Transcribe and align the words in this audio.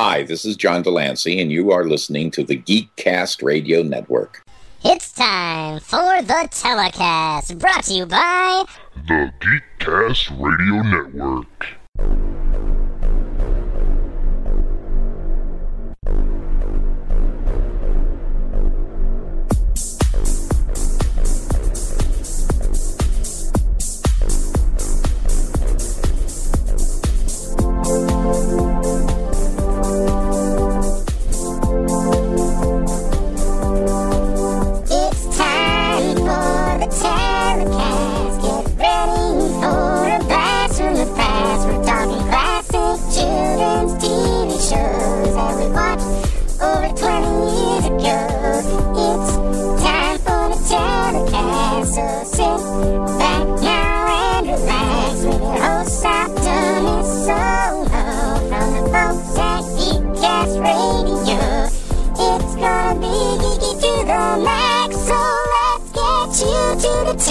Hi, 0.00 0.22
this 0.22 0.44
is 0.44 0.54
John 0.54 0.82
Delancey, 0.82 1.40
and 1.40 1.50
you 1.50 1.72
are 1.72 1.84
listening 1.84 2.30
to 2.30 2.44
the 2.44 2.56
Geekcast 2.56 3.42
Radio 3.42 3.82
Network. 3.82 4.44
It's 4.84 5.10
time 5.10 5.80
for 5.80 6.22
the 6.22 6.48
telecast, 6.52 7.58
brought 7.58 7.82
to 7.82 7.94
you 7.94 8.06
by 8.06 8.64
the 8.94 9.32
Geekcast 9.40 10.40
Radio 10.40 10.82
Network. 10.82 11.66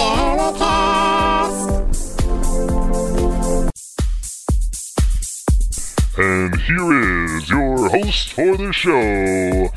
And 0.00 0.54
here 6.60 7.24
is 7.24 7.50
your 7.50 7.88
host 7.88 8.32
for 8.32 8.56
the 8.56 8.72
show, 8.72 9.68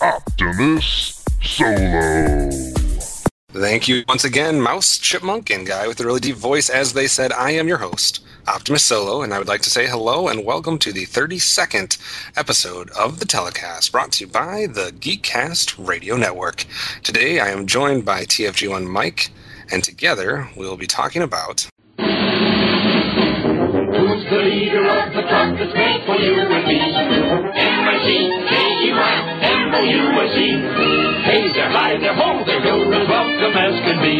Optimus 0.00 1.22
Solo. 1.42 2.50
Thank 3.50 3.88
you 3.88 4.04
once 4.08 4.24
again, 4.24 4.58
Mouse, 4.58 4.96
Chipmunk, 4.96 5.50
and 5.50 5.66
Guy 5.66 5.86
with 5.86 5.98
the 5.98 6.06
really 6.06 6.20
deep 6.20 6.36
voice. 6.36 6.70
As 6.70 6.94
they 6.94 7.06
said, 7.06 7.30
I 7.32 7.50
am 7.50 7.68
your 7.68 7.78
host, 7.78 8.24
Optimus 8.46 8.84
Solo, 8.84 9.20
and 9.20 9.34
I 9.34 9.38
would 9.38 9.48
like 9.48 9.62
to 9.62 9.70
say 9.70 9.86
hello 9.86 10.28
and 10.28 10.46
welcome 10.46 10.78
to 10.78 10.94
the 10.94 11.04
32nd 11.04 11.98
episode 12.38 12.88
of 12.90 13.20
the 13.20 13.26
telecast 13.26 13.92
brought 13.92 14.12
to 14.12 14.24
you 14.24 14.30
by 14.30 14.66
the 14.66 14.92
Geekcast 14.98 15.86
Radio 15.86 16.16
Network. 16.16 16.64
Today 17.02 17.40
I 17.40 17.48
am 17.48 17.66
joined 17.66 18.06
by 18.06 18.24
TFG1 18.24 18.86
Mike, 18.86 19.30
and 19.70 19.84
together 19.84 20.48
we 20.56 20.66
will 20.66 20.76
be 20.76 20.86
talking 20.86 21.22
about. 21.22 21.68
Who's 21.98 22.08
the 24.30 24.42
leader 24.44 24.88
of 24.88 25.12
the 25.12 25.22
made 25.74 26.02
for 26.06 26.16
you 26.16 26.40
and 26.40 26.66
me? 26.66 26.78
Hey 31.28 31.44
there, 31.52 31.68
hi 31.68 32.00
there, 32.00 32.16
ho 32.16 32.40
there, 32.46 32.62
as 32.64 33.04
welcome 33.04 33.52
as 33.52 33.76
can 33.84 34.00
be. 34.00 34.16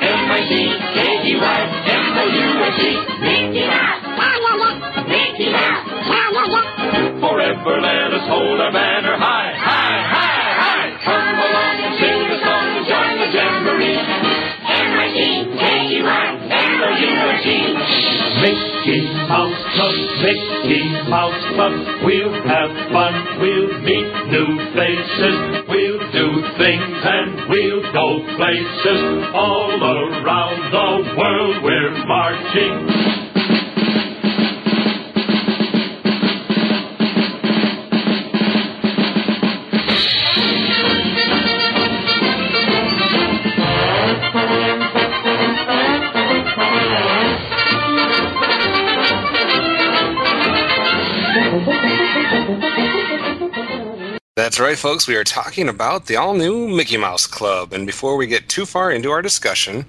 M-I-C-K-E-Y, 0.00 1.60
M-O-U-S-E. 1.84 2.92
La 4.16 4.32
la 4.40 4.52
la, 4.56 5.04
Mickey 5.04 5.52
Mouse, 5.52 5.84
la 6.08 6.32
la 6.32 6.44
la. 6.48 6.64
Forever 7.20 7.76
let 7.80 8.12
us 8.16 8.24
hold 8.24 8.60
our 8.60 8.72
banner 8.72 9.16
high, 9.20 9.52
Mickey 18.40 19.04
Mouse 19.28 19.64
Club, 19.74 19.94
Mickey 20.24 20.84
Mouse 21.10 21.44
Club. 21.54 21.72
We'll 22.04 22.32
have 22.48 22.72
fun, 22.90 23.14
we'll 23.40 23.80
meet 23.82 24.08
new 24.32 24.48
faces, 24.72 25.68
we'll 25.68 26.00
do 26.10 26.26
things 26.56 26.96
and 27.04 27.48
we'll 27.50 27.82
go 27.92 28.24
places. 28.36 29.28
All 29.34 29.76
around 29.76 30.72
the 30.72 31.16
world 31.18 31.62
we're 31.62 32.06
marching. 32.06 33.10
That's 54.50 54.58
right, 54.58 54.76
folks. 54.76 55.06
We 55.06 55.14
are 55.14 55.22
talking 55.22 55.68
about 55.68 56.06
the 56.06 56.16
all 56.16 56.34
new 56.34 56.66
Mickey 56.66 56.96
Mouse 56.96 57.24
Club. 57.24 57.72
And 57.72 57.86
before 57.86 58.16
we 58.16 58.26
get 58.26 58.48
too 58.48 58.66
far 58.66 58.90
into 58.90 59.12
our 59.12 59.22
discussion, 59.22 59.84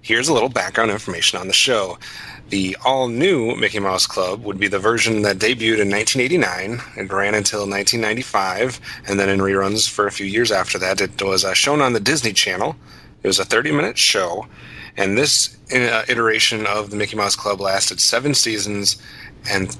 here's 0.00 0.26
a 0.26 0.34
little 0.34 0.48
background 0.48 0.90
information 0.90 1.38
on 1.38 1.46
the 1.46 1.52
show. 1.52 1.98
The 2.48 2.76
all 2.84 3.06
new 3.06 3.54
Mickey 3.54 3.78
Mouse 3.78 4.08
Club 4.08 4.42
would 4.42 4.58
be 4.58 4.66
the 4.66 4.80
version 4.80 5.22
that 5.22 5.38
debuted 5.38 5.78
in 5.78 5.88
1989 5.88 6.80
and 6.96 7.12
ran 7.12 7.36
until 7.36 7.60
1995, 7.60 8.80
and 9.06 9.20
then 9.20 9.28
in 9.28 9.38
reruns 9.38 9.88
for 9.88 10.08
a 10.08 10.10
few 10.10 10.26
years 10.26 10.50
after 10.50 10.80
that. 10.80 11.00
It 11.00 11.22
was 11.22 11.44
uh, 11.44 11.54
shown 11.54 11.80
on 11.80 11.92
the 11.92 12.00
Disney 12.00 12.32
Channel. 12.32 12.74
It 13.22 13.28
was 13.28 13.38
a 13.38 13.44
30 13.44 13.70
minute 13.70 13.98
show, 13.98 14.48
and 14.96 15.16
this 15.16 15.56
uh, 15.72 16.02
iteration 16.08 16.66
of 16.66 16.90
the 16.90 16.96
Mickey 16.96 17.14
Mouse 17.14 17.36
Club 17.36 17.60
lasted 17.60 18.00
seven 18.00 18.34
seasons 18.34 19.00
and 19.48 19.78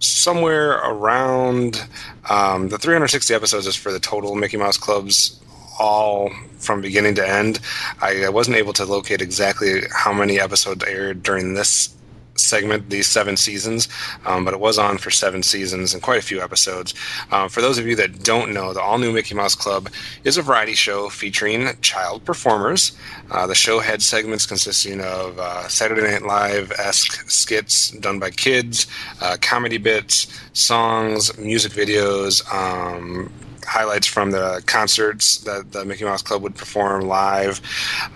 somewhere 0.00 0.72
around 0.72 1.84
um, 2.30 2.68
the 2.68 2.78
360 2.78 3.34
episodes 3.34 3.66
is 3.66 3.76
for 3.76 3.92
the 3.92 4.00
total 4.00 4.34
Mickey 4.34 4.56
Mouse 4.56 4.76
clubs, 4.76 5.40
all 5.78 6.30
from 6.58 6.80
beginning 6.80 7.14
to 7.16 7.28
end. 7.28 7.60
I, 8.00 8.24
I 8.24 8.28
wasn't 8.28 8.56
able 8.56 8.72
to 8.74 8.84
locate 8.84 9.22
exactly 9.22 9.82
how 9.92 10.12
many 10.12 10.38
episodes 10.40 10.84
aired 10.84 11.22
during 11.22 11.54
this 11.54 11.94
segment, 12.38 12.90
these 12.90 13.06
seven 13.06 13.36
seasons, 13.36 13.88
um, 14.26 14.44
but 14.44 14.54
it 14.54 14.60
was 14.60 14.78
on 14.78 14.98
for 14.98 15.10
seven 15.10 15.42
seasons 15.42 15.94
and 15.94 16.02
quite 16.02 16.18
a 16.18 16.22
few 16.22 16.40
episodes. 16.40 16.94
Um, 17.30 17.48
for 17.48 17.60
those 17.60 17.78
of 17.78 17.86
you 17.86 17.96
that 17.96 18.22
don't 18.22 18.52
know, 18.52 18.72
the 18.72 18.80
All 18.80 18.98
New 18.98 19.12
Mickey 19.12 19.34
Mouse 19.34 19.54
Club 19.54 19.88
is 20.24 20.36
a 20.38 20.42
variety 20.42 20.74
show 20.74 21.08
featuring 21.08 21.68
child 21.82 22.24
performers. 22.24 22.96
Uh, 23.30 23.46
the 23.46 23.54
show 23.54 23.80
had 23.80 24.02
segments 24.02 24.46
consisting 24.46 25.00
of 25.00 25.38
uh, 25.38 25.68
Saturday 25.68 26.02
Night 26.02 26.22
Live 26.22 26.72
esque 26.72 27.28
skits 27.30 27.90
done 27.90 28.18
by 28.18 28.30
kids, 28.30 28.86
uh, 29.20 29.36
comedy 29.40 29.78
bits, 29.78 30.26
songs, 30.52 31.36
music 31.38 31.72
videos. 31.72 32.42
Um, 32.52 33.32
highlights 33.64 34.06
from 34.06 34.30
the 34.30 34.62
concerts 34.66 35.38
that 35.38 35.72
the 35.72 35.84
Mickey 35.84 36.04
Mouse 36.04 36.22
Club 36.22 36.42
would 36.42 36.54
perform 36.54 37.02
live. 37.02 37.60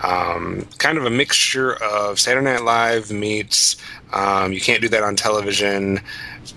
Um, 0.02 0.66
kind 0.78 0.98
of 0.98 1.04
a 1.04 1.10
mixture 1.10 1.74
of 1.82 2.18
Saturday 2.18 2.44
Night 2.44 2.62
Live 2.62 3.10
meets 3.10 3.76
um, 4.12 4.52
You 4.52 4.60
Can't 4.60 4.82
Do 4.82 4.88
That 4.88 5.02
on 5.02 5.16
Television 5.16 6.00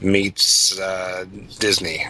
meets 0.02 0.78
uh, 0.80 1.26
Disney, 1.60 2.06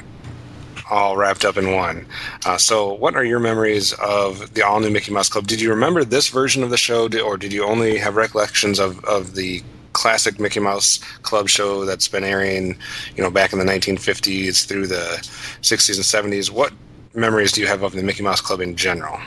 all 0.89 1.17
wrapped 1.17 1.45
up 1.45 1.57
in 1.57 1.73
one. 1.73 2.05
Uh, 2.45 2.57
so, 2.57 2.93
what 2.93 3.15
are 3.15 3.23
your 3.23 3.39
memories 3.39 3.93
of 3.93 4.53
the 4.53 4.65
all 4.65 4.79
new 4.79 4.89
Mickey 4.89 5.11
Mouse 5.11 5.29
Club? 5.29 5.47
Did 5.47 5.61
you 5.61 5.69
remember 5.69 6.03
this 6.03 6.29
version 6.29 6.63
of 6.63 6.69
the 6.69 6.77
show, 6.77 7.09
or 7.23 7.37
did 7.37 7.53
you 7.53 7.63
only 7.63 7.97
have 7.97 8.15
recollections 8.15 8.79
of, 8.79 9.03
of 9.05 9.35
the 9.35 9.61
classic 9.95 10.39
Mickey 10.39 10.59
Mouse 10.59 10.99
Club 11.23 11.47
show 11.47 11.85
that's 11.85 12.07
been 12.07 12.23
airing, 12.23 12.77
you 13.15 13.23
know, 13.23 13.31
back 13.31 13.53
in 13.53 13.59
the 13.59 13.65
1950s 13.65 14.65
through 14.67 14.87
the 14.87 15.17
60s 15.61 15.95
and 15.95 16.33
70s? 16.33 16.51
What 16.51 16.73
memories 17.13 17.53
do 17.53 17.61
you 17.61 17.67
have 17.67 17.81
of 17.81 17.93
the 17.93 18.03
Mickey 18.03 18.21
Mouse 18.21 18.41
Club 18.41 18.59
in 18.59 18.75
general? 18.75 19.19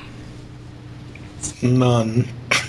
None. 1.62 2.28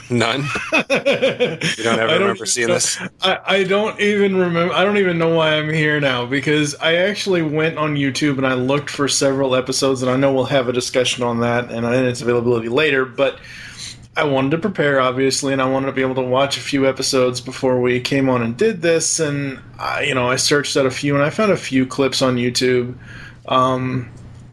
None. 0.10 0.42
you 0.42 1.84
don't 1.84 2.00
ever 2.00 2.20
remember 2.20 2.46
seeing 2.46 2.70
this? 2.70 2.98
I, 3.22 3.40
I 3.46 3.64
don't 3.64 4.00
even 4.00 4.36
remember. 4.38 4.74
I 4.74 4.84
don't 4.84 4.98
even 4.98 5.18
know 5.18 5.36
why 5.36 5.56
I'm 5.56 5.70
here 5.70 6.00
now 6.00 6.26
because 6.26 6.76
I 6.76 6.96
actually 6.96 7.42
went 7.42 7.78
on 7.78 7.96
YouTube 7.96 8.38
and 8.38 8.48
I 8.48 8.54
looked 8.54 8.90
for 8.90 9.08
several 9.08 9.56
episodes, 9.56 10.02
and 10.02 10.10
I 10.10 10.16
know 10.16 10.34
we'll 10.34 10.46
have 10.46 10.70
a 10.70 10.74
discussion 10.74 11.24
on 11.24 11.42
that 11.42 11.70
and 11.70 11.86
its 11.86 12.22
availability 12.22 12.70
later. 12.70 13.06
But 13.06 13.40
I 14.20 14.26
wanted 14.26 14.52
to 14.52 14.58
prepare, 14.58 15.00
obviously, 15.00 15.54
and 15.54 15.62
I 15.62 15.70
wanted 15.70 15.88
to 15.88 15.94
be 15.94 16.02
able 16.02 16.16
to 16.16 16.22
watch 16.22 16.58
a 16.58 16.60
few 16.60 16.86
episodes 16.86 17.40
before 17.40 17.80
we 17.80 18.02
came 18.02 18.28
on 18.28 18.42
and 18.42 18.58
did 18.58 18.82
this. 18.82 19.22
And 19.22 19.62
I, 19.80 20.04
you 20.04 20.14
know, 20.14 20.30
I 20.30 20.36
searched 20.36 20.76
out 20.76 20.86
a 20.86 20.92
few, 20.92 21.16
and 21.16 21.24
I 21.24 21.30
found 21.30 21.54
a 21.54 21.58
few 21.58 21.86
clips 21.86 22.22
on 22.22 22.36
YouTube. 22.36 22.96
Um, 23.48 24.12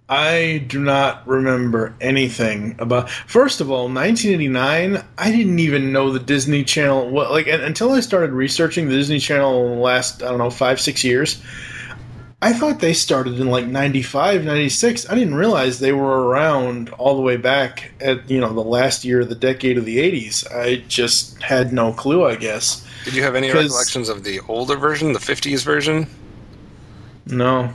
I 0.09 0.65
do 0.69 0.79
not 0.79 1.27
remember 1.27 1.97
anything 2.01 2.77
about. 2.79 3.11
First 3.11 3.61
of 3.61 3.69
all, 3.69 3.89
1989. 3.89 5.03
I 5.19 5.31
didn't 5.33 5.59
even 5.59 5.91
know 5.91 6.13
the 6.13 6.21
Disney 6.21 6.63
Channel. 6.63 7.11
What 7.11 7.33
like 7.33 7.49
until 7.49 7.91
I 7.91 7.99
started 8.01 8.31
researching 8.31 8.89
the 8.89 8.95
Disney 8.95 9.19
Channel 9.19 9.67
in 9.67 9.73
the 9.73 9.83
last 9.83 10.23
I 10.23 10.29
don't 10.29 10.39
know 10.39 10.51
five 10.51 10.81
six 10.81 11.03
years. 11.03 11.43
I 12.43 12.53
thought 12.53 12.81
they 12.81 12.93
started 12.93 13.41
in 13.41 13.49
like 13.49 13.67
95, 13.67 14.45
96. 14.45 15.09
I 15.09 15.15
didn't 15.15 15.35
realize 15.35 15.79
they 15.79 15.93
were 15.93 16.29
around 16.29 16.91
all 16.91 17.17
the 17.17 17.23
way 17.23 17.37
back 17.37 17.93
at 18.01 18.29
you 18.31 18.41
know 18.41 18.53
the 18.53 18.61
last 18.61 19.05
year 19.05 19.23
of 19.23 19.29
the 19.29 19.35
decade 19.35 19.79
of 19.79 19.85
the 19.85 19.99
80s. 19.99 20.51
I 20.55 20.77
just 20.89 21.43
had 21.43 21.73
no 21.73 21.93
clue. 21.93 22.25
I 22.25 22.37
guess. 22.37 22.87
Did 23.05 23.15
you 23.15 23.23
have 23.23 23.35
any 23.35 23.51
recollections 23.51 24.09
of 24.09 24.25
the 24.25 24.41
older 24.49 24.77
version, 24.77 25.13
the 25.13 25.19
50s 25.19 25.65
version? 25.65 26.09
No. 27.27 27.73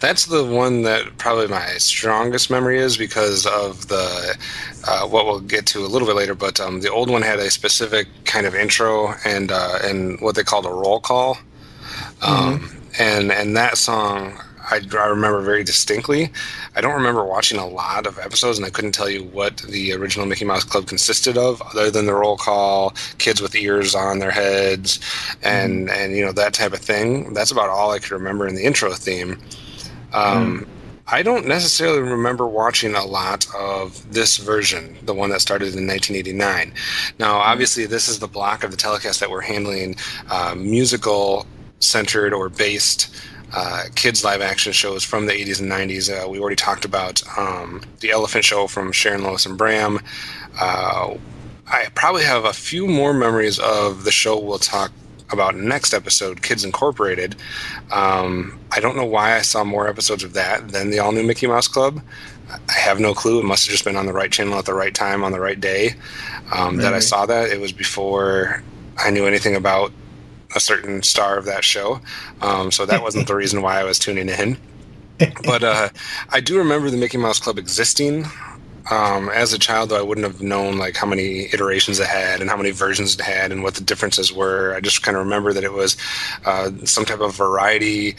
That's 0.00 0.26
the 0.26 0.44
one 0.44 0.82
that 0.82 1.16
probably 1.18 1.48
my 1.48 1.66
strongest 1.78 2.50
memory 2.50 2.78
is 2.78 2.96
because 2.96 3.46
of 3.46 3.88
the 3.88 4.36
uh, 4.86 5.06
what 5.06 5.26
we'll 5.26 5.40
get 5.40 5.66
to 5.66 5.80
a 5.80 5.88
little 5.88 6.06
bit 6.06 6.16
later. 6.16 6.34
But 6.34 6.60
um, 6.60 6.80
the 6.80 6.90
old 6.90 7.10
one 7.10 7.22
had 7.22 7.38
a 7.38 7.50
specific 7.50 8.08
kind 8.24 8.46
of 8.46 8.54
intro 8.54 9.14
and 9.24 9.50
uh, 9.50 9.78
and 9.82 10.20
what 10.20 10.34
they 10.34 10.44
called 10.44 10.66
a 10.66 10.70
roll 10.70 11.00
call, 11.00 11.38
um, 12.22 12.60
mm-hmm. 12.60 12.83
And 12.98 13.32
and 13.32 13.56
that 13.56 13.78
song. 13.78 14.40
I, 14.70 14.80
I 14.98 15.06
remember 15.08 15.42
very 15.42 15.62
distinctly. 15.62 16.32
I 16.74 16.80
don't 16.80 16.94
remember 16.94 17.22
watching 17.22 17.58
a 17.58 17.66
lot 17.66 18.06
of 18.06 18.18
episodes, 18.18 18.56
and 18.56 18.66
I 18.66 18.70
couldn't 18.70 18.92
tell 18.92 19.10
you 19.10 19.24
what 19.24 19.58
the 19.58 19.92
original 19.92 20.24
Mickey 20.24 20.46
Mouse 20.46 20.64
Club 20.64 20.86
consisted 20.86 21.36
of, 21.36 21.60
other 21.60 21.90
than 21.90 22.06
the 22.06 22.14
roll 22.14 22.38
call, 22.38 22.94
kids 23.18 23.42
with 23.42 23.54
ears 23.54 23.94
on 23.94 24.20
their 24.20 24.30
heads, 24.30 25.00
and 25.42 25.88
mm. 25.88 25.92
and 25.92 26.16
you 26.16 26.24
know 26.24 26.32
that 26.32 26.54
type 26.54 26.72
of 26.72 26.78
thing. 26.78 27.34
That's 27.34 27.50
about 27.50 27.68
all 27.68 27.90
I 27.90 27.98
could 27.98 28.12
remember 28.12 28.48
in 28.48 28.54
the 28.54 28.64
intro 28.64 28.92
theme. 28.92 29.38
Um, 30.12 30.60
mm. 30.60 30.68
I 31.06 31.22
don't 31.22 31.46
necessarily 31.46 32.00
remember 32.00 32.46
watching 32.46 32.94
a 32.94 33.04
lot 33.04 33.46
of 33.54 34.10
this 34.12 34.38
version, 34.38 34.96
the 35.02 35.12
one 35.12 35.28
that 35.30 35.42
started 35.42 35.74
in 35.74 35.86
1989. 35.86 36.72
Now, 37.18 37.36
obviously, 37.36 37.84
this 37.84 38.08
is 38.08 38.20
the 38.20 38.26
block 38.26 38.64
of 38.64 38.70
the 38.70 38.76
telecast 38.78 39.20
that 39.20 39.28
we're 39.28 39.42
handling 39.42 39.96
uh, 40.30 40.54
musical 40.56 41.46
centered 41.84 42.32
or 42.32 42.48
based 42.48 43.14
uh, 43.52 43.84
kids 43.94 44.24
live 44.24 44.40
action 44.40 44.72
shows 44.72 45.04
from 45.04 45.26
the 45.26 45.32
80s 45.32 45.60
and 45.60 45.70
90s. 45.70 46.10
Uh, 46.10 46.28
we 46.28 46.40
already 46.40 46.56
talked 46.56 46.84
about 46.84 47.22
um, 47.38 47.82
the 48.00 48.10
Elephant 48.10 48.44
Show 48.44 48.66
from 48.66 48.90
Sharon 48.90 49.22
Lois 49.22 49.46
and 49.46 49.56
Bram. 49.56 50.00
Uh, 50.60 51.14
I 51.66 51.86
probably 51.94 52.24
have 52.24 52.44
a 52.44 52.52
few 52.52 52.86
more 52.86 53.14
memories 53.14 53.58
of 53.58 54.04
the 54.04 54.10
show 54.10 54.38
we'll 54.38 54.58
talk 54.58 54.90
about 55.30 55.56
next 55.56 55.94
episode, 55.94 56.42
Kids 56.42 56.64
Incorporated. 56.64 57.36
Um, 57.90 58.58
I 58.72 58.80
don't 58.80 58.96
know 58.96 59.06
why 59.06 59.36
I 59.36 59.42
saw 59.42 59.64
more 59.64 59.88
episodes 59.88 60.24
of 60.24 60.32
that 60.34 60.68
than 60.68 60.90
the 60.90 60.98
all 60.98 61.12
new 61.12 61.22
Mickey 61.22 61.46
Mouse 61.46 61.68
Club. 61.68 62.00
I 62.50 62.72
have 62.72 63.00
no 63.00 63.14
clue. 63.14 63.40
It 63.40 63.44
must 63.44 63.66
have 63.66 63.72
just 63.72 63.84
been 63.84 63.96
on 63.96 64.06
the 64.06 64.12
right 64.12 64.30
channel 64.30 64.58
at 64.58 64.66
the 64.66 64.74
right 64.74 64.94
time 64.94 65.24
on 65.24 65.32
the 65.32 65.40
right 65.40 65.58
day 65.58 65.94
um, 66.52 66.76
that 66.76 66.92
I 66.92 66.98
saw 66.98 67.24
that. 67.26 67.50
It 67.50 67.60
was 67.60 67.72
before 67.72 68.62
I 68.98 69.10
knew 69.10 69.26
anything 69.26 69.56
about 69.56 69.92
a 70.54 70.60
certain 70.60 71.02
star 71.02 71.36
of 71.36 71.44
that 71.46 71.64
show. 71.64 72.00
Um, 72.40 72.70
so 72.70 72.86
that 72.86 73.02
wasn't 73.02 73.26
the 73.26 73.34
reason 73.34 73.62
why 73.62 73.80
I 73.80 73.84
was 73.84 73.98
tuning 73.98 74.28
in. 74.28 74.56
But 75.44 75.62
uh, 75.62 75.88
I 76.30 76.40
do 76.40 76.58
remember 76.58 76.90
the 76.90 76.96
Mickey 76.96 77.18
Mouse 77.18 77.38
Club 77.38 77.58
existing. 77.58 78.26
Um, 78.90 79.30
as 79.30 79.52
a 79.52 79.58
child, 79.58 79.90
though, 79.90 79.98
I 79.98 80.02
wouldn't 80.02 80.26
have 80.26 80.42
known 80.42 80.76
like 80.76 80.96
how 80.96 81.06
many 81.06 81.44
iterations 81.52 82.00
it 82.00 82.06
had 82.06 82.40
and 82.40 82.50
how 82.50 82.56
many 82.56 82.70
versions 82.70 83.14
it 83.14 83.20
had 83.20 83.50
and 83.50 83.62
what 83.62 83.74
the 83.74 83.84
differences 83.84 84.32
were. 84.32 84.74
I 84.74 84.80
just 84.80 85.02
kind 85.02 85.16
of 85.16 85.24
remember 85.24 85.52
that 85.52 85.64
it 85.64 85.72
was 85.72 85.96
uh, 86.44 86.70
some 86.84 87.04
type 87.04 87.20
of 87.20 87.34
variety 87.34 88.16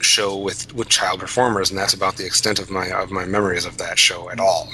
show 0.00 0.36
with 0.36 0.72
with 0.74 0.88
child 0.88 1.20
performers, 1.20 1.70
and 1.70 1.78
that's 1.78 1.92
about 1.92 2.16
the 2.16 2.24
extent 2.24 2.58
of 2.58 2.70
my 2.70 2.90
of 2.90 3.10
my 3.10 3.26
memories 3.26 3.66
of 3.66 3.76
that 3.78 3.98
show 3.98 4.30
at 4.30 4.40
all. 4.40 4.70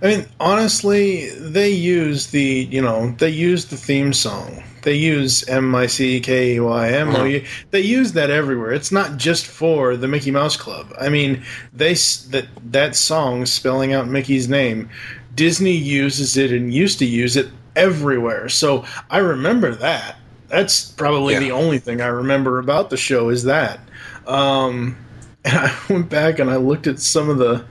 I 0.00 0.06
mean, 0.06 0.26
honestly, 0.40 1.28
they 1.38 1.70
use 1.70 2.28
the 2.28 2.68
you 2.70 2.80
know 2.80 3.14
they 3.18 3.30
use 3.30 3.66
the 3.66 3.76
theme 3.76 4.12
song. 4.12 4.62
They 4.82 4.94
use 4.94 5.48
M 5.48 5.74
I 5.74 5.86
C 5.86 6.20
K 6.20 6.54
E 6.54 6.60
Y 6.60 6.88
M 6.90 7.14
O 7.14 7.24
U. 7.24 7.44
They 7.70 7.80
use 7.80 8.12
that 8.12 8.30
everywhere. 8.30 8.72
It's 8.72 8.92
not 8.92 9.16
just 9.16 9.46
for 9.46 9.96
the 9.96 10.08
Mickey 10.08 10.30
Mouse 10.30 10.56
Club. 10.56 10.92
I 11.00 11.08
mean, 11.08 11.42
they 11.72 11.94
that 11.94 12.46
that 12.64 12.96
song 12.96 13.46
spelling 13.46 13.92
out 13.92 14.08
Mickey's 14.08 14.48
name. 14.48 14.90
Disney 15.34 15.72
uses 15.76 16.36
it 16.36 16.52
and 16.52 16.74
used 16.74 16.98
to 16.98 17.06
use 17.06 17.36
it 17.36 17.48
everywhere. 17.76 18.48
So 18.48 18.84
I 19.10 19.18
remember 19.18 19.74
that. 19.76 20.16
That's 20.48 20.90
probably 20.90 21.34
yeah. 21.34 21.40
the 21.40 21.52
only 21.52 21.78
thing 21.78 22.00
I 22.00 22.08
remember 22.08 22.58
about 22.58 22.90
the 22.90 22.96
show 22.98 23.30
is 23.30 23.44
that. 23.44 23.80
Um, 24.26 24.96
and 25.44 25.58
I 25.58 25.74
went 25.88 26.08
back 26.08 26.38
and 26.38 26.50
I 26.50 26.56
looked 26.56 26.86
at 26.86 27.00
some 27.00 27.28
of 27.28 27.38
the 27.38 27.64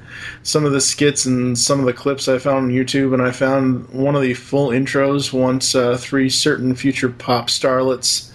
some 0.44 0.66
of 0.66 0.72
the 0.72 0.82
skits 0.82 1.26
and 1.26 1.58
some 1.58 1.80
of 1.80 1.86
the 1.86 1.94
clips 1.94 2.28
I 2.28 2.38
found 2.38 2.66
on 2.66 2.72
YouTube, 2.72 3.14
and 3.14 3.22
I 3.22 3.32
found 3.32 3.90
one 3.90 4.16
of 4.16 4.22
the 4.22 4.34
full 4.34 4.70
intros 4.70 5.34
once 5.34 5.76
uh, 5.76 5.98
three 5.98 6.30
certain 6.30 6.76
future 6.76 7.10
pop 7.10 7.48
starlets 7.48 8.32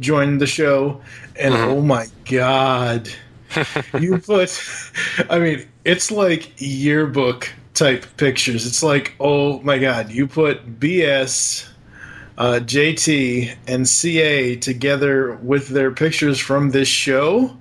joined 0.00 0.40
the 0.40 0.46
show, 0.46 1.00
and 1.36 1.54
mm-hmm. 1.54 1.70
oh 1.70 1.82
my 1.82 2.06
god, 2.30 3.08
you 3.98 4.18
put, 4.18 4.60
I 5.28 5.38
mean, 5.38 5.68
it's 5.84 6.10
like 6.10 6.52
yearbook 6.60 7.52
type 7.74 8.04
pictures. 8.16 8.66
It's 8.66 8.82
like, 8.82 9.14
oh 9.20 9.60
my 9.60 9.78
god, 9.78 10.10
you 10.10 10.26
put 10.26 10.80
BS. 10.80 11.66
Uh, 12.38 12.58
JT 12.58 13.54
and 13.66 13.86
CA 13.86 14.56
together 14.56 15.34
with 15.42 15.68
their 15.68 15.90
pictures 15.90 16.38
from 16.38 16.70
this 16.70 16.88
show 16.88 17.54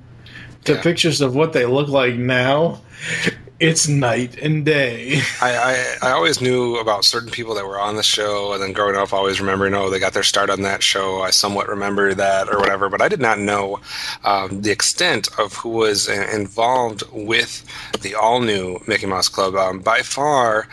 to 0.65 0.73
yeah. 0.73 0.81
pictures 0.81 1.21
of 1.21 1.35
what 1.35 1.53
they 1.53 1.65
look 1.65 1.87
like 1.87 2.15
now 2.15 2.79
it's 3.59 3.89
night 3.89 4.37
and 4.37 4.65
day. 4.65 5.21
I, 5.41 5.97
I, 6.01 6.09
I, 6.09 6.11
always 6.11 6.41
knew 6.41 6.77
about 6.77 7.03
certain 7.03 7.29
people 7.29 7.53
that 7.55 7.65
were 7.65 7.79
on 7.79 7.95
the 7.95 8.03
show, 8.03 8.53
and 8.53 8.63
then 8.63 8.73
growing 8.73 8.95
up, 8.95 9.11
always 9.13 9.41
remembering, 9.41 9.73
oh, 9.73 9.89
they 9.89 9.99
got 9.99 10.13
their 10.13 10.23
start 10.23 10.49
on 10.49 10.61
that 10.61 10.81
show. 10.81 11.21
I 11.21 11.29
somewhat 11.31 11.67
remember 11.67 12.13
that 12.13 12.47
or 12.49 12.57
whatever, 12.57 12.89
but 12.89 13.01
I 13.01 13.09
did 13.09 13.19
not 13.19 13.39
know 13.39 13.79
um, 14.23 14.61
the 14.61 14.71
extent 14.71 15.27
of 15.37 15.53
who 15.55 15.69
was 15.69 16.07
involved 16.07 17.03
with 17.11 17.65
the 18.01 18.15
all 18.15 18.39
new 18.39 18.79
Mickey 18.87 19.07
Mouse 19.07 19.27
Club. 19.27 19.55
Um, 19.55 19.79
by 19.79 20.01
far, 20.01 20.67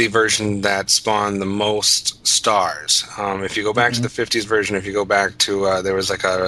the 0.00 0.06
version 0.06 0.62
that 0.62 0.88
spawned 0.88 1.42
the 1.42 1.52
most 1.66 2.26
stars. 2.26 3.04
Um, 3.18 3.44
if 3.44 3.54
you 3.54 3.62
go 3.62 3.74
back 3.74 3.92
mm-hmm. 3.92 4.02
to 4.02 4.08
the 4.08 4.22
'50s 4.22 4.46
version, 4.46 4.74
if 4.74 4.86
you 4.86 4.94
go 4.94 5.04
back 5.04 5.36
to 5.38 5.66
uh, 5.66 5.82
there 5.82 5.94
was 5.94 6.08
like 6.08 6.24
a 6.24 6.46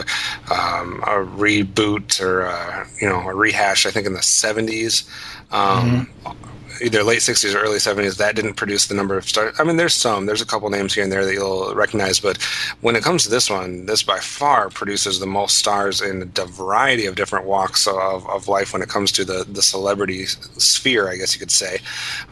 um, 0.51 1.03
a 1.03 1.21
reboot 1.45 2.19
or 2.23 2.47
uh, 2.47 2.87
you 2.99 3.07
know 3.07 3.21
a 3.21 3.35
rehash, 3.35 3.85
I 3.85 3.91
think 3.91 4.07
in 4.07 4.15
the 4.15 4.21
'70s 4.21 5.07
um, 5.53 6.07
mm-hmm. 6.07 6.39
Either 6.81 7.05
late 7.05 7.21
60s 7.21 7.55
or 7.55 7.59
early 7.59 7.77
70s, 7.77 8.17
that 8.17 8.35
didn't 8.35 8.55
produce 8.55 8.87
the 8.87 8.95
number 8.95 9.17
of 9.17 9.29
stars. 9.29 9.55
I 9.61 9.63
mean, 9.63 9.77
there's 9.77 9.95
some, 9.95 10.27
there's 10.27 10.41
a 10.41 10.47
couple 10.47 10.69
names 10.71 10.95
here 10.95 11.05
and 11.05 11.13
there 11.13 11.25
that 11.25 11.33
you'll 11.33 11.75
recognize, 11.75 12.19
but 12.19 12.43
when 12.81 12.97
it 12.97 13.05
comes 13.05 13.23
to 13.23 13.31
this 13.31 13.49
one, 13.49 13.87
this 13.87 14.03
by 14.03 14.19
far 14.19 14.69
produces 14.69 15.21
the 15.21 15.27
most 15.27 15.57
stars 15.57 16.01
in 16.01 16.23
a 16.23 16.47
variety 16.47 17.07
of 17.07 17.15
different 17.15 17.47
walks 17.47 17.87
of, 17.87 18.29
of 18.29 18.49
life 18.49 18.73
when 18.73 18.83
it 18.83 18.89
comes 18.89 19.13
to 19.13 19.25
the, 19.25 19.45
the 19.49 19.63
celebrity 19.63 20.25
sphere, 20.25 21.09
I 21.09 21.17
guess 21.17 21.35
you 21.35 21.39
could 21.39 21.53
say, 21.53 21.79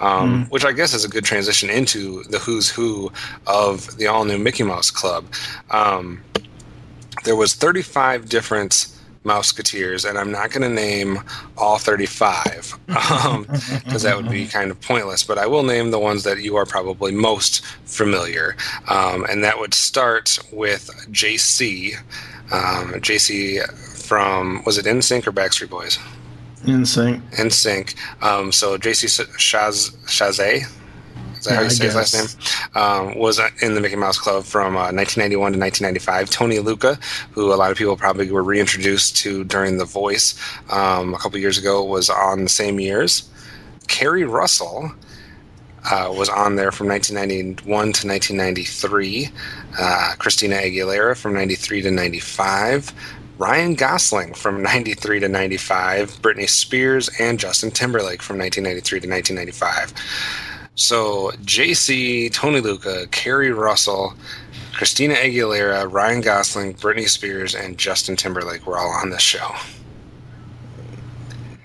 um, 0.00 0.46
mm 0.46 0.50
which 0.50 0.64
I 0.64 0.72
guess 0.72 0.94
is 0.94 1.04
a 1.04 1.08
good 1.08 1.24
transition 1.24 1.70
into 1.70 2.24
the 2.24 2.38
who's 2.38 2.68
who 2.68 3.12
of 3.46 3.96
the 3.98 4.06
all 4.06 4.24
new 4.24 4.38
Mickey 4.38 4.64
Mouse 4.64 4.90
Club. 4.90 5.26
Um, 5.70 6.22
there 7.24 7.36
was 7.36 7.54
35 7.54 8.28
different 8.28 8.86
Mouseketeers, 9.24 10.08
and 10.08 10.18
I'm 10.18 10.32
not 10.32 10.50
going 10.50 10.62
to 10.62 10.74
name 10.74 11.20
all 11.58 11.78
35 11.78 12.78
because 12.86 14.02
that 14.02 14.16
would 14.16 14.30
be 14.30 14.46
kind 14.46 14.70
of 14.70 14.80
pointless. 14.80 15.22
But 15.22 15.36
I 15.36 15.46
will 15.46 15.62
name 15.62 15.90
the 15.90 15.98
ones 15.98 16.24
that 16.24 16.38
you 16.38 16.56
are 16.56 16.64
probably 16.64 17.12
most 17.12 17.64
familiar, 17.84 18.56
um, 18.88 19.26
and 19.28 19.44
that 19.44 19.58
would 19.58 19.74
start 19.74 20.38
with 20.52 20.88
JC. 21.10 21.96
Um, 22.52 22.94
JC 22.94 23.62
from 23.94 24.62
was 24.64 24.78
it 24.78 24.86
NSYNC 24.86 25.26
or 25.26 25.32
Backstreet 25.32 25.70
Boys? 25.70 25.98
In 26.64 26.82
NSYNC. 26.82 27.20
NSYNC. 27.34 28.22
Um, 28.22 28.52
so 28.52 28.76
JC 28.78 29.06
Shaz 29.36 29.94
Chasez. 30.06 30.66
Is 31.40 31.47
that 31.47 31.54
how 31.54 31.62
you 31.62 31.70
say 31.70 31.87
his 31.87 31.94
last 31.94 32.14
name? 32.14 32.82
Um, 32.82 33.18
was 33.18 33.40
in 33.62 33.75
the 33.75 33.80
Mickey 33.80 33.97
Mouse 33.97 34.18
Club 34.18 34.44
from 34.44 34.76
uh, 34.76 34.92
1991 34.92 35.52
to 35.52 35.59
1995. 35.59 36.28
Tony 36.28 36.59
Lucca, 36.59 36.99
who 37.32 37.52
a 37.52 37.56
lot 37.56 37.70
of 37.70 37.78
people 37.78 37.97
probably 37.97 38.30
were 38.30 38.42
reintroduced 38.42 39.16
to 39.16 39.42
during 39.44 39.78
The 39.78 39.87
Voice 39.87 40.38
um, 40.68 41.14
a 41.14 41.18
couple 41.18 41.38
years 41.38 41.56
ago, 41.56 41.82
was 41.82 42.11
on 42.11 42.42
the 42.42 42.50
same 42.50 42.78
years. 42.78 43.28
Keri 43.88 44.25
Russell 44.25 44.92
uh, 45.90 46.12
was 46.14 46.28
on 46.28 46.56
there 46.56 46.73
from 46.73 46.88
1991 46.88 47.64
to 47.64 48.06
1993. 48.06 49.30
Uh, 49.78 50.14
Christina 50.18 50.56
Aguilera 50.56 51.16
from 51.16 51.32
93 51.32 51.82
to 51.82 51.90
95. 51.90 52.92
Ryan 53.38 53.75
Gosling 53.75 54.35
from 54.35 54.62
93 54.62 55.20
to 55.20 55.28
95. 55.28 56.20
Britney 56.20 56.47
Spears 56.47 57.09
and 57.18 57.40
Justin 57.40 57.70
Timberlake 57.70 58.20
from 58.20 58.37
1993 58.37 59.00
to 59.00 59.09
1995. 59.09 59.94
So 60.80 61.32
JC, 61.42 62.32
Tony 62.32 62.60
Lucca, 62.60 63.06
Keri 63.10 63.52
Russell, 63.52 64.14
Christina 64.72 65.14
Aguilera, 65.14 65.87
Ryan 65.92 66.22
Gosling, 66.22 66.72
Britney 66.72 67.06
Spears, 67.06 67.54
and 67.54 67.76
Justin 67.76 68.16
Timberlake 68.16 68.66
were 68.66 68.78
all 68.78 68.88
on 68.88 69.10
this 69.10 69.20
show. 69.20 69.46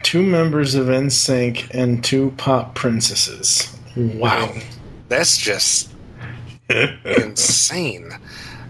Two 0.03 0.21
members 0.21 0.75
of 0.75 0.87
NSYNC 0.87 1.69
and 1.73 2.03
two 2.03 2.33
pop 2.35 2.75
princesses. 2.75 3.73
Wow. 3.95 4.53
That's 5.07 5.37
just 5.37 5.93
insane. 6.69 8.09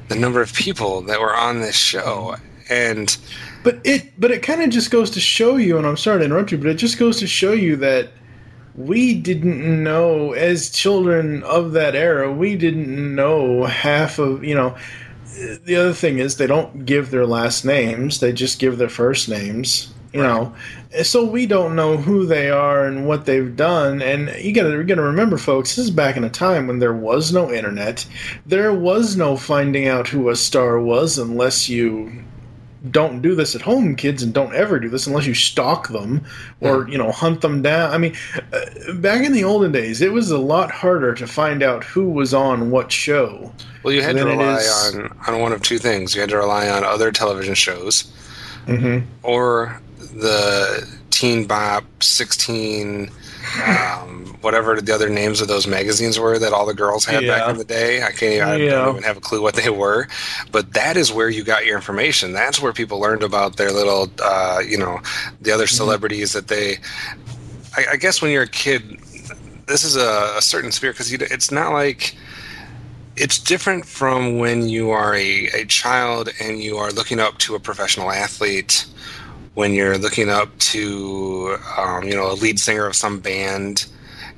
The 0.10 0.16
number 0.16 0.42
of 0.42 0.54
people 0.54 1.02
that 1.02 1.20
were 1.20 1.36
on 1.36 1.62
this 1.62 1.76
show. 1.76 2.36
And 2.70 3.18
But 3.64 3.80
it 3.84 4.14
but 4.20 4.30
it 4.30 4.44
kind 4.44 4.62
of 4.62 4.70
just 4.70 4.92
goes 4.92 5.10
to 5.12 5.20
show 5.20 5.56
you, 5.56 5.80
and 5.80 5.88
I'm 5.88 5.98
sorry 5.98 6.20
to 6.20 6.26
interrupt 6.26 6.52
you, 6.52 6.60
but 6.60 6.68
it 6.68 6.76
just 6.76 7.00
goes 7.00 7.18
to 7.18 7.26
show 7.28 7.54
you 7.54 7.76
that 7.78 8.10
we 8.78 9.16
didn't 9.16 9.84
know 9.84 10.34
as 10.34 10.70
children 10.70 11.44
of 11.44 11.72
that 11.74 11.96
era, 11.96 12.32
we 12.32 12.56
didn't 12.56 13.16
know 13.16 13.64
half 13.64 14.20
of 14.20 14.44
you 14.44 14.56
know. 14.56 14.76
The 15.66 15.76
other 15.76 15.94
thing 15.94 16.20
is 16.20 16.38
they 16.38 16.48
don't 16.48 16.86
give 16.86 17.12
their 17.12 17.26
last 17.26 17.66
names; 17.66 18.20
they 18.20 18.32
just 18.32 18.60
give 18.60 18.78
their 18.78 18.90
first 18.90 19.30
names. 19.30 19.92
You 20.14 20.22
know, 20.22 20.56
so 21.04 21.26
we 21.26 21.46
don't 21.46 21.76
know 21.76 21.98
who 21.98 22.26
they 22.26 22.50
are 22.50 22.86
and 22.86 23.06
what 23.06 23.26
they've 23.26 23.54
done. 23.54 24.02
And 24.02 24.34
you 24.42 24.54
got 24.54 24.64
to 24.64 24.72
you 24.72 24.84
got 24.86 24.96
to 24.96 25.02
remember, 25.02 25.38
folks, 25.38 25.76
this 25.76 25.86
is 25.86 25.92
back 25.92 26.16
in 26.16 26.24
a 26.24 26.30
time 26.30 26.68
when 26.68 26.80
there 26.80 26.94
was 26.94 27.34
no 27.34 27.52
internet, 27.52 28.06
there 28.46 28.74
was 28.74 29.18
no 29.18 29.36
finding 29.36 29.90
out 29.90 30.08
who 30.08 30.30
a 30.30 30.36
star 30.38 30.80
was 30.80 31.18
unless 31.18 31.68
you 31.68 32.24
don't 32.92 33.22
do 33.22 33.36
this 33.36 33.56
at 33.56 33.62
home, 33.62 33.96
kids, 33.96 34.22
and 34.24 34.34
don't 34.34 34.54
ever 34.54 34.80
do 34.80 34.90
this 34.90 35.08
unless 35.08 35.26
you 35.26 35.34
stalk 35.34 35.90
them 35.90 36.24
or 36.62 36.88
you 36.90 36.98
know 36.98 37.12
hunt 37.12 37.42
them 37.42 37.62
down. 37.62 37.92
I 37.92 37.98
mean, 37.98 38.16
uh, 38.54 38.94
back 38.96 39.26
in 39.26 39.32
the 39.34 39.44
olden 39.44 39.72
days, 39.72 40.02
it 40.02 40.12
was 40.14 40.32
a 40.32 40.38
lot 40.38 40.72
harder 40.72 41.14
to 41.16 41.28
find 41.28 41.64
out 41.64 41.84
who 41.84 42.10
was 42.10 42.34
on 42.34 42.72
what 42.72 42.92
show. 42.92 43.52
well, 43.84 43.94
you 43.94 44.02
had 44.02 44.16
to 44.18 44.26
rely 44.26 44.58
is- 44.58 44.96
on, 44.96 45.18
on 45.28 45.40
one 45.40 45.52
of 45.54 45.62
two 45.62 45.78
things. 45.78 46.16
You 46.16 46.22
had 46.22 46.30
to 46.32 46.38
rely 46.38 46.70
on 46.70 46.84
other 46.84 47.12
television 47.12 47.54
shows 47.56 48.06
Mhm. 48.68 49.04
or 49.24 49.80
the 50.00 50.88
Teen 51.12 51.46
Bop, 51.46 51.84
16, 52.02 53.10
um, 53.66 54.25
whatever 54.46 54.80
the 54.80 54.94
other 54.94 55.10
names 55.10 55.42
of 55.42 55.48
those 55.48 55.66
magazines 55.68 56.20
were 56.20 56.38
that 56.38 56.54
all 56.54 56.66
the 56.68 56.74
girls 56.74 57.04
had 57.04 57.24
Yeah. 57.24 57.32
back 57.40 57.50
in 57.50 57.58
the 57.58 57.64
day. 57.66 58.04
I 58.04 58.12
can't. 58.12 58.48
I 58.48 58.56
Yeah. 58.58 58.72
don't 58.86 58.90
even 58.98 59.04
have 59.04 59.18
a 59.18 59.22
clue 59.22 59.42
what 59.42 59.56
they 59.56 59.70
were, 59.72 60.08
but 60.52 60.74
that 60.74 60.96
is 60.96 61.12
where 61.12 61.30
you 61.30 61.44
got 61.44 61.66
your 61.66 61.76
information. 61.76 62.32
That's 62.32 62.62
where 62.62 62.72
people 62.72 63.00
learned 63.00 63.24
about 63.24 63.58
their 63.58 63.72
little, 63.72 64.10
uh, 64.24 64.62
you 64.66 64.78
know, 64.78 65.02
the 65.42 65.52
other 65.52 65.66
Mm-hmm. 65.66 65.76
celebrities 65.76 66.32
that 66.34 66.48
they. 66.48 66.78
I, 67.76 67.86
I 67.94 67.96
guess 67.98 68.22
when 68.22 68.32
you're 68.32 68.44
a 68.44 68.48
kid, 68.48 68.82
this 69.68 69.84
is 69.84 69.96
a, 69.98 70.36
a 70.38 70.42
certain 70.42 70.72
sphere 70.72 70.92
because 70.94 71.12
it's 71.12 71.52
not 71.52 71.74
like 71.74 72.16
it's 73.18 73.40
different 73.40 73.86
from 73.86 74.38
when 74.38 74.70
you 74.70 74.92
are 74.92 75.16
a, 75.16 75.48
a 75.62 75.66
child 75.66 76.30
and 76.40 76.62
you 76.62 76.78
are 76.78 76.92
looking 76.92 77.20
up 77.20 77.38
to 77.40 77.56
a 77.56 77.60
professional 77.60 78.12
athlete 78.12 78.86
when 79.56 79.74
you're 79.74 79.98
looking 79.98 80.30
up 80.30 80.50
to 80.60 81.58
um, 81.78 82.04
you 82.04 82.14
know 82.14 82.30
a 82.32 82.36
lead 82.44 82.60
singer 82.60 82.86
of 82.86 82.96
some 82.96 83.20
band 83.20 83.86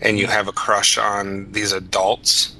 and 0.02 0.20
you 0.20 0.28
have 0.28 0.48
a 0.48 0.52
crush 0.52 0.98
on 0.98 1.52
these 1.52 1.72
adults. 1.72 2.56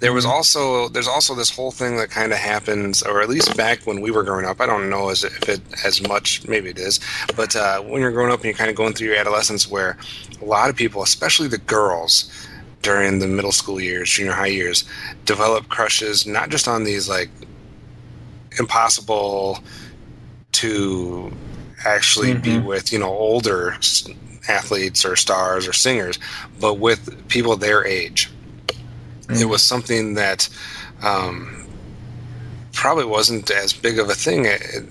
There 0.00 0.12
was 0.12 0.26
also 0.26 0.88
there's 0.88 1.08
also 1.08 1.34
this 1.34 1.50
whole 1.50 1.70
thing 1.70 1.96
that 1.96 2.10
kind 2.10 2.32
of 2.32 2.38
happens 2.38 3.02
or 3.02 3.22
at 3.22 3.28
least 3.28 3.56
back 3.56 3.86
when 3.86 4.00
we 4.00 4.10
were 4.10 4.22
growing 4.22 4.44
up. 4.44 4.60
I 4.60 4.66
don't 4.66 4.90
know 4.90 5.08
as 5.08 5.24
if 5.24 5.48
it 5.48 5.60
as 5.84 6.06
much 6.06 6.46
maybe 6.46 6.70
it 6.70 6.78
is 6.78 7.00
but 7.34 7.56
uh, 7.56 7.80
when 7.80 8.02
you're 8.02 8.12
growing 8.12 8.30
up 8.30 8.40
and 8.40 8.46
you're 8.46 8.54
kind 8.54 8.70
of 8.70 8.76
going 8.76 8.92
through 8.92 9.08
your 9.08 9.16
adolescence 9.16 9.68
where 9.68 9.96
a 10.40 10.44
lot 10.44 10.68
of 10.68 10.76
people 10.76 11.02
especially 11.02 11.48
the 11.48 11.58
girls 11.58 12.30
during 12.82 13.18
the 13.18 13.26
middle 13.26 13.52
school 13.52 13.80
years 13.80 14.10
junior 14.10 14.32
high 14.32 14.46
years 14.46 14.84
develop 15.24 15.68
crushes 15.68 16.26
not 16.26 16.50
just 16.50 16.68
on 16.68 16.84
these 16.84 17.08
like 17.08 17.30
impossible 18.58 19.58
to 20.52 21.32
actually 21.84 22.34
be 22.34 22.58
with 22.58 22.92
you 22.92 22.98
know 22.98 23.08
older 23.10 23.76
athletes 24.48 25.04
or 25.04 25.16
stars 25.16 25.66
or 25.66 25.72
singers 25.72 26.18
but 26.60 26.74
with 26.74 27.28
people 27.28 27.56
their 27.56 27.84
age. 27.86 28.30
It 29.28 29.46
was 29.46 29.62
something 29.62 30.14
that 30.14 30.48
um, 31.02 31.66
probably 32.76 33.06
wasn't 33.06 33.50
as 33.50 33.72
big 33.72 33.98
of 33.98 34.08
a 34.10 34.14
thing 34.14 34.44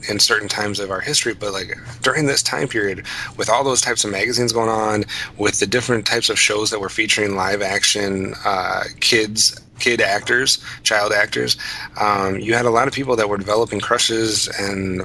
in 0.09 0.19
certain 0.19 0.49
times 0.49 0.79
of 0.79 0.89
our 0.89 0.99
history 0.99 1.33
but 1.33 1.53
like 1.53 1.77
during 2.01 2.25
this 2.25 2.41
time 2.41 2.67
period 2.67 3.05
with 3.37 3.47
all 3.47 3.63
those 3.63 3.79
types 3.79 4.03
of 4.03 4.11
magazines 4.11 4.51
going 4.51 4.69
on 4.69 5.05
with 5.37 5.59
the 5.59 5.67
different 5.67 6.05
types 6.05 6.29
of 6.29 6.37
shows 6.37 6.71
that 6.71 6.79
were 6.79 6.89
featuring 6.89 7.35
live 7.35 7.61
action 7.61 8.33
uh, 8.43 8.83
kids 9.01 9.61
kid 9.79 10.01
actors 10.01 10.57
child 10.81 11.13
actors 11.13 11.57
um, 12.01 12.39
you 12.39 12.55
had 12.55 12.65
a 12.65 12.71
lot 12.71 12.87
of 12.87 12.93
people 12.93 13.15
that 13.15 13.29
were 13.29 13.37
developing 13.37 13.79
crushes 13.79 14.47
and 14.59 15.03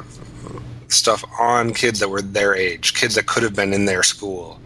stuff 0.91 1.25
on 1.39 1.73
kids 1.73 2.01
that 2.01 2.09
were 2.09 2.23
their 2.23 2.55
age 2.55 2.95
kids 2.95 3.15
that 3.15 3.27
could 3.27 3.43
have 3.43 3.55
been 3.55 3.73
in 3.73 3.85
their 3.87 4.03
school. 4.03 4.61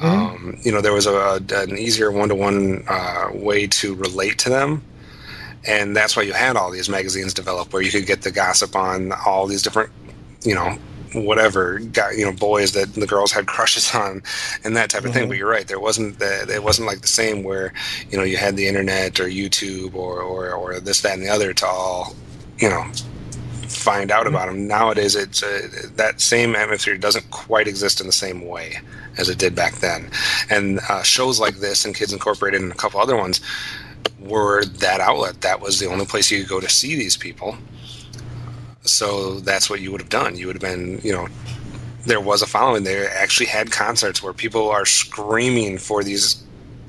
Um, 0.00 0.58
you 0.62 0.70
know 0.72 0.80
there 0.80 0.92
was 0.92 1.06
a, 1.06 1.40
an 1.50 1.76
easier 1.78 2.10
one-to-one 2.12 2.84
uh, 2.88 3.30
way 3.34 3.66
to 3.66 3.94
relate 3.94 4.38
to 4.38 4.50
them. 4.50 4.82
And 5.66 5.94
that's 5.96 6.16
why 6.16 6.22
you 6.22 6.32
had 6.32 6.56
all 6.56 6.70
these 6.70 6.88
magazines 6.88 7.34
develop 7.34 7.72
where 7.72 7.82
you 7.82 7.90
could 7.90 8.06
get 8.06 8.22
the 8.22 8.30
gossip 8.30 8.76
on 8.76 9.12
all 9.26 9.46
these 9.46 9.62
different 9.62 9.90
you 10.42 10.54
know 10.54 10.78
whatever 11.14 11.78
got 11.78 12.16
you 12.16 12.24
know 12.24 12.32
boys 12.32 12.72
that 12.72 12.94
the 12.94 13.06
girls 13.06 13.32
had 13.32 13.46
crushes 13.54 13.92
on 13.94 14.22
and 14.64 14.76
that 14.76 14.90
type 14.90 15.04
of 15.04 15.12
thing. 15.12 15.24
Mhm. 15.24 15.28
but 15.30 15.36
you're 15.38 15.50
right. 15.50 15.66
There 15.66 15.80
wasn't 15.80 16.18
the, 16.20 16.46
it 16.54 16.62
wasn't 16.62 16.86
like 16.86 17.00
the 17.00 17.08
same 17.08 17.42
where 17.42 17.72
you 18.10 18.16
know 18.16 18.24
you 18.24 18.36
had 18.36 18.56
the 18.56 18.68
internet 18.68 19.18
or 19.20 19.24
youtube 19.26 19.94
or 19.94 20.20
or, 20.22 20.52
or 20.52 20.80
this 20.80 21.00
that 21.02 21.14
and 21.14 21.22
the 21.22 21.28
other 21.28 21.52
to 21.54 21.66
all 21.66 22.14
you 22.58 22.68
know 22.68 22.84
find 23.68 24.10
out 24.10 24.26
about 24.26 24.46
them 24.48 24.66
nowadays 24.66 25.14
it's 25.14 25.42
uh, 25.42 25.68
that 25.96 26.20
same 26.20 26.56
atmosphere 26.56 26.96
doesn't 26.96 27.30
quite 27.30 27.68
exist 27.68 28.00
in 28.00 28.06
the 28.06 28.12
same 28.12 28.46
way 28.46 28.78
as 29.18 29.28
it 29.28 29.38
did 29.38 29.54
back 29.54 29.74
then. 29.76 30.10
And 30.48 30.80
uh, 30.88 31.02
shows 31.02 31.38
like 31.38 31.56
this 31.56 31.84
and 31.84 31.94
kids 31.94 32.12
incorporated 32.12 32.62
and 32.62 32.72
a 32.72 32.76
couple 32.76 33.00
other 33.00 33.16
ones 33.16 33.40
were 34.20 34.64
that 34.64 35.00
outlet. 35.00 35.42
That 35.42 35.60
was 35.60 35.78
the 35.78 35.86
only 35.86 36.06
place 36.06 36.30
you 36.30 36.40
could 36.40 36.48
go 36.48 36.60
to 36.60 36.68
see 36.68 36.96
these 36.96 37.16
people. 37.16 37.56
So 38.82 39.40
that's 39.40 39.68
what 39.68 39.80
you 39.80 39.92
would 39.92 40.00
have 40.00 40.08
done. 40.08 40.36
You 40.36 40.46
would 40.46 40.56
have 40.56 40.62
been 40.62 41.00
you 41.02 41.12
know 41.12 41.28
there 42.06 42.20
was 42.20 42.40
a 42.40 42.46
following. 42.46 42.84
They 42.84 43.06
actually 43.06 43.46
had 43.46 43.70
concerts 43.70 44.22
where 44.22 44.32
people 44.32 44.70
are 44.70 44.86
screaming 44.86 45.76
for 45.76 46.02
these 46.02 46.42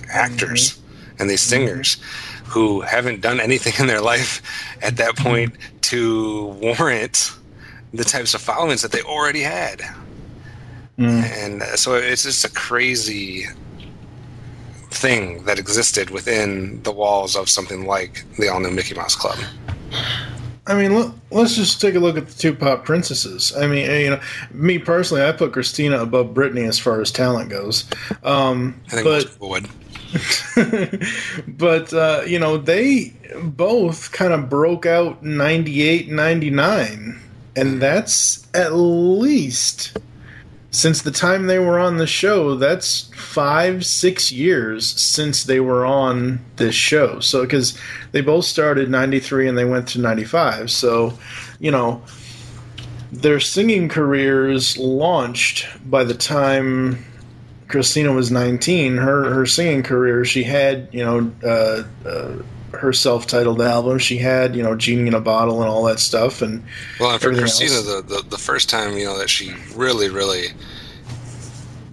actors 0.10 0.80
and 1.18 1.30
these 1.30 1.42
singers 1.42 1.98
who 2.46 2.82
haven't 2.82 3.22
done 3.22 3.40
anything 3.40 3.74
in 3.80 3.88
their 3.88 4.02
life 4.02 4.42
at 4.82 4.98
that 4.98 5.18
point 5.18 5.54
to 5.90 6.48
warrant 6.62 7.32
the 7.94 8.04
types 8.04 8.34
of 8.34 8.42
followings 8.42 8.82
that 8.82 8.92
they 8.92 9.02
already 9.02 9.42
had 9.42 9.82
and 11.00 11.62
uh, 11.62 11.78
so 11.78 11.96
it's 11.96 12.24
just 12.24 12.44
a 12.44 12.52
crazy 12.52 13.46
thing 14.92 15.44
that 15.46 15.58
existed 15.60 16.10
within 16.10 16.82
the 16.84 16.92
walls 16.92 17.36
of 17.36 17.50
something 17.50 17.86
like 17.86 18.26
the 18.38 18.50
all 18.50 18.60
new 18.60 18.72
Mickey 18.72 18.96
Mouse 18.96 19.16
Club. 19.16 19.38
I 20.68 20.76
mean, 20.76 20.94
let, 20.94 21.12
let's 21.32 21.56
just 21.56 21.80
take 21.82 21.96
a 21.96 22.00
look 22.00 22.18
at 22.18 22.28
the 22.28 22.38
two 22.38 22.54
pop 22.54 22.86
princesses. 22.86 23.56
I 23.56 23.66
mean, 23.66 23.90
you 23.90 24.10
know, 24.12 24.20
me 24.52 24.78
personally, 24.78 25.24
I 25.24 25.32
put 25.32 25.54
Christina 25.54 26.00
above 26.02 26.28
Britney 26.28 26.68
as 26.68 26.78
far 26.78 27.02
as 27.02 27.12
talent 27.12 27.50
goes. 27.50 27.86
Um, 28.24 28.80
I 28.88 28.92
think 28.92 29.04
but 29.06 29.12
most 29.12 29.32
people 29.32 29.50
would. 29.50 29.70
but 31.48 31.94
uh, 31.94 32.24
you 32.26 32.40
know 32.40 32.58
they 32.58 33.14
both 33.44 34.12
kind 34.12 34.34
of 34.34 34.50
broke 34.50 34.86
out 34.86 35.22
in 35.22 35.38
98 35.38 36.10
99 36.10 37.20
and 37.56 37.82
that's 37.82 38.48
at 38.54 38.74
least 38.74 39.98
since 40.72 41.02
the 41.02 41.12
time 41.12 41.48
they 41.48 41.60
were 41.60 41.80
on 41.80 41.98
the 41.98 42.08
show. 42.08 42.56
That's 42.56 43.12
five, 43.16 43.86
six 43.86 44.32
years 44.32 44.88
since 44.88 45.44
they 45.44 45.60
were 45.60 45.86
on 45.86 46.40
this 46.58 46.76
show. 46.76 47.20
So 47.20 47.42
because 47.42 47.78
they 48.12 48.22
both 48.22 48.46
started 48.46 48.90
'93 48.90 49.48
and 49.48 49.58
they 49.58 49.66
went 49.66 49.88
to 49.90 50.00
'95, 50.00 50.72
so 50.72 51.18
you 51.60 51.72
know 51.72 52.02
their 53.12 53.40
singing 53.40 53.90
careers 53.90 54.78
launched 54.78 55.68
by 55.90 56.04
the 56.04 56.14
time 56.14 57.04
Christina 57.70 58.12
was 58.12 58.32
19. 58.32 58.98
Her 58.98 59.34
her 59.34 59.46
singing 59.46 59.84
career, 59.84 60.26
she 60.26 60.44
had 60.44 60.90
you 60.92 61.06
know 61.06 61.32
uh, 61.44 61.84
uh, 62.08 62.34
her 62.78 62.92
self-titled 62.92 63.62
album. 63.62 64.00
She 64.00 64.18
had 64.18 64.56
you 64.56 64.64
know 64.64 64.76
Genie 64.76 65.08
in 65.08 65.14
a 65.14 65.22
Bottle 65.22 65.62
and 65.62 65.70
all 65.70 65.84
that 65.84 66.00
stuff. 66.00 66.42
And 66.42 66.64
Well, 67.00 67.12
and 67.12 67.22
for 67.22 67.34
Christina, 67.34 67.76
else. 67.76 67.86
the, 67.86 68.02
the 68.02 68.24
the 68.30 68.38
first 68.38 68.70
time 68.70 68.98
you 68.98 69.06
know 69.06 69.18
that 69.18 69.30
she 69.30 69.54
really, 69.76 70.10
really 70.10 70.48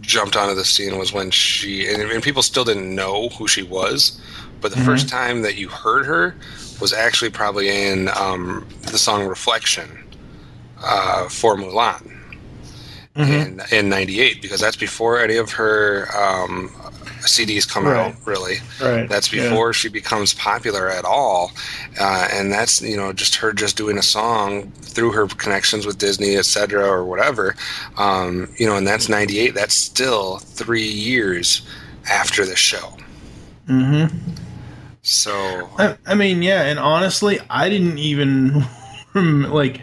jumped 0.01 0.37
onto 0.37 0.55
the 0.55 0.65
scene 0.65 0.99
was 0.99 1.13
when 1.13 1.31
she 1.31 1.87
and, 1.89 2.03
and 2.03 2.23
people 2.23 2.43
still 2.43 2.65
didn't 2.65 2.93
know 2.95 3.29
who 3.31 3.47
she 3.47 3.63
was, 3.63 4.19
but 4.61 4.71
the 4.71 4.79
Mhm. 4.79 4.85
first 4.87 5.09
time 5.09 5.43
that 5.43 5.57
you 5.57 5.69
heard 5.69 6.07
her 6.07 6.35
was 6.81 6.93
actually 6.93 7.31
probably 7.31 7.69
in 7.69 8.09
um, 8.17 8.67
the 8.83 8.99
song 8.99 9.27
"Reflection" 9.27 10.05
uh, 10.83 11.29
for 11.29 11.57
Mulan 11.57 12.16
in 13.17 13.61
in 13.73 13.89
'98 13.89 14.43
because 14.43 14.61
that's 14.61 14.77
before 14.77 15.19
any 15.21 15.37
of 15.37 15.51
her 15.53 16.07
um, 16.17 16.69
CDs 17.23 17.67
come 17.69 17.87
Right. 17.87 17.97
out. 18.09 18.15
Really, 18.25 18.59
Right, 18.81 19.09
That's 19.09 19.33
yeah. 19.33 19.49
before 19.49 19.73
she 19.73 19.89
becomes 19.89 20.35
popular 20.35 20.89
at 20.91 21.05
all, 21.05 21.53
uh, 21.99 22.29
and 22.33 22.53
that's 22.53 22.83
you 22.83 22.97
know 22.97 23.13
just 23.13 23.37
her 23.37 23.53
just 23.53 23.77
doing 23.77 23.99
a 23.99 24.03
song 24.03 24.71
through 24.83 25.13
her 25.13 25.27
connections 25.27 25.87
with 25.87 25.99
Disney, 25.99 26.37
etc., 26.37 26.85
or 26.87 27.05
whatever. 27.05 27.57
Um, 27.97 28.49
you 28.59 28.67
know, 28.67 28.77
and 28.77 28.87
that's 28.87 29.09
'98. 29.09 29.55
That's 29.55 29.75
still 29.75 30.39
three 30.39 30.87
years 30.87 31.63
after 32.11 32.45
the 32.47 32.55
show. 32.57 32.97
Mm-hmm. 33.69 34.15
So 35.03 35.69
I, 35.79 35.97
I 36.07 36.15
mean, 36.15 36.43
yeah, 36.43 36.63
and 36.65 36.79
honestly, 36.79 37.39
I 37.49 37.69
didn't 37.69 37.99
even 37.99 38.65
like. 39.51 39.81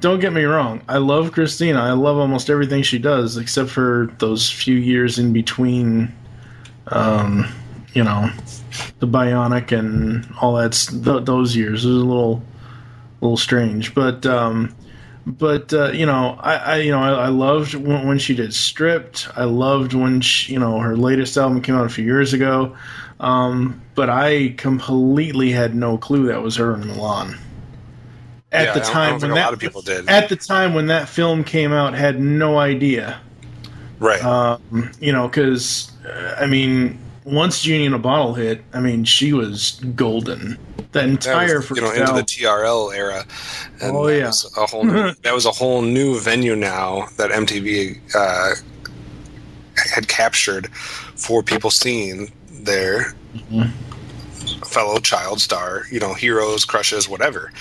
Don't 0.00 0.18
get 0.18 0.32
me 0.32 0.44
wrong. 0.44 0.80
I 0.88 0.96
love 0.96 1.32
Christina. 1.32 1.78
I 1.78 1.92
love 1.92 2.16
almost 2.16 2.48
everything 2.48 2.82
she 2.82 2.98
does, 2.98 3.36
except 3.36 3.68
for 3.68 4.10
those 4.18 4.48
few 4.50 4.76
years 4.76 5.18
in 5.18 5.34
between. 5.34 6.10
Um, 6.86 7.46
you 7.92 8.02
know, 8.02 8.30
the 8.98 9.06
Bionic 9.06 9.76
and 9.76 10.26
all 10.40 10.54
that. 10.54 10.72
Th- 10.72 11.24
those 11.24 11.56
years 11.56 11.84
it 11.84 11.88
was 11.88 12.02
a 12.02 12.04
little, 12.06 12.42
little 13.20 13.36
strange, 13.36 13.94
but 13.94 14.26
um, 14.26 14.74
but 15.26 15.72
uh, 15.72 15.92
you 15.92 16.06
know, 16.06 16.38
I, 16.40 16.56
I 16.56 16.76
you 16.78 16.90
know 16.90 17.00
I, 17.00 17.26
I 17.26 17.28
loved 17.28 17.74
when, 17.74 18.06
when 18.06 18.18
she 18.18 18.34
did 18.34 18.52
Stripped. 18.52 19.28
I 19.36 19.44
loved 19.44 19.94
when 19.94 20.20
she, 20.20 20.54
you 20.54 20.58
know 20.58 20.80
her 20.80 20.96
latest 20.96 21.36
album 21.36 21.62
came 21.62 21.76
out 21.76 21.86
a 21.86 21.90
few 21.90 22.04
years 22.04 22.32
ago. 22.32 22.76
Um, 23.20 23.80
but 23.94 24.10
I 24.10 24.54
completely 24.56 25.50
had 25.52 25.74
no 25.74 25.96
clue 25.96 26.26
that 26.26 26.42
was 26.42 26.56
her 26.56 26.74
in 26.74 26.82
Mulan. 26.82 27.38
At 28.54 28.66
Yeah, 28.66 28.72
the 28.74 28.80
I 28.80 28.82
don't- 28.84 28.90
I 28.90 28.92
time 28.92 29.20
when 29.20 29.30
a 29.32 29.34
that 29.34 29.44
lot 29.44 29.52
of 29.52 29.58
people 29.58 29.82
did. 29.82 30.08
at 30.08 30.28
the 30.28 30.36
time 30.36 30.72
when 30.74 30.86
that 30.86 31.08
film 31.08 31.42
came 31.44 31.72
out, 31.72 31.92
had 31.94 32.20
no 32.20 32.58
idea. 32.58 33.18
Right. 33.98 34.24
Um, 34.24 34.90
you 35.00 35.12
know, 35.12 35.28
because 35.28 35.90
I 36.40 36.46
mean, 36.46 36.98
once 37.24 37.62
Genie 37.62 37.84
in 37.86 37.94
a 37.94 37.98
Bottle 37.98 38.34
hit, 38.34 38.62
I 38.72 38.80
mean, 38.80 39.04
she 39.04 39.32
was 39.32 39.80
golden. 39.96 40.56
That 40.76 40.92
that 40.92 41.08
entire 41.08 41.56
was, 41.58 41.70
you 41.70 41.80
know 41.82 41.90
into 41.90 42.12
the 42.12 42.22
TRL 42.22 42.92
era. 42.94 43.24
And 43.80 43.96
Oh, 43.96 44.06
yeah. 44.06 44.30
a 44.56 44.66
whole 44.66 44.84
new, 44.84 45.12
that 45.22 45.34
was 45.34 45.46
a 45.46 45.50
whole 45.50 45.82
new 45.82 46.20
venue 46.20 46.54
now 46.54 47.08
that 47.16 47.30
MTV 47.32 47.98
uh, 48.14 48.50
had 49.92 50.06
captured 50.06 50.68
for 51.16 51.42
people 51.42 51.70
seeing 51.70 52.30
their 52.52 53.14
fellow 54.66 54.98
child 54.98 55.40
star, 55.40 55.84
you 55.90 55.98
know, 55.98 56.14
heroes, 56.14 56.64
crushes, 56.64 57.08
whatever. 57.08 57.52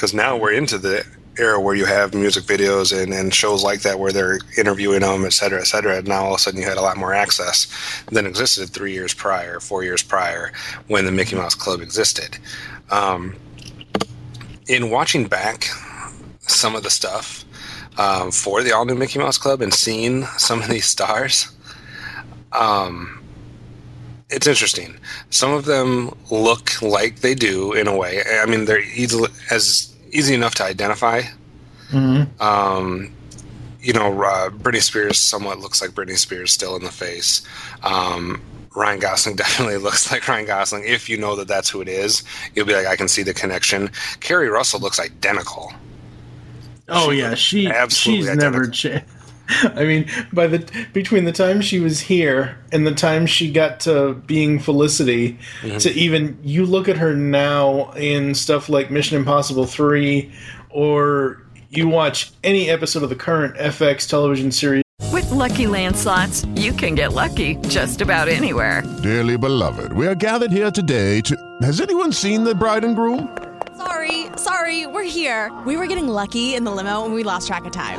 Because 0.00 0.14
now 0.14 0.34
we're 0.34 0.52
into 0.52 0.78
the 0.78 1.04
era 1.36 1.60
where 1.60 1.74
you 1.74 1.84
have 1.84 2.14
music 2.14 2.44
videos 2.44 2.98
and, 2.98 3.12
and 3.12 3.34
shows 3.34 3.62
like 3.62 3.82
that 3.82 3.98
where 3.98 4.12
they're 4.12 4.38
interviewing 4.56 5.00
them, 5.00 5.26
et 5.26 5.34
cetera, 5.34 5.60
et 5.60 5.66
cetera. 5.66 5.98
And 5.98 6.08
now 6.08 6.24
all 6.24 6.32
of 6.32 6.36
a 6.36 6.38
sudden 6.38 6.58
you 6.58 6.66
had 6.66 6.78
a 6.78 6.80
lot 6.80 6.96
more 6.96 7.12
access 7.12 7.66
than 8.06 8.24
existed 8.24 8.70
three 8.70 8.94
years 8.94 9.12
prior, 9.12 9.60
four 9.60 9.84
years 9.84 10.02
prior, 10.02 10.52
when 10.86 11.04
the 11.04 11.12
Mickey 11.12 11.36
Mouse 11.36 11.54
Club 11.54 11.82
existed. 11.82 12.38
Um, 12.90 13.36
in 14.68 14.88
watching 14.88 15.26
back 15.26 15.64
some 16.40 16.74
of 16.74 16.82
the 16.82 16.88
stuff 16.88 17.44
um, 17.98 18.30
for 18.30 18.62
the 18.62 18.72
all 18.72 18.86
new 18.86 18.94
Mickey 18.94 19.18
Mouse 19.18 19.36
Club 19.36 19.60
and 19.60 19.74
seeing 19.74 20.24
some 20.38 20.62
of 20.62 20.68
these 20.68 20.86
stars, 20.86 21.54
um, 22.52 23.22
it's 24.30 24.46
interesting. 24.46 24.96
Some 25.28 25.52
of 25.52 25.66
them 25.66 26.16
look 26.30 26.80
like 26.80 27.16
they 27.16 27.34
do 27.34 27.74
in 27.74 27.86
a 27.86 27.94
way. 27.94 28.22
I 28.40 28.46
mean, 28.46 28.64
they're 28.64 28.80
easily 28.80 29.28
as 29.50 29.89
easy 30.12 30.34
enough 30.34 30.54
to 30.56 30.64
identify. 30.64 31.22
Mhm. 31.90 32.40
Um, 32.40 33.12
you 33.82 33.92
know, 33.92 34.22
uh, 34.22 34.50
Britney 34.50 34.82
Spears 34.82 35.18
somewhat 35.18 35.58
looks 35.58 35.80
like 35.80 35.92
Britney 35.92 36.18
Spears 36.18 36.52
still 36.52 36.76
in 36.76 36.84
the 36.84 36.90
face. 36.90 37.42
Um, 37.82 38.40
Ryan 38.74 39.00
Gosling 39.00 39.36
definitely 39.44 39.78
looks 39.78 40.10
like 40.12 40.26
Ryan 40.28 40.46
Gosling. 40.46 40.84
If 40.84 41.08
you 41.08 41.16
know 41.16 41.34
that 41.36 41.48
that's 41.48 41.68
who 41.70 41.80
it 41.80 41.88
is, 41.88 42.22
you'll 42.54 42.66
be 42.66 42.74
like, 42.74 42.86
I 42.86 42.96
can 42.96 43.08
see 43.08 43.22
the 43.22 43.34
connection. 43.34 43.90
Keri 44.20 44.48
Russell 44.48 44.80
looks 44.80 45.00
identical. 45.00 45.72
Oh 46.88 47.10
yeah, 47.10 47.34
she 47.34 47.68
absolutely 47.68 48.26
she's 48.26 48.36
never 48.36 48.66
changed. 48.66 49.04
I 49.74 49.84
mean, 49.84 50.08
by 50.32 50.46
the 50.46 50.58
between 50.92 51.24
the 51.24 51.32
time 51.32 51.60
she 51.60 51.80
was 51.80 52.00
here 52.00 52.56
and 52.72 52.86
the 52.86 52.94
time 52.94 53.26
she 53.26 53.50
got 53.50 53.80
to 53.80 54.14
being 54.26 54.58
Felicity, 54.58 55.38
Mm-hmm. 55.62 55.78
to 55.78 55.90
even 55.92 56.38
you 56.42 56.64
look 56.66 56.88
at 56.88 56.96
her 56.96 57.14
now 57.14 57.90
in 57.92 58.34
stuff 58.34 58.68
like 58.68 58.90
Mission 58.90 59.16
Impossible 59.16 59.66
Three, 59.66 60.30
or 60.70 61.42
you 61.70 61.88
watch 61.88 62.30
any 62.44 62.68
episode 62.70 63.02
of 63.02 63.08
the 63.10 63.16
current 63.16 63.56
FX 63.56 64.08
television 64.08 64.50
series. 64.52 64.82
With 65.12 65.30
Lucky 65.30 65.66
Land 65.66 65.96
slots, 65.96 66.44
you 66.54 66.72
can 66.72 66.94
get 66.94 67.12
lucky 67.12 67.56
just 67.68 68.00
about 68.00 68.28
anywhere. 68.28 68.82
Dearly 69.02 69.36
beloved, 69.36 69.92
we 69.92 70.06
are 70.06 70.14
gathered 70.14 70.52
here 70.52 70.70
today 70.70 71.20
to. 71.22 71.36
Has 71.62 71.80
anyone 71.80 72.12
seen 72.12 72.44
the 72.44 72.54
bride 72.54 72.84
and 72.84 72.94
groom? 72.96 73.36
Sorry, 73.76 74.26
sorry, 74.36 74.86
we're 74.86 75.04
here. 75.04 75.50
We 75.66 75.76
were 75.76 75.86
getting 75.86 76.06
lucky 76.08 76.54
in 76.54 76.64
the 76.64 76.70
limo 76.70 77.04
and 77.04 77.14
we 77.14 77.22
lost 77.22 77.46
track 77.48 77.64
of 77.64 77.72
time. 77.72 77.98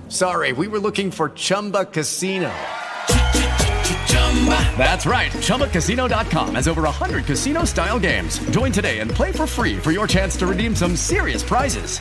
sorry, 0.11 0.53
we 0.53 0.67
were 0.67 0.79
looking 0.79 1.11
for 1.11 1.29
Chumba 1.29 1.85
Casino. 1.85 2.51
That's 4.75 5.05
right. 5.05 5.31
ChumbaCasino.com 5.31 6.55
has 6.55 6.67
over 6.67 6.81
100 6.81 7.25
casino 7.25 7.63
style 7.65 7.99
games. 7.99 8.39
Join 8.49 8.71
today 8.71 8.99
and 8.99 9.11
play 9.11 9.31
for 9.31 9.45
free 9.45 9.77
for 9.77 9.91
your 9.91 10.07
chance 10.07 10.35
to 10.37 10.47
redeem 10.47 10.75
some 10.75 10.95
serious 10.95 11.43
prizes. 11.43 11.99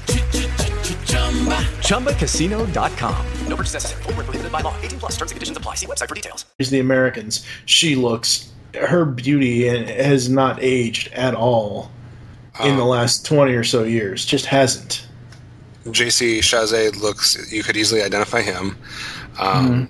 ChumbaCasino.com. 1.88 3.26
No 3.46 3.56
purchase 3.56 3.74
necessary. 3.74 4.02
Void 4.04 4.16
where 4.16 4.24
prohibited 4.24 4.52
by 4.52 4.62
law. 4.62 4.74
18 4.80 5.00
plus 5.00 5.12
terms 5.12 5.32
and 5.32 5.36
conditions 5.36 5.58
apply. 5.58 5.74
See 5.74 5.86
website 5.86 6.08
for 6.08 6.14
details. 6.14 6.46
Here's 6.56 6.70
the 6.70 6.80
Americans. 6.80 7.46
She 7.66 7.94
looks 7.94 8.50
her 8.74 9.04
beauty 9.04 9.66
has 9.66 10.28
not 10.28 10.58
aged 10.62 11.12
at 11.12 11.34
all 11.34 11.90
in 12.62 12.76
the 12.76 12.82
oh. 12.82 12.88
last 12.88 13.26
twenty 13.26 13.54
or 13.54 13.64
so 13.64 13.84
years. 13.84 14.24
Just 14.24 14.46
hasn't. 14.46 15.06
JC 15.86 16.38
Chasez 16.38 17.00
looks, 17.00 17.52
you 17.52 17.62
could 17.62 17.76
easily 17.76 18.02
identify 18.02 18.42
him. 18.42 18.76
Um, 19.38 19.88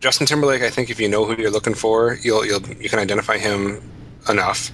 Justin 0.00 0.26
Timberlake, 0.26 0.62
I 0.62 0.70
think 0.70 0.90
if 0.90 1.00
you 1.00 1.08
know 1.08 1.24
who 1.24 1.40
you're 1.40 1.50
looking 1.50 1.74
for, 1.74 2.14
you'll, 2.22 2.44
you'll 2.44 2.66
you 2.74 2.88
can 2.88 2.98
identify 2.98 3.38
him 3.38 3.80
enough. 4.28 4.70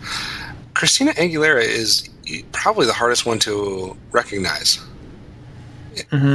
Christina 0.75 1.13
Aguilera 1.13 1.63
is 1.63 2.09
probably 2.53 2.87
the 2.87 2.93
hardest 2.93 3.27
one 3.27 3.39
to 3.41 3.97
recognize 4.11 4.81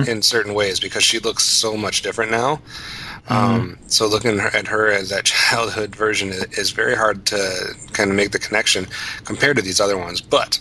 in 0.07 0.21
certain 0.21 0.53
ways 0.53 0.79
because 0.79 1.03
she 1.03 1.19
looks 1.19 1.43
so 1.43 1.75
much 1.75 2.01
different 2.01 2.31
now. 2.31 2.61
Um, 3.27 3.77
so 3.87 4.07
looking 4.07 4.39
at 4.39 4.67
her 4.67 4.87
as 4.91 5.09
that 5.09 5.25
childhood 5.25 5.95
version 5.95 6.29
is 6.29 6.71
very 6.71 6.95
hard 6.95 7.25
to 7.27 7.75
kind 7.93 8.09
of 8.09 8.15
make 8.15 8.31
the 8.31 8.39
connection 8.39 8.87
compared 9.25 9.57
to 9.57 9.61
these 9.61 9.79
other 9.79 9.97
ones. 9.97 10.21
But 10.21 10.59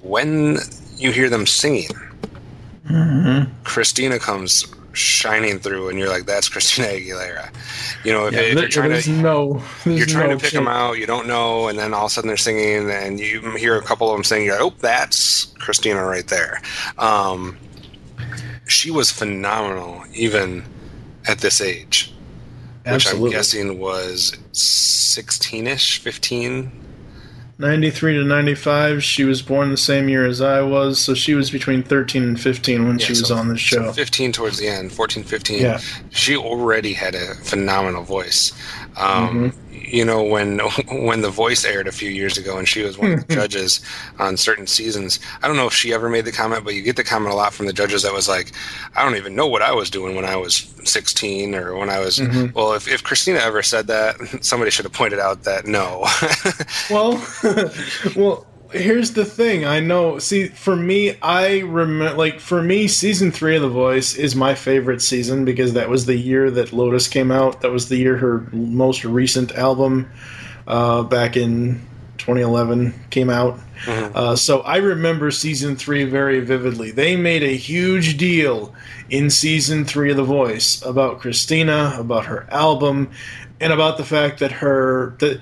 when 0.00 0.58
you 0.96 1.12
hear 1.12 1.28
them 1.28 1.46
singing, 1.46 1.90
Christina 3.64 4.18
comes 4.18 4.66
shining 4.94 5.58
through, 5.58 5.88
and 5.88 5.98
you're 5.98 6.08
like, 6.08 6.26
"That's 6.26 6.48
Christina 6.48 6.88
Aguilera." 6.88 7.50
You 8.04 8.12
know, 8.12 8.26
if, 8.26 8.34
Yeah, 8.34 8.40
if 8.40 8.54
you're 8.58 8.68
trying 8.68 9.00
to 9.02 9.10
no, 9.10 9.62
you're 9.86 10.06
trying 10.06 10.28
no 10.28 10.36
to 10.36 10.42
pick 10.42 10.52
them 10.52 10.68
out, 10.68 10.98
you 10.98 11.06
don't 11.06 11.26
know, 11.26 11.68
and 11.68 11.78
then 11.78 11.94
all 11.94 12.06
of 12.06 12.10
a 12.10 12.14
sudden 12.14 12.28
they're 12.28 12.36
singing, 12.36 12.90
and 12.90 13.18
you 13.18 13.40
hear 13.56 13.76
a 13.76 13.82
couple 13.82 14.10
of 14.10 14.16
them 14.16 14.24
singing. 14.24 14.46
You're 14.46 14.62
like, 14.62 14.72
"Oh, 14.72 14.76
that's 14.80 15.46
Christina 15.58 16.04
right 16.04 16.26
there." 16.26 16.60
Um, 16.98 17.56
she 18.66 18.90
was 18.90 19.10
phenomenal, 19.10 20.02
even 20.14 20.64
at 21.26 21.38
this 21.38 21.60
age, 21.60 22.12
which 22.94 23.06
I'm 23.14 23.20
guessing 23.32 23.78
was 23.78 24.32
16ish, 24.52 25.98
15. 25.98 26.72
93 27.62 28.14
to 28.18 28.24
95. 28.24 29.02
She 29.02 29.24
was 29.24 29.40
born 29.40 29.70
the 29.70 29.76
same 29.76 30.08
year 30.08 30.26
as 30.26 30.40
I 30.40 30.60
was, 30.60 31.00
so 31.00 31.14
she 31.14 31.34
was 31.34 31.50
between 31.50 31.82
13 31.82 32.22
and 32.24 32.38
15 32.38 32.86
when 32.88 32.98
Yeah, 32.98 33.06
she 33.06 33.12
was 33.12 33.28
so- 33.28 33.36
on 33.36 33.48
the 33.48 33.56
show. 33.56 33.86
so 33.86 33.92
15 33.92 34.32
towards 34.32 34.58
the 34.58 34.68
end, 34.68 34.92
14, 34.92 35.22
15. 35.24 35.60
Yeah. 35.62 35.80
She 36.10 36.36
already 36.36 36.92
had 36.92 37.14
a 37.14 37.34
phenomenal 37.36 38.02
voice. 38.02 38.52
Um, 38.96 39.52
Mm-hmm. 39.52 39.71
You 39.84 40.04
know, 40.04 40.22
when 40.22 40.58
when 40.90 41.22
the 41.22 41.30
voice 41.30 41.64
aired 41.64 41.86
a 41.88 41.92
few 41.92 42.10
years 42.10 42.38
ago 42.38 42.58
and 42.58 42.68
she 42.68 42.82
was 42.82 42.96
one 42.98 43.12
of 43.12 43.26
the 43.26 43.34
judges 43.34 43.80
on 44.18 44.36
certain 44.36 44.66
seasons, 44.66 45.18
I 45.42 45.48
don't 45.48 45.56
know 45.56 45.66
if 45.66 45.72
she 45.74 45.92
ever 45.92 46.08
made 46.08 46.24
the 46.24 46.32
comment, 46.32 46.64
but 46.64 46.74
you 46.74 46.82
get 46.82 46.96
the 46.96 47.04
comment 47.04 47.32
a 47.32 47.36
lot 47.36 47.52
from 47.52 47.66
the 47.66 47.72
judges 47.72 48.02
that 48.02 48.12
was 48.12 48.28
like, 48.28 48.52
I 48.94 49.04
don't 49.04 49.16
even 49.16 49.34
know 49.34 49.46
what 49.46 49.62
I 49.62 49.72
was 49.72 49.90
doing 49.90 50.14
when 50.16 50.24
I 50.24 50.36
was 50.36 50.72
16 50.84 51.54
or 51.54 51.76
when 51.76 51.90
I 51.90 51.98
was. 52.00 52.18
Mhm. 52.18 52.54
Well, 52.54 52.74
if, 52.74 52.88
if 52.88 53.02
Christina 53.02 53.38
ever 53.40 53.62
said 53.62 53.86
that, 53.88 54.16
somebody 54.44 54.70
should 54.70 54.84
have 54.84 54.92
pointed 54.92 55.18
out 55.18 55.42
that 55.44 55.66
no. 55.66 56.06
Well, 56.90 57.22
well, 58.16 58.46
here's 58.72 59.12
the 59.12 59.24
thing. 59.24 59.64
I 59.64 59.80
know. 59.80 60.18
See, 60.18 60.48
for 60.48 60.74
me, 60.76 61.16
I 61.22 61.60
remember. 61.60 62.16
Like 62.16 62.40
for 62.40 62.62
me, 62.62 62.88
season 62.88 63.30
three 63.30 63.56
of 63.56 63.62
The 63.62 63.68
Voice 63.68 64.14
is 64.14 64.34
my 64.34 64.54
favorite 64.54 65.02
season 65.02 65.44
because 65.44 65.74
that 65.74 65.88
was 65.88 66.06
the 66.06 66.16
year 66.16 66.50
that 66.50 66.72
Lotus 66.72 67.08
came 67.08 67.30
out. 67.30 67.60
That 67.60 67.70
was 67.70 67.88
the 67.88 67.96
year 67.96 68.16
her 68.16 68.46
most 68.52 69.04
recent 69.04 69.52
album, 69.52 70.10
uh, 70.66 71.02
back 71.04 71.36
in 71.36 71.80
2011, 72.18 72.94
came 73.10 73.30
out. 73.30 73.58
Uh, 74.14 74.36
so 74.36 74.60
I 74.60 74.76
remember 74.76 75.30
season 75.30 75.76
three 75.76 76.04
very 76.04 76.40
vividly. 76.40 76.90
They 76.92 77.16
made 77.16 77.42
a 77.42 77.56
huge 77.56 78.16
deal 78.16 78.74
in 79.10 79.28
season 79.28 79.84
three 79.84 80.10
of 80.10 80.16
The 80.16 80.24
Voice 80.24 80.82
about 80.82 81.20
Christina, 81.20 81.96
about 81.98 82.26
her 82.26 82.46
album, 82.50 83.10
and 83.60 83.72
about 83.72 83.96
the 83.96 84.04
fact 84.04 84.40
that 84.40 84.52
her 84.52 85.16
that 85.18 85.40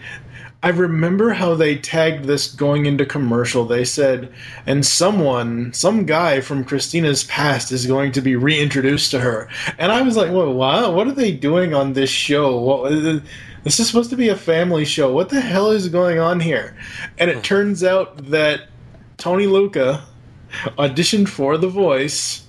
I 0.62 0.68
remember 0.68 1.30
how 1.30 1.54
they 1.54 1.78
tagged 1.78 2.24
this 2.24 2.52
going 2.52 2.84
into 2.84 3.06
commercial. 3.06 3.64
They 3.64 3.84
said, 3.84 4.30
and 4.66 4.84
someone, 4.84 5.72
some 5.72 6.04
guy 6.04 6.42
from 6.42 6.64
Christina's 6.64 7.24
past 7.24 7.72
is 7.72 7.86
going 7.86 8.12
to 8.12 8.20
be 8.20 8.36
reintroduced 8.36 9.10
to 9.12 9.20
her. 9.20 9.48
And 9.78 9.90
I 9.90 10.02
was 10.02 10.18
like, 10.18 10.30
well, 10.30 10.52
wow, 10.52 10.92
what 10.92 11.06
are 11.06 11.12
they 11.12 11.32
doing 11.32 11.72
on 11.72 11.94
this 11.94 12.10
show? 12.10 12.58
What, 12.58 12.92
uh, 12.92 13.20
this 13.64 13.80
is 13.80 13.86
supposed 13.86 14.10
to 14.10 14.16
be 14.16 14.28
a 14.28 14.36
family 14.36 14.84
show. 14.84 15.10
What 15.10 15.30
the 15.30 15.40
hell 15.40 15.70
is 15.70 15.88
going 15.88 16.18
on 16.18 16.40
here? 16.40 16.76
And 17.18 17.30
it 17.30 17.36
hmm. 17.36 17.42
turns 17.42 17.82
out 17.82 18.18
that 18.26 18.68
Tony 19.16 19.46
Lucca 19.46 20.02
auditioned 20.78 21.28
for 21.28 21.56
The 21.56 21.68
Voice 21.68 22.44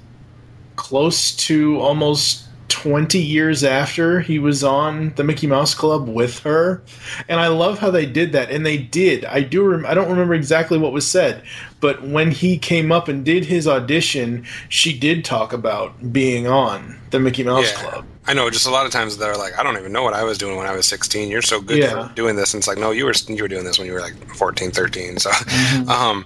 close 0.75 1.33
to 1.35 1.79
almost 1.79 2.45
20 2.71 3.19
years 3.19 3.63
after 3.63 4.21
he 4.21 4.39
was 4.39 4.63
on 4.63 5.13
the 5.17 5.23
Mickey 5.23 5.45
Mouse 5.45 5.75
Club 5.75 6.07
with 6.07 6.39
her. 6.39 6.81
And 7.27 7.39
I 7.39 7.47
love 7.47 7.77
how 7.77 7.91
they 7.91 8.05
did 8.05 8.31
that. 8.31 8.49
And 8.49 8.65
they 8.65 8.77
did. 8.77 9.25
I 9.25 9.41
do 9.41 9.63
rem- 9.63 9.85
I 9.85 9.93
don't 9.93 10.09
remember 10.09 10.33
exactly 10.33 10.77
what 10.79 10.91
was 10.93 11.05
said, 11.05 11.43
but 11.81 12.01
when 12.07 12.31
he 12.31 12.57
came 12.57 12.91
up 12.91 13.07
and 13.07 13.23
did 13.23 13.45
his 13.45 13.67
audition, 13.67 14.45
she 14.69 14.97
did 14.97 15.23
talk 15.25 15.53
about 15.53 16.13
being 16.13 16.47
on 16.47 16.97
the 17.11 17.19
Mickey 17.19 17.43
Mouse 17.43 17.71
Yeah. 17.73 17.77
Club. 17.89 18.05
I 18.25 18.33
know. 18.33 18.49
Just 18.49 18.67
a 18.67 18.71
lot 18.71 18.85
of 18.85 18.91
times 18.91 19.17
they're 19.17 19.35
like, 19.35 19.57
I 19.59 19.63
don't 19.63 19.77
even 19.77 19.91
know 19.91 20.03
what 20.03 20.13
I 20.13 20.23
was 20.23 20.37
doing 20.37 20.55
when 20.55 20.67
I 20.67 20.75
was 20.75 20.87
16. 20.87 21.29
You're 21.29 21.41
so 21.41 21.59
good 21.59 21.79
Yeah. 21.79 22.07
for 22.07 22.13
doing 22.13 22.35
this. 22.35 22.53
And 22.53 22.61
it's 22.61 22.67
like, 22.67 22.77
no, 22.77 22.91
you 22.91 23.05
were 23.05 23.13
you 23.27 23.41
were 23.43 23.47
doing 23.49 23.65
this 23.65 23.77
when 23.77 23.87
you 23.87 23.93
were 23.93 23.99
like 23.99 24.15
14, 24.35 24.71
13. 24.71 25.17
So, 25.17 25.31
um, 25.87 26.25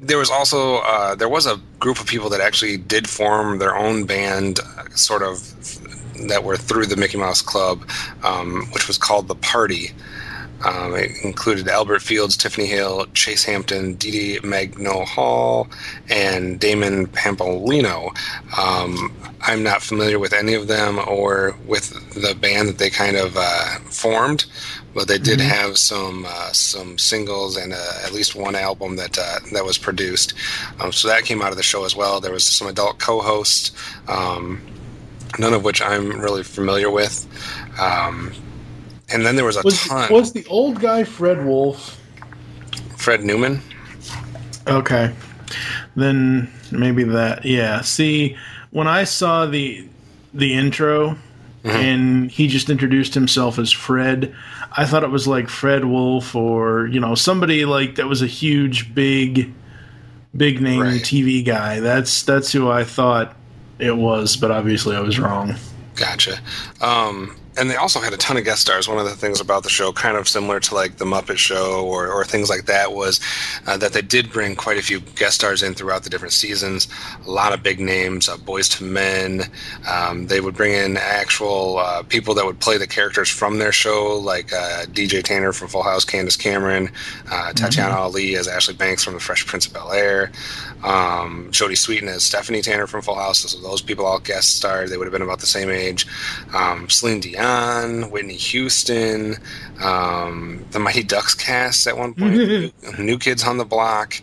there 0.00 0.18
was 0.18 0.30
also 0.30 0.76
uh, 0.78 1.14
there 1.14 1.28
was 1.28 1.46
a 1.46 1.60
group 1.78 2.00
of 2.00 2.06
people 2.06 2.28
that 2.30 2.40
actually 2.40 2.76
did 2.76 3.08
form 3.08 3.58
their 3.58 3.76
own 3.76 4.04
band, 4.04 4.60
sort 4.94 5.22
of 5.22 5.54
that 6.28 6.42
were 6.42 6.56
through 6.56 6.86
the 6.86 6.96
Mickey 6.96 7.18
Mouse 7.18 7.42
Club, 7.42 7.88
um, 8.24 8.66
which 8.72 8.88
was 8.88 8.98
called 8.98 9.28
the 9.28 9.34
Party. 9.36 9.92
Um, 10.64 10.94
it 10.94 11.12
included 11.22 11.68
Albert 11.68 12.02
Fields, 12.02 12.36
Tiffany 12.36 12.66
Hill, 12.66 13.06
Chase 13.14 13.44
Hampton, 13.44 13.94
Dee 13.94 14.40
Magno 14.42 15.04
Hall, 15.04 15.68
and 16.08 16.58
Damon 16.58 17.06
Pampolina. 17.06 18.08
Um, 18.58 19.14
I'm 19.42 19.62
not 19.62 19.82
familiar 19.82 20.18
with 20.18 20.32
any 20.32 20.54
of 20.54 20.66
them 20.66 20.98
or 20.98 21.56
with 21.66 21.90
the 22.14 22.34
band 22.34 22.68
that 22.68 22.78
they 22.78 22.90
kind 22.90 23.16
of 23.16 23.36
uh, 23.36 23.78
formed, 23.90 24.46
but 24.98 25.06
they 25.08 25.18
did 25.18 25.38
Mhm. 25.38 25.48
have 25.48 25.78
some 25.78 26.26
uh, 26.28 26.52
some 26.52 26.98
singles 26.98 27.56
and 27.56 27.72
uh, 27.72 27.92
at 28.04 28.12
least 28.12 28.34
one 28.34 28.56
album 28.56 28.96
that 28.96 29.16
uh, 29.16 29.38
that 29.52 29.64
was 29.64 29.78
produced. 29.78 30.34
Um, 30.80 30.92
so 30.92 31.06
that 31.08 31.24
came 31.24 31.40
out 31.40 31.50
of 31.52 31.56
the 31.56 31.62
show 31.62 31.84
as 31.84 31.94
well. 31.94 32.20
There 32.20 32.32
was 32.32 32.44
some 32.44 32.66
adult 32.68 32.98
co-hosts, 32.98 33.70
um, 34.08 34.60
none 35.38 35.54
of 35.54 35.62
which 35.64 35.80
I'm 35.80 36.18
really 36.20 36.42
familiar 36.42 36.90
with. 36.90 37.26
Um, 37.80 38.32
and 39.12 39.24
then 39.24 39.36
there 39.36 39.44
was 39.44 39.56
a 39.56 39.62
Was, 39.62 39.80
ton. 39.86 40.12
was 40.12 40.32
the 40.32 40.44
old 40.46 40.80
guy 40.80 41.04
Fred 41.04 41.44
Wolf? 41.46 41.96
Fred 42.96 43.22
Newman. 43.22 43.62
Okay. 44.66 45.14
Then 45.96 46.50
maybe 46.70 47.04
that. 47.04 47.44
Yeah. 47.44 47.80
See, 47.82 48.36
when 48.70 48.86
I 48.88 49.04
saw 49.04 49.46
the 49.46 49.86
the 50.34 50.54
intro 50.54 51.16
and 51.64 52.30
he 52.30 52.48
just 52.48 52.70
introduced 52.70 53.12
himself 53.12 53.58
as 53.58 53.70
Fred, 53.70 54.34
I 54.78 54.86
thought 54.86 55.02
it 55.02 55.10
was 55.10 55.26
like 55.26 55.48
Fred 55.48 55.84
Wolf 55.84 56.36
or, 56.36 56.86
you 56.86 57.00
know, 57.00 57.16
somebody 57.16 57.64
like 57.64 57.96
that 57.96 58.06
was 58.06 58.22
a 58.22 58.28
huge 58.28 58.94
big 58.94 59.52
big 60.36 60.60
name 60.60 60.82
TV 60.82 61.44
guy. 61.44 61.80
That's 61.80 62.22
that's 62.22 62.52
who 62.52 62.70
I 62.70 62.84
thought 62.84 63.36
it 63.80 63.96
was, 63.96 64.36
but 64.36 64.52
obviously 64.52 64.94
I 64.94 65.00
was 65.00 65.18
wrong. 65.18 65.56
Gotcha. 65.96 66.38
Um, 66.80 67.36
and 67.58 67.70
they 67.70 67.76
also 67.76 68.00
had 68.00 68.12
a 68.12 68.16
ton 68.16 68.36
of 68.36 68.44
guest 68.44 68.60
stars. 68.60 68.88
One 68.88 68.98
of 68.98 69.04
the 69.04 69.16
things 69.16 69.40
about 69.40 69.62
the 69.62 69.68
show, 69.68 69.92
kind 69.92 70.16
of 70.16 70.28
similar 70.28 70.60
to 70.60 70.74
like 70.74 70.96
the 70.96 71.04
Muppet 71.04 71.38
Show 71.38 71.84
or, 71.86 72.08
or 72.08 72.24
things 72.24 72.48
like 72.48 72.66
that, 72.66 72.92
was 72.92 73.20
uh, 73.66 73.76
that 73.78 73.92
they 73.92 74.02
did 74.02 74.30
bring 74.30 74.54
quite 74.54 74.78
a 74.78 74.82
few 74.82 75.00
guest 75.00 75.36
stars 75.36 75.62
in 75.62 75.74
throughout 75.74 76.04
the 76.04 76.10
different 76.10 76.32
seasons. 76.32 76.88
A 77.26 77.30
lot 77.30 77.52
of 77.52 77.62
big 77.62 77.80
names, 77.80 78.28
uh, 78.28 78.36
Boyz 78.36 78.80
II 78.80 78.88
Men. 78.88 79.42
Um, 79.88 80.26
they 80.28 80.40
would 80.40 80.54
bring 80.54 80.72
in 80.72 80.96
actual 80.96 81.78
uh, 81.78 82.02
people 82.04 82.34
that 82.34 82.46
would 82.46 82.60
play 82.60 82.78
the 82.78 82.86
characters 82.86 83.28
from 83.28 83.58
their 83.58 83.72
show, 83.72 84.18
like 84.18 84.52
uh, 84.52 84.86
DJ 84.86 85.22
Tanner 85.22 85.52
from 85.52 85.68
Full 85.68 85.82
House, 85.82 86.04
Candace 86.04 86.36
Cameron, 86.36 86.90
uh, 87.30 87.52
Tatiana 87.52 87.94
Ali 87.94 88.36
as 88.36 88.46
Ashley 88.46 88.74
Banks 88.74 89.02
from 89.02 89.14
The 89.14 89.20
Fresh 89.20 89.46
Prince 89.46 89.66
of 89.66 89.72
Bel 89.72 89.92
Air, 89.92 90.30
um, 90.84 91.48
Jodie 91.50 91.72
Sweetin 91.72 92.08
as 92.08 92.22
Stephanie 92.22 92.62
Tanner 92.62 92.86
from 92.86 93.02
Full 93.02 93.16
House. 93.16 93.40
So 93.40 93.60
those 93.60 93.82
people 93.82 94.06
all 94.06 94.20
guest 94.20 94.56
starred. 94.56 94.90
They 94.90 94.96
would 94.96 95.06
have 95.06 95.12
been 95.12 95.22
about 95.22 95.40
the 95.40 95.46
same 95.46 95.70
age. 95.70 96.06
Um, 96.54 96.88
Celine 96.88 97.20
Dion, 97.20 97.47
Whitney 98.10 98.34
Houston, 98.36 99.36
um, 99.82 100.64
the 100.70 100.78
Mighty 100.78 101.02
Ducks 101.02 101.34
cast 101.34 101.86
at 101.86 101.96
one 101.96 102.14
point, 102.14 102.34
new, 102.34 102.70
New 102.98 103.18
Kids 103.18 103.44
on 103.44 103.58
the 103.58 103.64
Block, 103.64 104.14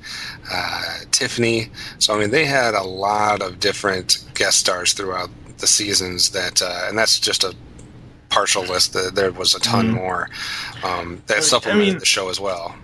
uh, 0.51 0.83
Tiffany. 1.11 1.69
So 1.99 2.13
I 2.15 2.19
mean, 2.19 2.31
they 2.31 2.45
had 2.45 2.73
a 2.73 2.83
lot 2.83 3.41
of 3.41 3.59
different 3.59 4.23
guest 4.33 4.59
stars 4.59 4.93
throughout 4.93 5.29
the 5.57 5.67
seasons. 5.67 6.29
That 6.31 6.61
uh, 6.61 6.85
and 6.87 6.97
that's 6.97 7.19
just 7.19 7.43
a 7.43 7.53
partial 8.29 8.63
list. 8.63 8.93
There- 8.93 9.11
There 9.11 9.31
was 9.31 9.55
a 9.55 9.59
ton 9.59 9.91
Mhm. 9.91 9.93
more 9.93 10.29
um, 10.83 11.21
that 11.27 11.43
supplemented 11.43 11.87
mean- 11.93 11.99
the 11.99 12.05
show 12.05 12.29
as 12.29 12.39
well. 12.39 12.75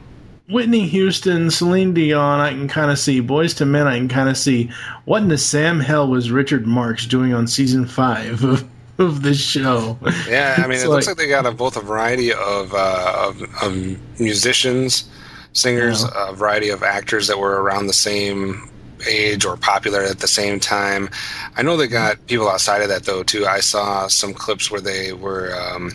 Whitney 0.49 0.85
Houston, 0.87 1.49
Celine 1.49 1.93
Dion, 1.93 2.41
I 2.41 2.49
can 2.49 2.67
kind 2.67 2.91
of 2.91 2.99
see. 2.99 3.21
Boyz 3.21 3.59
II 3.61 3.67
Men, 3.67 3.87
I 3.87 3.97
can 3.97 4.09
kind 4.09 4.27
of 4.27 4.37
see. 4.37 4.69
What 5.05 5.21
in 5.21 5.29
the 5.29 5.37
Sam 5.37 5.79
hell 5.79 6.09
was 6.09 6.29
Richard 6.29 6.67
Marx 6.67 7.05
doing 7.05 7.33
on 7.33 7.47
season 7.47 7.85
five 7.85 8.43
of, 8.43 8.65
of 8.97 9.23
the 9.23 9.33
show? 9.33 9.97
Yeah, 10.27 10.55
I 10.57 10.61
mean, 10.63 10.71
It's 10.73 10.83
it 10.83 10.89
looks 10.89 11.07
like 11.07 11.17
they 11.17 11.27
got 11.27 11.45
a, 11.45 11.51
both 11.51 11.77
a 11.77 11.81
variety 11.81 12.31
of, 12.33 12.73
uh, 12.73 13.27
of, 13.29 13.41
of 13.63 14.19
musicians, 14.19 15.09
singers, 15.53 16.03
a 16.15 16.33
variety 16.33 16.69
of 16.69 16.83
actors 16.83 17.27
that 17.27 17.37
were 17.39 17.61
around 17.61 17.87
the 17.87 17.93
same 17.93 18.69
age 19.09 19.45
or 19.45 19.57
popular 19.57 20.01
at 20.03 20.19
the 20.19 20.27
same 20.27 20.59
time. 20.59 21.09
I 21.57 21.63
know 21.63 21.75
they 21.75 21.87
got 21.87 22.25
people 22.27 22.47
outside 22.47 22.81
of 22.83 22.89
that 22.89 23.03
though 23.05 23.23
too. 23.23 23.45
I 23.47 23.59
saw 23.59 24.07
some 24.07 24.33
clips 24.33 24.69
where 24.69 24.79
they 24.81 25.11
were 25.13 25.55
um, 25.59 25.91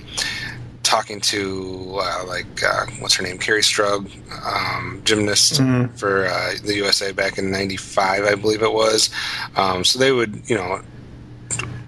talking 0.83 1.21
to 1.21 1.99
uh, 2.03 2.25
like 2.27 2.63
uh, 2.65 2.87
what's 2.99 3.15
her 3.15 3.23
name, 3.23 3.39
Kerri 3.39 3.61
Strug, 3.63 4.11
um, 4.45 5.01
gymnast 5.05 5.61
Mhm. 5.61 5.97
for 5.99 6.27
uh, 6.27 6.55
the 6.65 6.75
USA 6.77 7.13
back 7.13 7.39
in 7.39 7.51
'95, 7.51 8.25
I 8.25 8.35
believe 8.35 8.63
it 8.63 8.73
was. 8.73 9.09
Um, 9.57 9.85
so 9.85 9.99
they 10.01 10.11
would, 10.13 10.43
you 10.51 10.57
know, 10.57 10.81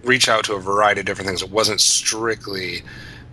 reach 0.05 0.29
out 0.29 0.45
to 0.45 0.55
a 0.55 0.61
variety 0.61 1.01
of 1.01 1.07
different 1.07 1.29
things. 1.29 1.43
It 1.43 1.51
wasn't 1.51 1.81
strictly 1.81 2.83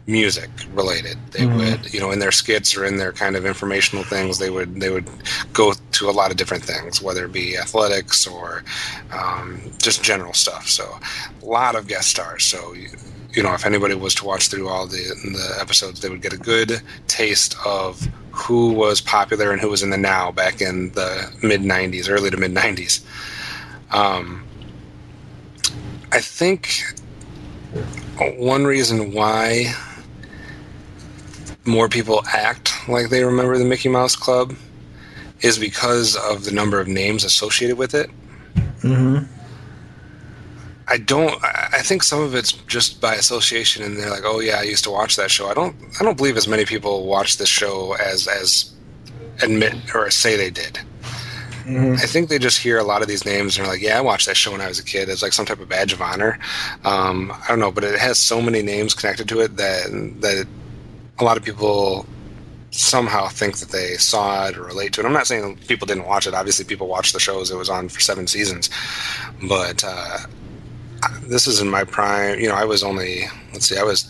music 0.08 0.50
related. 0.74 1.18
They 1.32 1.42
Mhm. 1.46 1.58
would, 1.58 1.94
you 1.94 2.00
know, 2.00 2.12
in 2.12 2.20
their 2.20 2.32
skits 2.32 2.78
or 2.78 2.86
in 2.86 2.98
their 2.98 3.12
kind 3.12 3.36
of 3.36 3.44
informational 3.46 4.06
things, 4.06 4.38
they 4.38 4.52
would 4.52 4.80
they 4.80 4.90
would 4.92 5.08
go 5.54 5.74
to 5.94 6.10
a 6.10 6.12
lot 6.12 6.30
of 6.30 6.38
different 6.38 6.64
things, 6.64 7.02
whether 7.02 7.26
it 7.26 7.32
be 7.32 7.58
athletics 7.58 8.28
or 8.28 8.64
um, 9.12 9.60
just 9.82 10.04
general 10.04 10.34
stuff. 10.34 10.70
So, 10.70 11.00
a 11.42 11.46
lot 11.46 11.76
of 11.76 11.88
guest 11.88 12.10
stars. 12.10 12.44
So. 12.46 12.74
You, 12.74 12.90
you 13.34 13.44
know, 13.44 13.54
if 13.54 13.66
anybody 13.66 13.96
was 13.96 14.16
to 14.16 14.24
watch 14.24 14.48
through 14.48 14.70
all 14.70 14.88
the 14.88 14.96
the 15.26 15.58
episodes, 15.60 16.00
they 16.00 16.08
would 16.08 16.22
get 16.22 16.32
a 16.32 16.38
good 16.38 16.82
taste 17.08 17.54
of 17.66 18.08
who 18.32 18.72
was 18.72 19.02
popular 19.02 19.52
and 19.52 19.60
who 19.60 19.68
was 19.70 19.84
in 19.84 19.90
the 19.90 19.98
now 19.98 20.32
back 20.32 20.62
in 20.62 20.90
the 20.92 21.30
mid 21.44 21.60
'90s, 21.62 22.08
early 22.10 22.30
to 22.30 22.38
mid 22.38 22.54
'90s. 22.54 23.02
Um, 23.92 24.45
I 26.12 26.20
think 26.20 26.84
one 28.38 28.66
reason 28.66 29.14
why 29.14 29.74
more 31.66 31.90
people 31.90 32.24
act 32.28 32.72
like 32.88 33.10
they 33.10 33.24
remember 33.24 33.58
the 33.58 33.66
Mickey 33.66 33.90
Mouse 33.90 34.16
Club 34.16 34.56
is 35.42 35.58
because 35.58 36.16
of 36.16 36.46
the 36.46 36.52
number 36.52 36.80
of 36.80 36.88
names 36.88 37.24
associated 37.24 37.78
with 37.78 37.94
it. 37.94 38.10
Mm-hmm. 38.82 39.26
I 40.88 40.98
don't. 40.98 41.44
I 41.44 41.70
I 41.74 41.82
think 41.82 42.04
some 42.04 42.22
of 42.22 42.36
it's 42.36 42.52
just 42.52 43.02
by 43.02 43.16
association, 43.16 43.84
and 43.84 43.98
they're 43.98 44.10
like, 44.10 44.24
"Oh 44.24 44.40
yeah, 44.40 44.60
I 44.60 44.64
used 44.64 44.84
to 44.84 44.92
watch 44.92 45.16
that 45.16 45.32
show." 45.32 45.48
I 45.48 45.54
don't. 45.54 45.76
I 46.00 46.04
don't 46.04 46.16
believe 46.16 46.38
as 46.38 46.48
many 46.48 46.66
people 46.66 47.06
watch 47.06 47.38
this 47.38 47.50
show 47.50 47.94
as 47.94 48.28
as 48.28 48.72
admit 49.42 49.74
or 49.96 50.10
say 50.12 50.38
they 50.38 50.52
did. 50.52 50.80
Mhm. 51.66 51.96
I 51.96 52.06
think 52.06 52.30
they 52.30 52.38
just 52.38 52.60
hear 52.60 52.78
a 52.78 52.84
lot 52.84 53.02
of 53.02 53.08
these 53.08 53.26
names 53.26 53.58
and 53.58 53.66
are 53.66 53.70
like, 53.70 53.82
"Yeah, 53.82 53.98
I 53.98 54.02
watched 54.02 54.28
that 54.28 54.38
show 54.38 54.52
when 54.52 54.62
I 54.62 54.68
was 54.68 54.78
a 54.80 54.84
kid." 54.84 55.10
It's 55.10 55.22
like 55.24 55.34
some 55.34 55.46
type 55.46 55.60
of 55.60 55.68
badge 55.70 55.94
of 55.94 56.02
honor. 56.02 56.38
Um, 56.84 57.34
I 57.44 57.48
don't 57.48 57.60
know, 57.60 57.72
but 57.72 57.84
it 57.84 57.98
has 58.00 58.20
so 58.20 58.42
many 58.42 58.62
names 58.62 58.94
connected 58.94 59.28
to 59.30 59.40
it 59.42 59.58
that 59.58 59.88
that 60.22 60.46
a 61.20 61.24
lot 61.24 61.38
of 61.38 61.44
people 61.44 62.06
somehow 62.72 63.28
think 63.30 63.58
that 63.58 63.70
they 63.70 63.96
saw 63.96 64.48
it 64.48 64.58
or 64.58 64.64
relate 64.64 64.92
to 64.94 65.02
it. 65.02 65.06
I'm 65.06 65.14
not 65.14 65.28
saying 65.28 65.58
people 65.68 65.88
didn't 65.88 66.06
watch 66.06 66.28
it. 66.28 66.34
Obviously, 66.34 66.66
people 66.66 66.88
watched 66.88 67.14
the 67.14 67.20
shows. 67.20 67.50
It 67.50 67.58
was 67.58 67.70
on 67.70 67.90
for 67.90 68.00
seven 68.00 68.28
seasons, 68.28 68.70
but 69.48 69.84
uh, 69.84 70.18
this 71.28 71.48
is 71.48 71.62
in 71.62 71.70
my 71.70 71.84
prime. 71.84 72.40
You 72.40 72.50
know, 72.50 72.56
I 72.56 72.66
was 72.66 72.84
only 72.84 73.26
let's 73.54 73.68
see, 73.68 73.78
I 73.78 73.84
was 73.84 74.06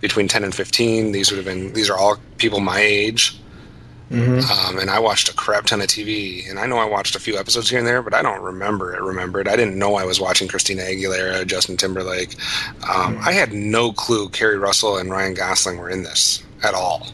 between 0.00 0.28
10 0.28 0.44
and 0.44 0.54
15. 0.54 1.12
These 1.12 1.30
would 1.30 1.38
have 1.38 1.46
been. 1.46 1.72
These 1.72 1.90
are 1.90 1.96
all 1.96 2.18
people 2.38 2.60
my 2.60 2.78
age. 2.80 3.38
Mm-hmm. 4.14 4.68
Um, 4.68 4.78
and 4.78 4.90
I 4.90 4.98
watched 4.98 5.28
a 5.28 5.34
crap 5.34 5.66
ton 5.66 5.80
of 5.80 5.88
TV, 5.88 6.48
and 6.48 6.58
I 6.58 6.66
know 6.66 6.78
I 6.78 6.84
watched 6.84 7.14
a 7.16 7.20
few 7.20 7.36
episodes 7.36 7.68
here 7.68 7.78
and 7.78 7.88
there, 7.88 8.02
but 8.02 8.14
I 8.14 8.22
don't 8.22 8.42
remember 8.42 8.94
it. 8.94 9.00
Remember 9.00 9.40
it? 9.40 9.48
I 9.48 9.56
didn't 9.56 9.78
know 9.78 9.96
I 9.96 10.04
was 10.04 10.20
watching 10.20 10.48
Christina 10.48 10.82
Aguilera, 10.82 11.46
Justin 11.46 11.76
Timberlake. 11.76 12.36
Um, 12.88 13.18
I 13.20 13.32
had 13.32 13.52
no 13.52 13.92
clue 13.92 14.28
Keri 14.28 14.58
Russell 14.58 14.96
and 14.96 15.10
Ryan 15.10 15.34
Gosling 15.34 15.78
were 15.78 15.90
in 15.90 16.02
this 16.02 16.42
at 16.62 16.74
all. 16.74 17.08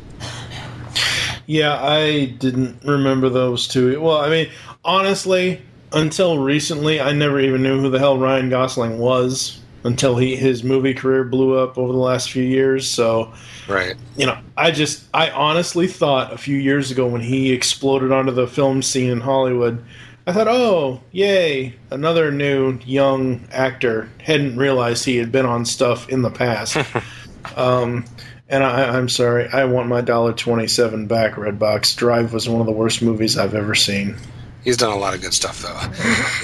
Yeah, 1.46 1.82
I 1.82 2.26
didn't 2.26 2.84
remember 2.84 3.28
those 3.28 3.66
two. 3.66 4.00
Well, 4.00 4.18
I 4.18 4.28
mean, 4.28 4.50
honestly, 4.84 5.60
until 5.92 6.38
recently, 6.38 7.00
I 7.00 7.12
never 7.12 7.40
even 7.40 7.62
knew 7.62 7.80
who 7.80 7.90
the 7.90 7.98
hell 7.98 8.18
Ryan 8.18 8.50
Gosling 8.50 8.98
was 8.98 9.59
until 9.84 10.16
he 10.16 10.36
his 10.36 10.62
movie 10.62 10.94
career 10.94 11.24
blew 11.24 11.58
up 11.58 11.78
over 11.78 11.92
the 11.92 11.98
last 11.98 12.30
few 12.30 12.42
years. 12.42 12.88
So, 12.88 13.32
Right. 13.68 13.94
you 14.16 14.26
know, 14.26 14.36
I 14.56 14.70
just 14.70 15.04
I 15.14 15.30
honestly 15.30 15.86
thought 15.86 16.32
a 16.32 16.38
few 16.38 16.56
years 16.56 16.90
ago 16.90 17.06
when 17.06 17.20
he 17.22 17.52
exploded 17.52 18.12
onto 18.12 18.32
the 18.32 18.46
film 18.46 18.82
scene 18.82 19.10
in 19.10 19.20
Hollywood, 19.20 19.82
I 20.26 20.32
thought, 20.32 20.48
"Oh, 20.48 21.00
yay, 21.12 21.74
another 21.90 22.30
new 22.30 22.78
young 22.84 23.40
actor." 23.52 24.08
Hadn't 24.22 24.56
realized 24.56 25.04
he 25.04 25.16
had 25.16 25.32
been 25.32 25.46
on 25.46 25.64
stuff 25.64 26.08
in 26.08 26.22
the 26.22 26.30
past. 26.30 26.76
um, 27.56 28.04
and 28.48 28.62
I, 28.64 28.96
I'm 28.96 29.08
sorry, 29.08 29.48
I 29.48 29.64
want 29.64 29.88
my 29.88 30.00
dollar 30.02 30.32
twenty-seven 30.32 31.06
back. 31.06 31.34
Redbox 31.34 31.96
Drive 31.96 32.32
was 32.32 32.48
one 32.48 32.60
of 32.60 32.66
the 32.66 32.72
worst 32.72 33.00
movies 33.00 33.38
I've 33.38 33.54
ever 33.54 33.74
seen. 33.74 34.16
He's 34.64 34.76
done 34.76 34.92
a 34.92 34.96
lot 34.96 35.14
of 35.14 35.20
good 35.20 35.34
stuff, 35.34 35.62
though. 35.62 35.78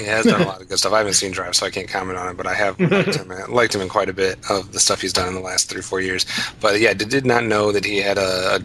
He 0.03 0.05
has 0.05 0.25
done 0.25 0.41
a 0.41 0.45
lot 0.45 0.61
of 0.61 0.69
good 0.69 0.79
stuff. 0.79 0.93
I 0.93 0.99
haven't 0.99 1.13
seen 1.13 1.31
Drive, 1.31 1.55
so 1.55 1.65
I 1.65 1.69
can't 1.69 1.87
comment 1.87 2.17
on 2.17 2.29
it, 2.29 2.37
but 2.37 2.47
I 2.47 2.53
have 2.53 2.79
liked 2.79 3.15
him, 3.15 3.31
liked 3.49 3.75
him 3.75 3.81
in 3.81 3.89
quite 3.89 4.09
a 4.09 4.13
bit 4.13 4.39
of 4.49 4.71
the 4.71 4.79
stuff 4.79 5.01
he's 5.01 5.13
done 5.13 5.27
in 5.27 5.33
the 5.35 5.39
last 5.39 5.69
three 5.69 5.81
four 5.81 6.01
years. 6.01 6.25
But 6.59 6.79
yeah, 6.79 6.93
did, 6.93 7.09
did 7.09 7.25
not 7.25 7.43
know 7.43 7.71
that 7.71 7.85
he 7.85 7.97
had 7.97 8.17
a, 8.17 8.55
a 8.55 8.59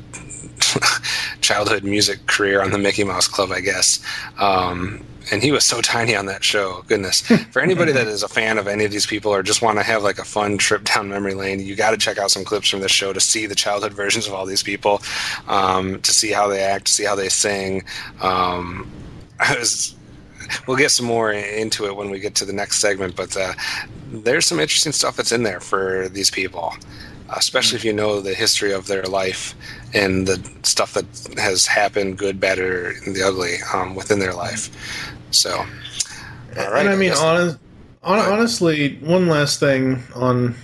childhood 1.41 1.85
music 1.85 2.27
career 2.27 2.63
on 2.63 2.71
the 2.71 2.79
Mickey 2.79 3.05
Mouse 3.05 3.29
Club, 3.29 3.51
I 3.53 3.61
guess. 3.61 4.05
Um, 4.39 5.05
and 5.31 5.43
he 5.43 5.53
was 5.53 5.65
so 5.65 5.81
tiny 5.81 6.17
on 6.17 6.27
that 6.27 6.43
show. 6.43 6.83
Goodness. 6.89 7.21
For 7.53 7.61
anybody 7.61 7.93
that 7.93 8.07
is 8.07 8.23
a 8.23 8.29
fan 8.29 8.59
of 8.59 8.67
any 8.67 8.85
of 8.85 8.91
these 8.91 9.07
people 9.07 9.33
or 9.33 9.43
just 9.43 9.63
want 9.63 9.79
to 9.79 9.85
have 9.85 10.03
like 10.03 10.19
a 10.19 10.25
fun 10.25 10.59
trip 10.59 10.85
down 10.85 11.09
memory 11.09 11.35
lane, 11.35 11.61
you 11.61 11.77
got 11.77 11.93
to 11.93 11.97
check 11.97 12.19
out 12.19 12.31
some 12.31 12.45
clips 12.45 12.69
from 12.69 12.81
this 12.81 12.91
show 12.91 13.13
to 13.13 13.21
see 13.21 13.47
the 13.47 13.55
childhood 13.55 13.93
versions 13.93 14.27
of 14.27 14.35
all 14.35 14.47
these 14.47 14.63
people, 14.63 15.01
um, 15.47 16.01
to 16.03 16.13
see 16.13 16.33
how 16.33 16.49
they 16.49 16.61
act, 16.61 16.89
see 16.89 17.05
how 17.05 17.15
they 17.15 17.29
sing. 17.29 17.85
Um, 18.21 18.91
I 19.43 19.59
was 19.59 19.95
we'll 20.67 20.77
get 20.77 20.91
some 20.91 21.07
more 21.07 21.33
into 21.33 21.87
it 21.87 21.97
when 21.97 22.11
we 22.11 22.19
get 22.19 22.35
to 22.37 22.45
the 22.45 22.53
next 22.53 22.79
segment 22.79 23.17
but 23.17 23.37
uh, 23.37 23.53
there's 24.13 24.47
some 24.47 24.61
interesting 24.61 24.93
stuff 24.93 25.17
that's 25.17 25.33
in 25.33 25.43
there 25.43 25.61
for 25.61 26.09
these 26.09 26.31
people 26.31 26.75
especially 27.37 27.77
if 27.77 27.85
you 27.85 27.93
know 27.93 28.21
the 28.21 28.35
history 28.35 28.73
of 28.73 28.87
their 28.87 29.05
life 29.05 29.55
and 29.95 30.27
the 30.27 30.51
stuff 30.63 30.93
that 30.93 31.07
has 31.39 31.67
happened 31.67 32.19
good 32.19 32.39
bad 32.39 32.59
or 32.59 32.93
the 33.07 33.23
ugly 33.25 33.57
um, 33.73 33.95
within 33.95 34.19
their 34.19 34.35
life 34.35 34.69
so 35.31 35.65
all 36.59 36.71
right 36.71 36.81
and 36.81 36.89
I 36.91 36.97
mean, 36.97 37.13
honest, 37.13 37.59
hon- 38.03 38.19
honestly, 38.19 38.97
one 38.99 39.27
last 39.29 39.61
thing 39.61 40.03
on 40.15 40.55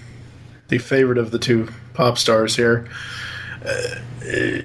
the 0.69 0.79
favorite 0.79 1.19
of 1.19 1.31
the 1.31 1.39
two 1.39 1.69
pop 1.95 2.19
stars 2.19 2.55
here. 2.55 2.89
Uh, 3.65 3.97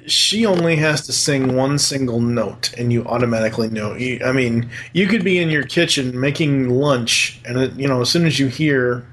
she 0.06 0.44
only 0.46 0.76
has 0.76 1.06
to 1.06 1.12
sing 1.12 1.54
one 1.54 1.78
single 1.78 2.20
note, 2.20 2.72
and 2.76 2.92
you 2.92 3.04
automatically 3.06 3.68
know. 3.68 3.94
You, 3.94 4.20
I 4.24 4.32
mean, 4.32 4.68
you 4.92 5.06
could 5.06 5.24
be 5.24 5.38
in 5.38 5.48
your 5.48 5.64
kitchen 5.64 6.18
making 6.18 6.70
lunch, 6.70 7.40
and 7.44 7.58
it, 7.58 7.74
you 7.74 7.88
know, 7.88 8.00
as 8.00 8.10
soon 8.10 8.26
as 8.26 8.38
you 8.38 8.48
hear 8.48 9.06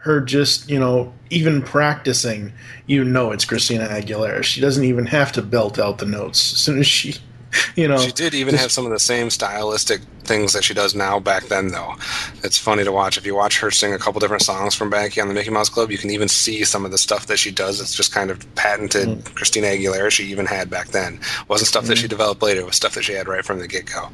her 0.00 0.20
just, 0.20 0.70
you 0.70 0.78
know, 0.78 1.12
even 1.30 1.62
practicing, 1.62 2.52
you 2.86 3.04
know 3.04 3.32
it's 3.32 3.44
Christina 3.44 3.88
Aguilera. 3.88 4.42
She 4.42 4.60
doesn't 4.60 4.84
even 4.84 5.06
have 5.06 5.32
to 5.32 5.42
belt 5.42 5.78
out 5.78 5.98
the 5.98 6.06
notes. 6.06 6.52
As 6.52 6.58
soon 6.58 6.78
as 6.78 6.86
she, 6.86 7.16
you 7.76 7.88
know, 7.88 7.98
She 7.98 8.12
did 8.12 8.34
even 8.34 8.52
just- 8.52 8.62
have 8.62 8.72
some 8.72 8.84
of 8.86 8.90
the 8.92 8.98
same 8.98 9.30
stylistic 9.30 10.00
things 10.24 10.52
that 10.54 10.64
she 10.64 10.74
does 10.74 10.94
now 10.94 11.20
back 11.20 11.44
then, 11.44 11.68
though. 11.68 11.94
It's 12.42 12.58
funny 12.58 12.82
to 12.82 12.90
watch. 12.90 13.16
If 13.16 13.24
you 13.24 13.34
watch 13.36 13.60
her 13.60 13.70
sing 13.70 13.92
a 13.92 13.98
couple 13.98 14.18
different 14.20 14.42
songs 14.42 14.74
from 14.74 14.90
back 14.90 15.16
on 15.18 15.28
the 15.28 15.34
Mickey 15.34 15.50
Mouse 15.50 15.68
Club, 15.68 15.90
you 15.92 15.98
can 15.98 16.10
even 16.10 16.26
see 16.28 16.64
some 16.64 16.84
of 16.84 16.90
the 16.90 16.98
stuff 16.98 17.26
that 17.28 17.38
she 17.38 17.52
does. 17.52 17.80
It's 17.80 17.94
just 17.94 18.12
kind 18.12 18.30
of 18.30 18.54
patented 18.56 19.06
Mm. 19.08 19.34
Christina 19.36 19.68
Aguilera 19.68 20.10
she 20.10 20.24
even 20.24 20.46
had 20.46 20.68
back 20.68 20.88
then. 20.88 21.14
It 21.14 21.48
wasn't 21.48 21.68
stuff 21.68 21.84
that 21.86 21.98
she 21.98 22.08
developed 22.08 22.42
later, 22.42 22.60
it 22.60 22.66
was 22.66 22.74
stuff 22.76 22.94
that 22.94 23.04
she 23.04 23.12
had 23.12 23.28
right 23.28 23.44
from 23.44 23.60
the 23.60 23.68
get 23.68 23.86
go. 23.86 24.08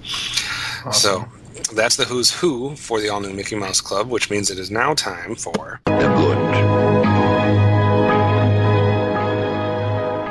So 0.93 1.25
that's 1.75 1.97
the 1.97 2.05
who's 2.05 2.31
who 2.31 2.77
for 2.77 3.01
the 3.01 3.09
all 3.09 3.21
new 3.21 3.33
Mickey 3.33 3.57
Mouse 3.57 3.81
Club, 3.81 4.09
which 4.11 4.29
means 4.31 4.51
it 4.51 4.59
is 4.59 4.71
now 4.71 4.93
time 4.95 5.35
for 5.35 5.81
The 5.87 5.93
good. 6.17 6.39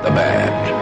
The 0.03 0.09
bad. 0.09 0.80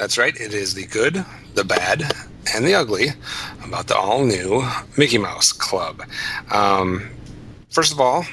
That's 0.00 0.16
right. 0.16 0.34
It 0.34 0.54
is 0.54 0.72
the 0.72 0.86
good, 0.86 1.26
the 1.52 1.62
bad, 1.62 2.10
and 2.54 2.66
the 2.66 2.74
ugly 2.74 3.08
about 3.62 3.86
the 3.86 3.94
all 3.94 4.24
new 4.24 4.66
Mickey 4.96 5.18
Mouse 5.18 5.52
Club. 5.52 6.02
Um, 6.50 7.10
first 7.68 7.92
of 7.92 8.00
all, 8.00 8.24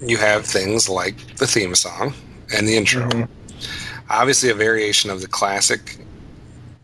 you 0.00 0.16
have 0.16 0.44
things 0.44 0.88
like 0.88 1.36
the 1.36 1.46
theme 1.46 1.76
song 1.76 2.12
and 2.52 2.66
the 2.66 2.76
intro. 2.76 3.28
Obviously, 4.10 4.50
a 4.50 4.54
variation 4.54 5.10
of 5.10 5.20
the 5.20 5.28
classic 5.28 5.96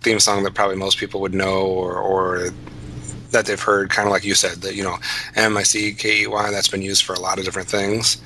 theme 0.03 0.20
song 0.20 0.44
that 0.44 0.55
probably 0.55 0.77
most 0.77 0.98
people 0.98 1.20
would 1.20 1.35
know 1.35 1.62
or, 1.62 1.96
or 1.96 2.51
that 3.33 3.46
they've 3.46 3.61
heard, 3.61 3.90
kind 3.90 4.07
of 4.07 4.12
like 4.12 4.22
you 4.22 4.37
said, 4.37 4.59
that, 4.62 4.77
you 4.77 4.85
know, 4.85 4.98
M 5.35 5.57
I 5.57 5.64
C 5.64 5.92
K 5.92 6.22
E 6.22 6.27
Y, 6.29 6.51
that's 6.53 6.68
been 6.68 6.81
used 6.81 7.03
for 7.03 7.14
a 7.14 7.20
lot 7.20 7.40
of 7.40 7.44
different 7.44 7.68
things. 7.68 8.22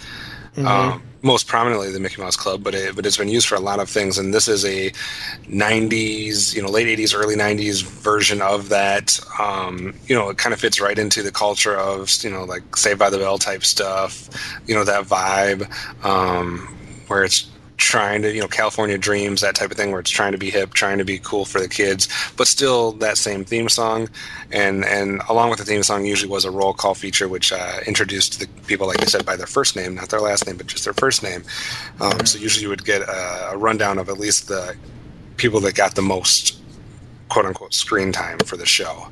Um, 0.92 1.03
most 1.23 1.47
prominently 1.47 1.91
the 1.91 2.01
Mickey 2.01 2.21
Mouse 2.21 2.37
Club, 2.37 2.63
but 2.63 2.75
it, 2.75 2.97
but 2.97 3.07
it's 3.07 3.17
been 3.17 3.29
used 3.29 3.47
for 3.47 3.55
a 3.55 3.61
lot 3.61 3.79
of 3.81 3.89
things. 3.89 4.19
And 4.19 4.35
this 4.35 4.49
is 4.49 4.65
a 4.65 4.91
'90s, 5.49 6.55
you 6.55 6.63
know, 6.63 6.69
late 6.69 6.87
'80s, 6.99 7.15
early 7.15 7.37
'90s 7.37 7.83
version 7.83 8.43
of 8.43 8.69
that. 8.71 9.19
Um, 9.39 9.95
you 10.07 10.17
know, 10.17 10.31
it 10.31 10.39
kind 10.39 10.53
of 10.53 10.61
fits 10.61 10.81
right 10.81 10.99
into 10.99 11.23
the 11.23 11.33
culture 11.33 11.77
of 11.77 12.11
you 12.23 12.31
know, 12.31 12.45
like 12.45 12.77
Saved 12.77 12.99
by 12.99 13.11
the 13.11 13.19
Bell 13.19 13.39
type 13.39 13.65
stuff. 13.65 14.29
You 14.67 14.75
know, 14.75 14.85
that 14.85 15.05
vibe 15.05 15.71
um, 16.05 16.77
where 17.07 17.25
it's 17.25 17.52
trying 17.77 18.23
to 18.23 18.33
you 18.33 18.41
know 18.41 18.49
california 18.49 18.99
dreams 18.99 19.41
that 19.41 19.55
type 19.55 19.71
of 19.71 19.77
thing 19.77 19.91
where 19.91 20.01
it's 20.01 20.11
trying 20.11 20.33
to 20.33 20.39
be 20.39 20.51
hip 20.51 20.73
trying 20.75 20.99
to 20.99 21.05
be 21.05 21.19
cool 21.19 21.45
for 21.45 21.61
the 21.61 21.69
kids 21.69 22.09
but 22.37 22.47
still 22.47 22.93
that 22.93 23.19
same 23.19 23.45
theme 23.45 23.69
song 23.69 24.09
and 24.53 24.85
and 24.85 25.23
along 25.29 25.51
with 25.51 25.59
the 25.59 25.65
theme 25.65 25.83
song 25.83 26.05
usually 26.05 26.31
was 26.31 26.45
a 26.45 26.51
roll 26.51 26.73
call 26.73 26.95
feature 26.95 27.29
which 27.29 27.53
uh, 27.53 27.81
introduced 27.87 28.41
the 28.41 28.47
people 28.67 28.87
like 28.87 29.01
i 29.03 29.07
said 29.07 29.25
by 29.27 29.37
their 29.37 29.47
first 29.47 29.77
name 29.77 29.95
not 29.95 30.09
their 30.11 30.21
last 30.21 30.47
name 30.47 30.57
but 30.57 30.67
just 30.67 30.85
their 30.85 30.95
first 30.95 31.23
name 31.23 31.43
um, 32.01 32.25
so 32.27 32.39
usually 32.39 32.63
you 32.63 32.69
would 32.69 32.85
get 32.85 33.03
a, 33.03 33.51
a 33.53 33.57
rundown 33.57 33.99
of 33.99 34.09
at 34.09 34.19
least 34.19 34.49
the 34.49 34.77
people 35.37 35.61
that 35.61 35.75
got 35.75 35.95
the 35.95 36.03
most 36.03 36.61
quote 37.29 37.47
unquote 37.47 37.75
screen 37.75 38.13
time 38.13 38.39
for 38.41 38.57
the 38.57 38.67
show 38.67 39.09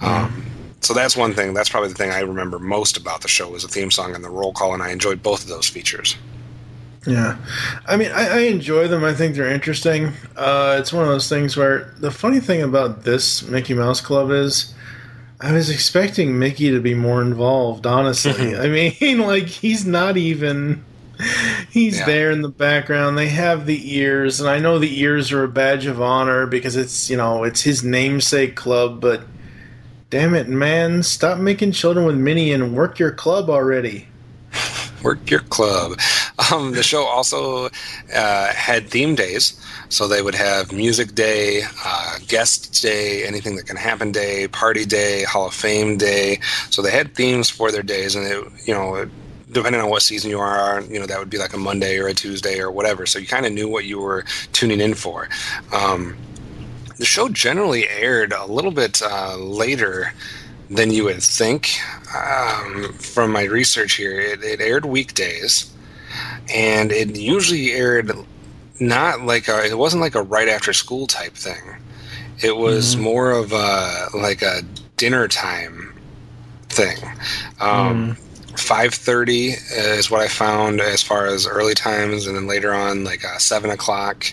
um, 0.00 0.44
So 0.80 0.94
that's 0.94 1.16
one 1.16 1.34
thing. 1.34 1.54
That's 1.54 1.68
probably 1.68 1.88
the 1.90 1.96
thing 1.96 2.10
I 2.12 2.20
remember 2.20 2.58
most 2.58 2.96
about 2.96 3.22
the 3.22 3.28
show 3.28 3.50
was 3.50 3.62
the 3.62 3.68
theme 3.68 3.90
song 3.90 4.14
and 4.14 4.24
the 4.24 4.30
roll 4.30 4.52
call, 4.52 4.74
and 4.74 4.82
I 4.82 4.90
enjoyed 4.90 5.22
both 5.22 5.42
of 5.42 5.48
those 5.48 5.68
features. 5.68 6.16
Yeah, 7.08 7.36
I 7.86 7.96
mean, 7.96 8.10
I, 8.12 8.28
I 8.28 8.38
enjoy 8.40 8.86
them. 8.86 9.02
I 9.02 9.14
think 9.14 9.34
they're 9.34 9.48
interesting. 9.48 10.12
Uh, 10.36 10.76
it's 10.78 10.92
one 10.92 11.04
of 11.04 11.08
those 11.08 11.28
things 11.28 11.56
where 11.56 11.94
the 11.98 12.10
funny 12.10 12.38
thing 12.38 12.62
about 12.62 13.04
this 13.04 13.42
Mickey 13.48 13.72
Mouse 13.72 14.00
Club 14.02 14.30
is, 14.30 14.74
I 15.40 15.52
was 15.52 15.70
expecting 15.70 16.38
Mickey 16.38 16.70
to 16.70 16.80
be 16.80 16.94
more 16.94 17.22
involved. 17.22 17.86
Honestly, 17.86 18.56
I 18.58 18.68
mean, 18.68 19.18
like 19.26 19.46
he's 19.46 19.86
not 19.86 20.16
even. 20.16 20.84
He's 21.70 21.98
Yeah. 21.98 22.06
there 22.06 22.30
in 22.30 22.42
the 22.42 22.48
background. 22.48 23.18
They 23.18 23.26
have 23.28 23.66
the 23.66 23.96
ears, 23.96 24.38
and 24.40 24.48
I 24.48 24.58
know 24.60 24.78
the 24.78 25.00
ears 25.00 25.32
are 25.32 25.42
a 25.42 25.48
badge 25.48 25.86
of 25.86 26.00
honor 26.00 26.46
because 26.46 26.76
it's 26.76 27.10
you 27.10 27.16
know 27.16 27.42
it's 27.42 27.62
his 27.62 27.82
namesake 27.82 28.54
club. 28.54 29.00
But 29.00 29.22
damn 30.10 30.34
it, 30.34 30.48
man, 30.48 31.02
stop 31.02 31.38
making 31.38 31.72
children 31.72 32.06
with 32.06 32.16
Minnie 32.16 32.52
and 32.52 32.72
work 32.76 32.98
your 33.00 33.10
club 33.10 33.48
already. 33.50 34.06
Work 35.02 35.30
your 35.30 35.40
club. 35.40 35.98
Um, 36.52 36.72
the 36.72 36.82
show 36.82 37.04
also 37.04 37.68
uh, 38.14 38.52
had 38.52 38.88
theme 38.88 39.14
days. 39.14 39.60
So 39.88 40.06
they 40.06 40.22
would 40.22 40.34
have 40.34 40.72
music 40.72 41.14
day, 41.14 41.62
uh, 41.84 42.18
guest 42.28 42.82
day, 42.82 43.24
anything 43.26 43.56
that 43.56 43.66
can 43.66 43.76
happen 43.76 44.12
day, 44.12 44.46
party 44.48 44.84
day, 44.84 45.24
Hall 45.24 45.46
of 45.46 45.54
Fame 45.54 45.96
day. 45.96 46.40
So 46.70 46.82
they 46.82 46.90
had 46.90 47.14
themes 47.14 47.48
for 47.48 47.72
their 47.72 47.82
days, 47.82 48.14
and 48.14 48.26
it, 48.26 48.44
you 48.66 48.74
know, 48.74 49.08
depending 49.50 49.80
on 49.80 49.88
what 49.88 50.02
season 50.02 50.30
you 50.30 50.38
are, 50.38 50.82
you 50.82 51.00
know, 51.00 51.06
that 51.06 51.18
would 51.18 51.30
be 51.30 51.38
like 51.38 51.54
a 51.54 51.58
Monday 51.58 51.98
or 51.98 52.06
a 52.06 52.14
Tuesday 52.14 52.60
or 52.60 52.70
whatever. 52.70 53.06
So 53.06 53.18
you 53.18 53.26
kind 53.26 53.46
of 53.46 53.52
knew 53.52 53.68
what 53.68 53.86
you 53.86 53.98
were 53.98 54.24
tuning 54.52 54.80
in 54.80 54.94
for. 54.94 55.28
Um, 55.72 56.16
the 56.98 57.04
show 57.04 57.28
generally 57.28 57.88
aired 57.88 58.32
a 58.32 58.44
little 58.46 58.72
bit 58.72 59.00
uh, 59.02 59.36
later 59.36 60.12
than 60.68 60.90
you 60.90 61.04
would 61.04 61.22
think. 61.22 61.78
Um, 62.14 62.92
from 62.94 63.32
my 63.32 63.44
research 63.44 63.94
here, 63.94 64.18
it, 64.20 64.42
it 64.42 64.60
aired 64.60 64.84
weekdays, 64.84 65.72
and 66.54 66.92
it 66.92 67.16
usually 67.16 67.72
aired 67.72 68.12
not 68.80 69.22
like 69.22 69.48
a. 69.48 69.64
It 69.64 69.76
wasn't 69.78 70.02
like 70.02 70.14
a 70.14 70.22
right 70.22 70.48
after 70.48 70.72
school 70.72 71.06
type 71.06 71.34
thing. 71.34 71.62
It 72.40 72.56
was 72.56 72.94
Mhm. 72.94 73.00
more 73.00 73.30
of 73.32 73.52
a 73.52 74.08
like 74.14 74.42
a 74.42 74.62
dinner 74.96 75.28
time 75.28 75.92
thing. 76.68 76.96
Um, 77.60 78.16
Five 78.56 78.92
thirty 78.92 79.50
is 79.70 80.10
what 80.10 80.20
I 80.20 80.26
found 80.26 80.80
as 80.80 81.00
far 81.00 81.26
as 81.26 81.46
early 81.46 81.74
times, 81.74 82.26
and 82.26 82.34
then 82.34 82.48
later 82.48 82.74
on 82.74 83.04
like 83.04 83.24
uh, 83.24 83.38
seven 83.38 83.70
o'clock 83.70 84.26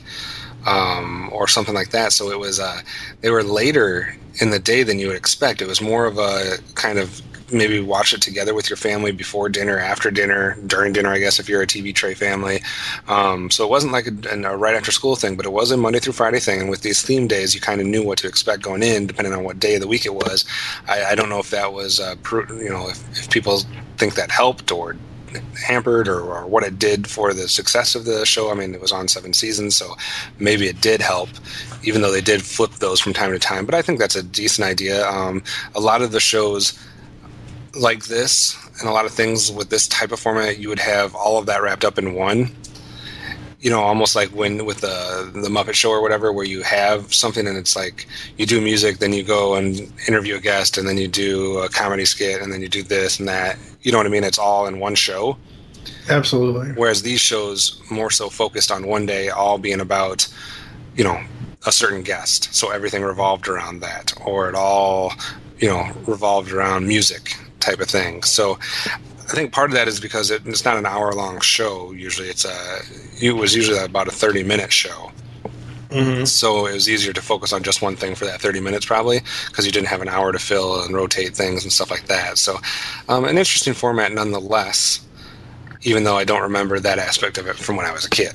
um, 0.65 1.29
or 1.31 1.47
something 1.47 1.75
like 1.75 1.91
that. 1.91 2.11
So 2.11 2.31
it 2.31 2.39
was 2.39 2.59
uh, 2.59 2.81
they 3.21 3.29
were 3.29 3.43
later 3.43 4.15
in 4.41 4.49
the 4.49 4.57
day 4.57 4.81
than 4.81 4.97
you 4.97 5.07
would 5.07 5.15
expect. 5.15 5.61
It 5.61 5.67
was 5.67 5.79
more 5.79 6.05
of 6.07 6.17
a 6.17 6.57
kind 6.73 6.97
of 6.97 7.21
maybe 7.51 7.79
watch 7.79 8.13
it 8.13 8.21
together 8.21 8.53
with 8.53 8.69
your 8.69 8.77
family 8.77 9.11
before 9.11 9.49
dinner, 9.49 9.77
after 9.77 10.09
dinner, 10.11 10.57
during 10.65 10.93
dinner. 10.93 11.09
I 11.09 11.19
guess 11.19 11.39
if 11.39 11.47
you're 11.47 11.61
a 11.61 11.67
TV 11.67 11.93
tray 11.93 12.13
family. 12.13 12.61
Um, 13.07 13.51
so 13.51 13.63
it 13.63 13.69
wasn't 13.69 13.93
like 13.93 14.07
a, 14.07 14.43
a 14.43 14.57
right 14.57 14.75
after 14.75 14.91
school 14.91 15.15
thing, 15.15 15.35
but 15.35 15.45
it 15.45 15.51
was 15.51 15.71
a 15.71 15.77
Monday 15.77 15.99
through 15.99 16.13
Friday 16.13 16.39
thing. 16.39 16.61
And 16.61 16.69
with 16.69 16.81
these 16.81 17.01
theme 17.01 17.27
days, 17.27 17.53
you 17.53 17.61
kind 17.61 17.81
of 17.81 17.87
knew 17.87 18.03
what 18.03 18.17
to 18.19 18.27
expect 18.27 18.63
going 18.63 18.83
in, 18.83 19.07
depending 19.07 19.33
on 19.33 19.43
what 19.43 19.59
day 19.59 19.75
of 19.75 19.81
the 19.81 19.87
week 19.87 20.05
it 20.05 20.13
was. 20.13 20.45
I, 20.87 21.05
I 21.05 21.15
don't 21.15 21.29
know 21.29 21.39
if 21.39 21.49
that 21.51 21.73
was 21.73 21.99
uh, 21.99 22.15
you 22.49 22.69
know 22.69 22.89
if, 22.89 23.19
if 23.19 23.29
people 23.29 23.61
think 23.97 24.15
that 24.15 24.31
helped 24.31 24.71
or 24.71 24.95
hampered 25.65 26.07
or, 26.07 26.21
or 26.21 26.45
what 26.45 26.63
it 26.63 26.79
did 26.79 27.07
for 27.07 27.33
the 27.33 27.47
success 27.47 27.95
of 27.95 28.05
the 28.05 28.25
show. 28.25 28.51
I 28.51 28.55
mean, 28.55 28.73
it 28.73 28.81
was 28.81 28.91
on 28.91 29.07
seven 29.07 29.33
seasons, 29.33 29.75
so 29.75 29.95
maybe 30.39 30.67
it 30.67 30.81
did 30.81 31.01
help, 31.01 31.29
even 31.83 32.01
though 32.01 32.11
they 32.11 32.21
did 32.21 32.41
flip 32.41 32.71
those 32.73 32.99
from 32.99 33.13
time 33.13 33.31
to 33.31 33.39
time. 33.39 33.65
But 33.65 33.75
I 33.75 33.81
think 33.81 33.99
that's 33.99 34.15
a 34.15 34.23
decent 34.23 34.67
idea. 34.67 35.07
Um, 35.07 35.43
a 35.75 35.79
lot 35.79 36.01
of 36.01 36.11
the 36.11 36.19
shows 36.19 36.77
like 37.75 38.05
this 38.05 38.57
and 38.79 38.89
a 38.89 38.91
lot 38.91 39.05
of 39.05 39.11
things 39.11 39.51
with 39.51 39.69
this 39.69 39.87
type 39.87 40.11
of 40.11 40.19
format, 40.19 40.59
you 40.59 40.69
would 40.69 40.79
have 40.79 41.15
all 41.15 41.37
of 41.37 41.45
that 41.45 41.61
wrapped 41.61 41.85
up 41.85 41.97
in 41.97 42.13
one. 42.13 42.49
You 43.59 43.71
know, 43.71 43.79
almost 43.79 44.15
like 44.15 44.29
when 44.29 44.65
with 44.65 44.81
the 44.81 45.31
the 45.33 45.49
Muppet 45.49 45.73
Show 45.73 45.89
or 45.89 46.01
whatever, 46.01 46.31
where 46.31 46.45
you 46.45 46.61
have 46.61 47.13
something 47.13 47.47
and 47.47 47.57
it's 47.57 47.75
like 47.75 48.05
you 48.37 48.45
do 48.45 48.61
music, 48.61 48.99
then 48.99 49.11
you 49.11 49.23
go 49.23 49.55
and 49.55 49.91
interview 50.07 50.35
a 50.35 50.39
guest, 50.39 50.77
and 50.77 50.87
then 50.87 50.97
you 50.97 51.07
do 51.07 51.57
a 51.59 51.69
comedy 51.69 52.05
skit, 52.05 52.41
and 52.41 52.53
then 52.53 52.61
you 52.61 52.69
do 52.69 52.83
this 52.83 53.17
and 53.17 53.27
that. 53.27 53.57
You 53.81 53.91
know 53.91 53.97
what 53.97 54.05
I 54.05 54.09
mean? 54.09 54.23
It's 54.23 54.37
all 54.37 54.67
in 54.67 54.79
one 54.79 54.93
show. 54.93 55.37
Absolutely. 56.09 56.73
Whereas 56.73 57.01
these 57.01 57.21
shows 57.21 57.81
more 57.89 58.11
so 58.11 58.29
focused 58.29 58.71
on 58.71 58.85
one 58.85 59.07
day, 59.07 59.29
all 59.29 59.57
being 59.57 59.79
about, 59.79 60.27
you 60.95 61.03
know, 61.03 61.19
a 61.65 61.71
certain 61.71 62.03
guest. 62.03 62.53
So 62.53 62.69
everything 62.69 63.01
revolved 63.01 63.47
around 63.47 63.79
that, 63.79 64.13
or 64.23 64.47
it 64.47 64.53
all, 64.53 65.13
you 65.57 65.69
know, 65.69 65.89
revolved 66.05 66.51
around 66.51 66.87
music 66.87 67.35
type 67.65 67.79
of 67.79 67.87
thing. 67.89 68.23
So 68.23 68.57
I 68.85 69.33
think 69.33 69.51
part 69.51 69.71
of 69.71 69.75
that 69.75 69.87
is 69.87 69.99
because 69.99 70.31
it, 70.31 70.45
it's 70.45 70.63
not 70.65 70.77
an 70.77 70.85
hour 70.85 71.11
long 71.13 71.39
show. 71.41 71.91
Usually 71.91 72.29
it's 72.29 72.45
a, 72.45 72.79
it 73.19 73.31
was 73.33 73.55
usually 73.55 73.79
about 73.79 74.07
a 74.07 74.11
30 74.11 74.43
minute 74.43 74.71
show. 74.71 75.11
Mhm. 75.89 76.27
So 76.27 76.65
it 76.67 76.73
was 76.73 76.89
easier 76.89 77.13
to 77.13 77.21
focus 77.21 77.53
on 77.53 77.63
just 77.63 77.81
one 77.81 77.95
thing 77.95 78.15
for 78.15 78.25
that 78.25 78.41
30 78.41 78.59
minutes, 78.59 78.85
probably, 78.85 79.21
because 79.47 79.65
you 79.65 79.71
didn't 79.71 79.87
have 79.87 80.01
an 80.01 80.09
hour 80.09 80.31
to 80.31 80.39
fill 80.39 80.83
and 80.83 80.93
rotate 80.93 81.35
things 81.35 81.63
and 81.63 81.71
stuff 81.71 81.89
like 81.91 82.07
that. 82.07 82.37
So, 82.37 82.59
um, 83.07 83.23
an 83.23 83.37
interesting 83.37 83.73
format 83.73 84.11
nonetheless, 84.11 84.99
even 85.83 86.03
though 86.03 86.17
I 86.17 86.23
don't 86.23 86.41
remember 86.41 86.79
that 86.79 86.99
aspect 86.99 87.37
of 87.37 87.47
it 87.47 87.55
from 87.55 87.77
when 87.77 87.85
I 87.85 87.91
was 87.91 88.03
a 88.03 88.09
kid. 88.09 88.33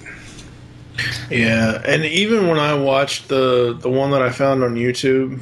Yeah, 1.30 1.82
and 1.86 2.04
even 2.04 2.48
when 2.48 2.58
I 2.58 2.74
watched 2.74 3.28
the 3.28 3.76
the 3.80 3.90
one 3.90 4.10
that 4.10 4.22
I 4.22 4.30
found 4.30 4.62
on 4.62 4.74
YouTube, 4.74 5.40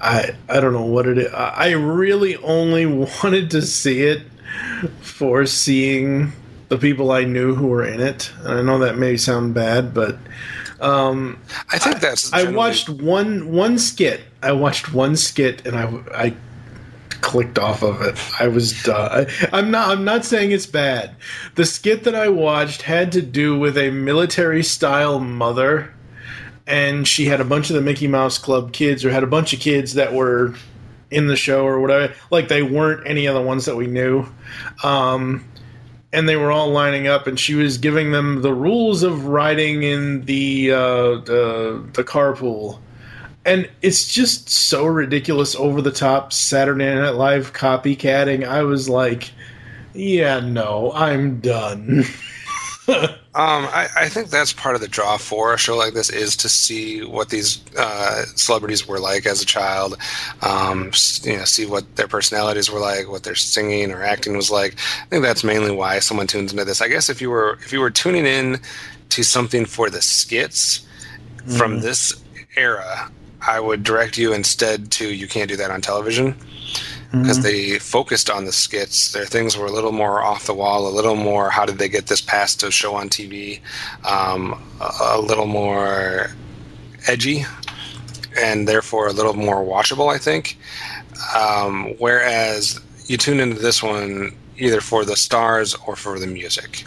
I 0.00 0.34
I 0.48 0.60
don't 0.60 0.72
know 0.72 0.84
what 0.84 1.06
it 1.06 1.18
is. 1.18 1.32
I 1.32 1.68
I 1.68 1.70
really 1.72 2.36
only 2.36 2.86
wanted 3.22 3.50
to 3.52 3.62
see 3.62 4.02
it 4.02 4.22
for 5.00 5.46
seeing 5.46 6.32
the 6.68 6.78
people 6.78 7.12
I 7.12 7.24
knew 7.24 7.54
who 7.54 7.66
were 7.66 7.84
in 7.84 8.00
it. 8.00 8.32
And 8.40 8.58
I 8.58 8.62
know 8.62 8.78
that 8.78 8.96
may 8.96 9.16
sound 9.16 9.54
bad, 9.54 9.92
but 9.92 10.16
um, 10.80 11.38
I 11.70 11.78
think 11.78 12.00
that's. 12.00 12.32
I 12.32 12.50
watched 12.50 12.88
one 12.88 13.52
one 13.52 13.78
skit. 13.78 14.22
I 14.42 14.52
watched 14.52 14.94
one 14.94 15.16
skit, 15.16 15.66
and 15.66 15.76
I 15.76 15.84
I 16.14 16.36
clicked 17.20 17.58
off 17.58 17.82
of 17.82 18.00
it. 18.00 18.18
I 18.40 18.48
was 18.48 18.82
done. 18.82 19.26
I'm 19.52 19.70
not. 19.70 19.90
I'm 19.90 20.04
not 20.04 20.24
saying 20.24 20.52
it's 20.52 20.66
bad. 20.66 21.14
The 21.56 21.66
skit 21.66 22.04
that 22.04 22.14
I 22.14 22.28
watched 22.28 22.82
had 22.82 23.12
to 23.12 23.22
do 23.22 23.58
with 23.58 23.76
a 23.76 23.90
military 23.90 24.62
style 24.62 25.20
mother, 25.20 25.92
and 26.70 27.06
she 27.06 27.26
had 27.26 27.40
a 27.40 27.44
bunch 27.44 27.68
of 27.68 27.76
the 27.76 27.82
Mickey 27.82 28.06
Mouse 28.06 28.38
Club 28.38 28.72
kids, 28.72 29.04
or 29.04 29.10
had 29.10 29.24
a 29.24 29.26
bunch 29.26 29.52
of 29.52 29.60
kids 29.60 29.94
that 29.94 30.12
were 30.14 30.54
in 31.10 31.26
the 31.26 31.36
show 31.36 31.66
or 31.66 31.80
whatever. 31.80 32.14
Like 32.30 32.48
they 32.48 32.62
weren't 32.62 33.06
any 33.06 33.26
of 33.26 33.34
the 33.34 33.42
ones 33.42 33.64
that 33.66 33.76
we 33.76 33.88
knew. 33.88 34.24
Um, 34.84 35.44
and 36.12 36.28
they 36.28 36.36
were 36.36 36.50
all 36.50 36.70
lining 36.70 37.08
up, 37.08 37.26
and 37.26 37.38
she 37.38 37.54
was 37.54 37.78
giving 37.78 38.12
them 38.12 38.42
the 38.42 38.54
rules 38.54 39.02
of 39.02 39.26
riding 39.26 39.82
in 39.82 40.24
the 40.24 40.72
uh, 40.72 41.20
the 41.20 41.84
the 41.92 42.04
carpool. 42.04 42.78
And 43.44 43.68
it's 43.80 44.06
just 44.06 44.50
so 44.50 44.84
ridiculous, 44.86 45.56
over 45.56 45.80
the 45.80 45.90
top 45.90 46.32
Saturday 46.32 46.94
Night 46.94 47.14
Live 47.14 47.52
copycatting. 47.52 48.46
I 48.46 48.62
was 48.62 48.88
like, 48.88 49.30
"Yeah, 49.92 50.40
no, 50.40 50.92
I'm 50.92 51.40
done." 51.40 52.04
Um, 53.32 53.66
I, 53.66 53.88
I 53.96 54.08
think 54.08 54.30
that's 54.30 54.52
part 54.52 54.74
of 54.74 54.80
the 54.80 54.88
draw 54.88 55.16
for 55.16 55.54
a 55.54 55.58
show 55.58 55.76
like 55.76 55.94
this 55.94 56.10
is 56.10 56.34
to 56.38 56.48
see 56.48 57.04
what 57.04 57.28
these 57.28 57.60
uh, 57.78 58.24
celebrities 58.34 58.88
were 58.88 58.98
like 58.98 59.24
as 59.24 59.40
a 59.40 59.46
child. 59.46 59.96
Um, 60.42 60.90
you 61.22 61.36
know, 61.36 61.44
see 61.44 61.64
what 61.64 61.94
their 61.94 62.08
personalities 62.08 62.72
were 62.72 62.80
like, 62.80 63.08
what 63.08 63.22
their 63.22 63.36
singing 63.36 63.92
or 63.92 64.02
acting 64.02 64.36
was 64.36 64.50
like. 64.50 64.74
I 65.02 65.06
think 65.06 65.22
that's 65.22 65.44
mainly 65.44 65.70
why 65.70 66.00
someone 66.00 66.26
tunes 66.26 66.50
into 66.50 66.64
this. 66.64 66.82
I 66.82 66.88
guess 66.88 67.08
if 67.08 67.20
you 67.20 67.30
were 67.30 67.56
if 67.62 67.72
you 67.72 67.78
were 67.78 67.90
tuning 67.90 68.26
in 68.26 68.58
to 69.10 69.22
something 69.22 69.64
for 69.64 69.90
the 69.90 70.02
skits 70.02 70.80
from 71.56 71.78
Mhm. 71.78 71.82
this 71.82 72.20
era, 72.56 73.12
I 73.46 73.60
would 73.60 73.84
direct 73.84 74.18
you 74.18 74.32
instead 74.32 74.90
to 74.92 75.08
you 75.08 75.28
can't 75.28 75.48
do 75.48 75.56
that 75.56 75.70
on 75.70 75.80
television 75.80 76.34
because 77.12 77.38
Mhm. 77.40 77.42
they 77.42 77.78
focused 77.78 78.30
on 78.30 78.44
the 78.44 78.52
skits. 78.52 79.10
Their 79.12 79.26
things 79.26 79.56
were 79.56 79.66
a 79.66 79.72
little 79.72 79.92
more 79.92 80.22
off 80.22 80.46
the 80.46 80.54
wall, 80.54 80.86
a 80.86 80.94
little 80.94 81.16
more 81.16 81.50
how 81.50 81.66
did 81.66 81.78
they 81.78 81.88
get 81.88 82.06
this 82.06 82.20
past 82.20 82.60
to 82.60 82.70
show 82.70 82.94
on 82.94 83.08
TV, 83.08 83.60
um, 84.04 84.60
a, 84.80 85.16
a 85.16 85.20
little 85.20 85.46
more 85.46 86.30
edgy, 87.08 87.44
and 88.40 88.68
therefore 88.68 89.08
a 89.08 89.12
little 89.12 89.34
more 89.34 89.64
watchable, 89.64 90.12
I 90.14 90.18
think. 90.18 90.56
Um, 91.36 91.94
whereas 91.98 92.78
you 93.06 93.16
tune 93.16 93.40
into 93.40 93.60
this 93.60 93.82
one 93.82 94.32
either 94.56 94.80
for 94.80 95.04
the 95.04 95.16
stars 95.16 95.74
or 95.86 95.96
for 95.96 96.18
the 96.20 96.26
music. 96.26 96.84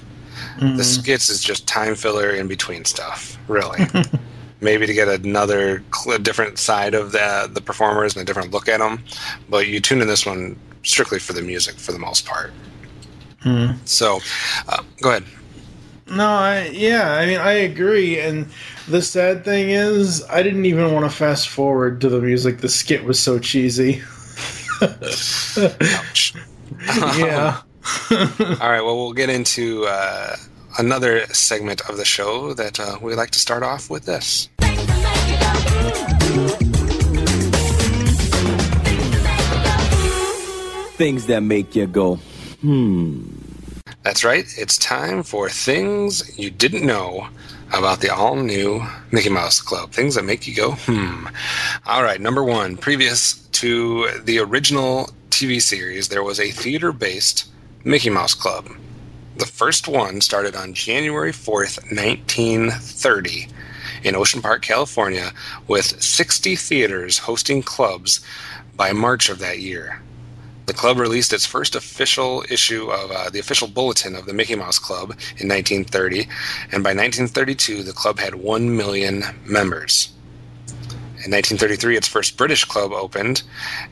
The 0.60 0.66
Mhm. 0.66 0.84
skits 0.84 1.30
is 1.30 1.42
just 1.44 1.68
time 1.68 1.96
filler 1.96 2.30
in 2.30 2.48
between 2.48 2.86
stuff, 2.86 3.38
really. 3.48 3.86
Maybe 4.64 4.88
to 4.88 4.94
get 4.94 5.08
another 5.08 5.84
cl- 5.94 6.18
different 6.20 6.58
side 6.58 6.94
of 6.94 7.12
the 7.12 7.50
the 7.52 7.62
performers 7.62 8.16
and 8.16 8.22
a 8.22 8.26
different 8.26 8.52
look 8.52 8.68
at 8.68 8.80
them, 8.80 9.04
but 9.50 9.68
you 9.68 9.80
tune 9.80 10.02
in 10.02 10.08
this 10.08 10.26
one 10.26 10.58
strictly 10.84 11.20
for 11.20 11.34
the 11.34 11.42
music 11.42 11.76
for 11.76 11.92
the 11.92 12.00
most 12.00 12.26
part. 12.26 12.52
Hmm. 13.42 13.72
So, 13.86 14.20
uh, 14.68 14.82
go 15.02 15.10
ahead. 15.10 15.24
No, 16.10 16.28
I 16.28 16.68
yeah, 16.68 17.14
I 17.14 17.26
mean 17.26 17.40
I 17.40 17.54
agree 17.54 18.20
and 18.20 18.48
the 18.88 19.02
sad 19.02 19.46
thing 19.46 19.70
is 19.70 20.24
I 20.30 20.44
didn't 20.44 20.66
even 20.66 20.94
want 20.94 21.10
to 21.10 21.16
fast 21.16 21.50
forward 21.50 22.02
to 22.02 22.10
the 22.10 22.22
music. 22.22 22.60
The 22.60 22.70
skit 22.70 23.04
was 23.04 23.20
so 23.20 23.40
cheesy. 23.40 24.02
Ouch. 24.82 26.34
yeah. 27.18 27.62
All 28.12 28.72
right. 28.72 28.82
Well, 28.82 28.98
we'll 28.98 29.14
get 29.14 29.30
into 29.30 29.86
uh, 29.86 30.36
another 30.78 31.26
segment 31.28 31.82
of 31.90 31.98
the 31.98 32.06
show 32.06 32.54
that 32.54 32.80
uh, 32.80 32.98
we 33.02 33.16
like 33.16 33.32
to 33.32 33.40
start 33.40 33.64
off 33.64 33.90
with 33.90 34.06
this. 34.06 34.50
Things 40.96 41.26
that 41.26 41.42
make 41.42 41.76
you 41.76 41.88
go, 41.88 42.16
hmm. 42.62 43.24
That's 44.04 44.26
right. 44.26 44.46
It's 44.58 44.78
time 44.78 45.24
for 45.24 45.50
things 45.50 46.38
you 46.38 46.50
didn't 46.50 46.86
know 46.86 47.28
about 47.74 48.02
the 48.02 48.14
all 48.14 48.36
new 48.36 48.86
Mickey 49.12 49.30
Mouse 49.30 49.62
Club. 49.62 49.92
Things 49.92 50.16
that 50.16 50.26
make 50.26 50.46
you 50.46 50.54
go, 50.54 50.72
hmm. 50.72 51.28
All 51.86 52.04
right. 52.04 52.20
Number 52.20 52.44
one, 52.44 52.76
previous 52.78 53.36
to 53.54 54.10
the 54.20 54.40
original 54.40 55.10
TV 55.30 55.62
series, 55.62 56.10
there 56.10 56.22
was 56.24 56.40
a 56.40 56.52
theater 56.52 56.92
based 56.92 57.48
Mickey 57.86 58.10
Mouse 58.10 58.34
Club. 58.34 58.68
The 59.36 59.46
first 59.48 59.88
one 59.88 60.22
started 60.22 60.56
on 60.56 60.76
January 60.76 61.32
4th, 61.32 61.78
1930, 61.92 63.48
in 64.04 64.16
Ocean 64.16 64.44
Park, 64.44 64.62
California, 64.62 65.32
with 65.68 66.02
60 66.02 66.56
theaters 66.56 67.18
hosting 67.18 67.64
clubs 67.64 68.24
by 68.76 68.94
March 68.94 69.30
of 69.30 69.40
that 69.40 69.58
year. 69.58 70.02
The 70.68 70.74
club 70.74 71.00
released 71.00 71.34
its 71.34 71.48
first 71.48 71.76
official 71.76 72.46
issue 72.50 72.92
of 72.92 73.12
uh, 73.12 73.30
the 73.32 73.40
official 73.40 73.68
bulletin 73.68 74.16
of 74.16 74.28
the 74.28 74.34
Mickey 74.34 74.56
Mouse 74.56 74.78
Club 74.78 75.10
in 75.38 75.50
1930, 75.50 76.22
and 76.72 76.84
by 76.84 76.92
1932, 76.92 77.82
the 77.82 77.92
club 77.92 78.20
had 78.20 78.36
1 78.36 78.78
million 78.78 79.24
members. 79.46 80.13
In 81.26 81.32
1933, 81.32 81.96
its 81.96 82.08
first 82.08 82.36
British 82.36 82.66
club 82.66 82.92
opened. 82.92 83.44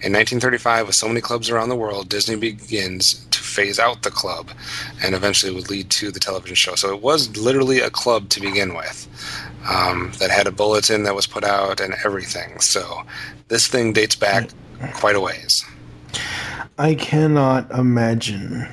In 0.02 0.12
1935, 0.12 0.88
with 0.88 0.96
so 0.96 1.08
many 1.08 1.22
clubs 1.22 1.50
around 1.50 1.70
the 1.70 1.78
world, 1.78 2.10
Disney 2.10 2.36
begins 2.36 3.26
to 3.32 3.40
phase 3.40 3.80
out 3.80 4.04
the 4.04 4.12
club 4.12 4.50
and 5.02 5.16
eventually 5.16 5.54
would 5.54 5.70
lead 5.70 5.90
to 5.92 6.12
the 6.12 6.20
television 6.20 6.56
show. 6.56 6.76
So 6.76 6.94
it 6.94 7.02
was 7.02 7.38
literally 7.38 7.80
a 7.80 7.90
club 7.90 8.28
to 8.30 8.42
begin 8.42 8.76
with 8.76 9.08
um, 9.70 10.12
that 10.20 10.30
had 10.30 10.46
a 10.46 10.52
bulletin 10.52 11.04
that 11.04 11.16
was 11.16 11.26
put 11.26 11.46
out 11.46 11.80
and 11.80 11.96
everything. 12.04 12.60
So 12.60 13.04
this 13.48 13.68
thing 13.68 13.94
dates 13.94 14.18
back 14.18 14.50
quite 14.96 15.16
a 15.16 15.22
ways. 15.22 15.64
I 16.78 16.96
cannot 16.96 17.72
imagine. 17.72 18.68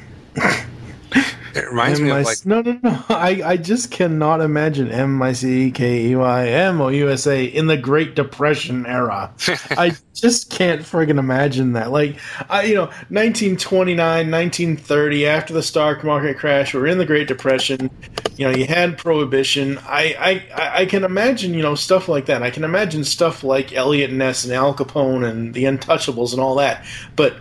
It 1.58 1.68
reminds 1.68 2.00
me 2.00 2.10
of 2.10 2.24
like 2.24 2.46
no, 2.46 2.62
no, 2.62 2.78
no. 2.82 3.04
I, 3.08 3.42
I 3.44 3.56
just 3.56 3.90
cannot 3.90 4.40
imagine 4.40 4.90
M 4.90 5.20
I 5.22 5.32
C 5.32 5.66
E 5.66 5.70
K 5.70 6.06
E 6.08 6.16
Y 6.16 6.48
M 6.48 6.80
O 6.80 6.88
U 6.88 7.10
S 7.10 7.26
A 7.26 7.44
in 7.44 7.66
the 7.66 7.76
Great 7.76 8.14
Depression 8.14 8.86
era. 8.86 9.32
I 9.70 9.96
just 10.14 10.50
can't 10.50 10.82
friggin' 10.82 11.18
imagine 11.18 11.72
that. 11.74 11.90
Like, 11.90 12.16
I, 12.48 12.62
you 12.64 12.74
know, 12.74 12.86
1929, 13.10 13.96
1930, 14.30 15.26
after 15.26 15.54
the 15.54 15.62
stock 15.62 16.02
market 16.04 16.38
crash, 16.38 16.74
we're 16.74 16.86
in 16.86 16.98
the 16.98 17.06
Great 17.06 17.28
Depression. 17.28 17.90
You 18.36 18.50
know, 18.50 18.56
you 18.56 18.66
had 18.66 18.98
Prohibition. 18.98 19.78
I, 19.78 20.14
I, 20.18 20.60
I- 20.62 20.78
I 20.78 20.86
can 20.86 21.02
imagine, 21.04 21.54
you 21.54 21.62
know, 21.62 21.74
stuff 21.74 22.08
like 22.08 22.26
that. 22.26 22.42
I 22.42 22.50
can 22.50 22.62
imagine 22.62 23.02
stuff 23.04 23.42
like 23.42 23.72
Eliot 23.72 24.12
Ness 24.12 24.44
and 24.44 24.52
Al 24.52 24.74
Capone 24.74 25.28
and 25.28 25.54
the 25.54 25.64
Untouchables 25.64 26.32
and 26.32 26.40
all 26.40 26.54
that. 26.56 26.84
But 27.16 27.34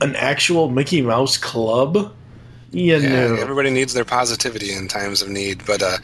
an 0.00 0.16
actual 0.16 0.68
Mickey 0.68 1.00
Mouse 1.00 1.36
club? 1.38 2.12
You 2.72 2.98
Yeah, 3.02 3.36
everybody 3.38 3.70
needs 3.70 3.92
their 3.92 4.04
positivity 4.04 4.72
in 4.72 4.88
times 4.88 5.22
of 5.22 5.28
need, 5.28 5.64
but 5.66 5.82
uh, 5.82 5.98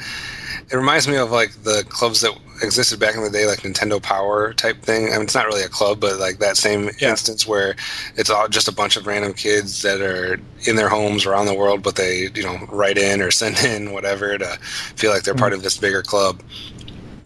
it 0.71 0.77
reminds 0.77 1.09
me 1.09 1.17
of 1.17 1.31
like 1.31 1.53
the 1.63 1.85
clubs 1.89 2.21
that 2.21 2.33
existed 2.63 3.01
back 3.01 3.15
in 3.15 3.23
the 3.23 3.31
day, 3.31 3.47
like 3.47 3.61
Nintendo 3.61 4.03
Power 4.03 4.53
type 4.53 4.83
thing. 4.83 5.07
I 5.09 5.13
mean, 5.13 5.23
it's 5.23 5.35
not 5.35 5.47
really 5.47 5.63
a 5.63 5.69
club, 5.69 6.01
but 6.01 6.19
like 6.19 6.39
that 6.39 6.57
same 6.57 6.91
instance 7.01 7.47
where 7.47 7.75
it's 8.17 8.29
all 8.31 8.49
just 8.49 8.69
a 8.69 8.73
bunch 8.73 8.97
of 8.97 9.07
random 9.07 9.33
kids 9.33 9.83
that 9.83 10.01
are 10.01 10.39
in 10.67 10.77
their 10.77 10.89
homes 10.89 11.25
around 11.25 11.47
the 11.47 11.55
world, 11.55 11.83
but 11.83 11.97
they 11.97 12.29
you 12.35 12.43
know 12.43 12.59
write 12.71 12.99
in 12.99 13.23
or 13.23 13.31
send 13.39 13.59
in 13.65 13.93
whatever 13.93 14.37
to 14.37 14.59
feel 14.97 15.11
like 15.11 15.23
they're 15.23 15.35
part 15.35 15.53
of 15.53 15.63
this 15.63 15.79
bigger 15.79 16.03
club. 16.03 16.43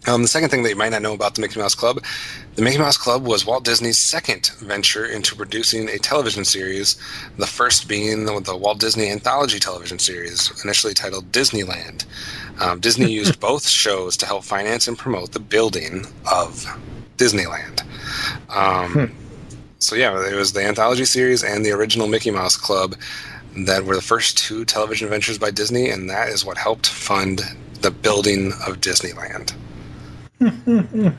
Um, 0.05 0.21
the 0.21 0.27
second 0.27 0.49
thing 0.49 0.63
that 0.63 0.69
you 0.69 0.75
might 0.75 0.91
not 0.91 1.01
know 1.01 1.13
about 1.13 1.35
the 1.35 1.41
Mickey 1.41 1.59
Mouse 1.59 1.75
Club, 1.75 2.03
the 2.55 2.61
Mickey 2.61 2.77
Mouse 2.77 2.97
Club 2.97 3.25
was 3.25 3.45
Walt 3.45 3.63
Disney's 3.63 3.97
second 3.97 4.51
venture 4.59 5.05
into 5.05 5.35
producing 5.35 5.87
a 5.87 5.97
television 5.97 6.43
series, 6.43 6.97
the 7.37 7.47
first 7.47 7.87
being 7.87 8.25
the, 8.25 8.39
the 8.41 8.55
Walt 8.57 8.79
Disney 8.79 9.09
Anthology 9.09 9.59
television 9.59 9.99
series, 9.99 10.51
initially 10.63 10.93
titled 10.93 11.31
Disneyland. 11.31 12.05
Um, 12.59 12.79
Disney 12.81 13.11
used 13.21 13.39
both 13.39 13.67
shows 13.67 14.17
to 14.17 14.25
help 14.25 14.43
finance 14.43 14.87
and 14.87 14.97
promote 14.97 15.31
the 15.31 15.39
building 15.39 16.05
of 16.31 16.65
Disneyland. 17.17 17.83
Um, 18.49 19.13
So, 19.79 19.95
yeah, 19.95 20.25
it 20.29 20.35
was 20.35 20.53
the 20.53 20.63
anthology 20.63 21.03
series 21.03 21.43
and 21.43 21.65
the 21.65 21.71
original 21.71 22.07
Mickey 22.07 22.31
Mouse 22.31 22.55
Club 22.55 22.95
that 23.57 23.83
were 23.83 23.95
the 23.95 24.01
first 24.01 24.37
two 24.37 24.63
television 24.63 25.09
ventures 25.09 25.37
by 25.37 25.51
Disney, 25.51 25.89
and 25.89 26.09
that 26.09 26.29
is 26.29 26.45
what 26.45 26.57
helped 26.57 26.87
fund 26.87 27.41
the 27.81 27.91
building 27.91 28.53
of 28.65 28.79
Disneyland. 28.79 29.53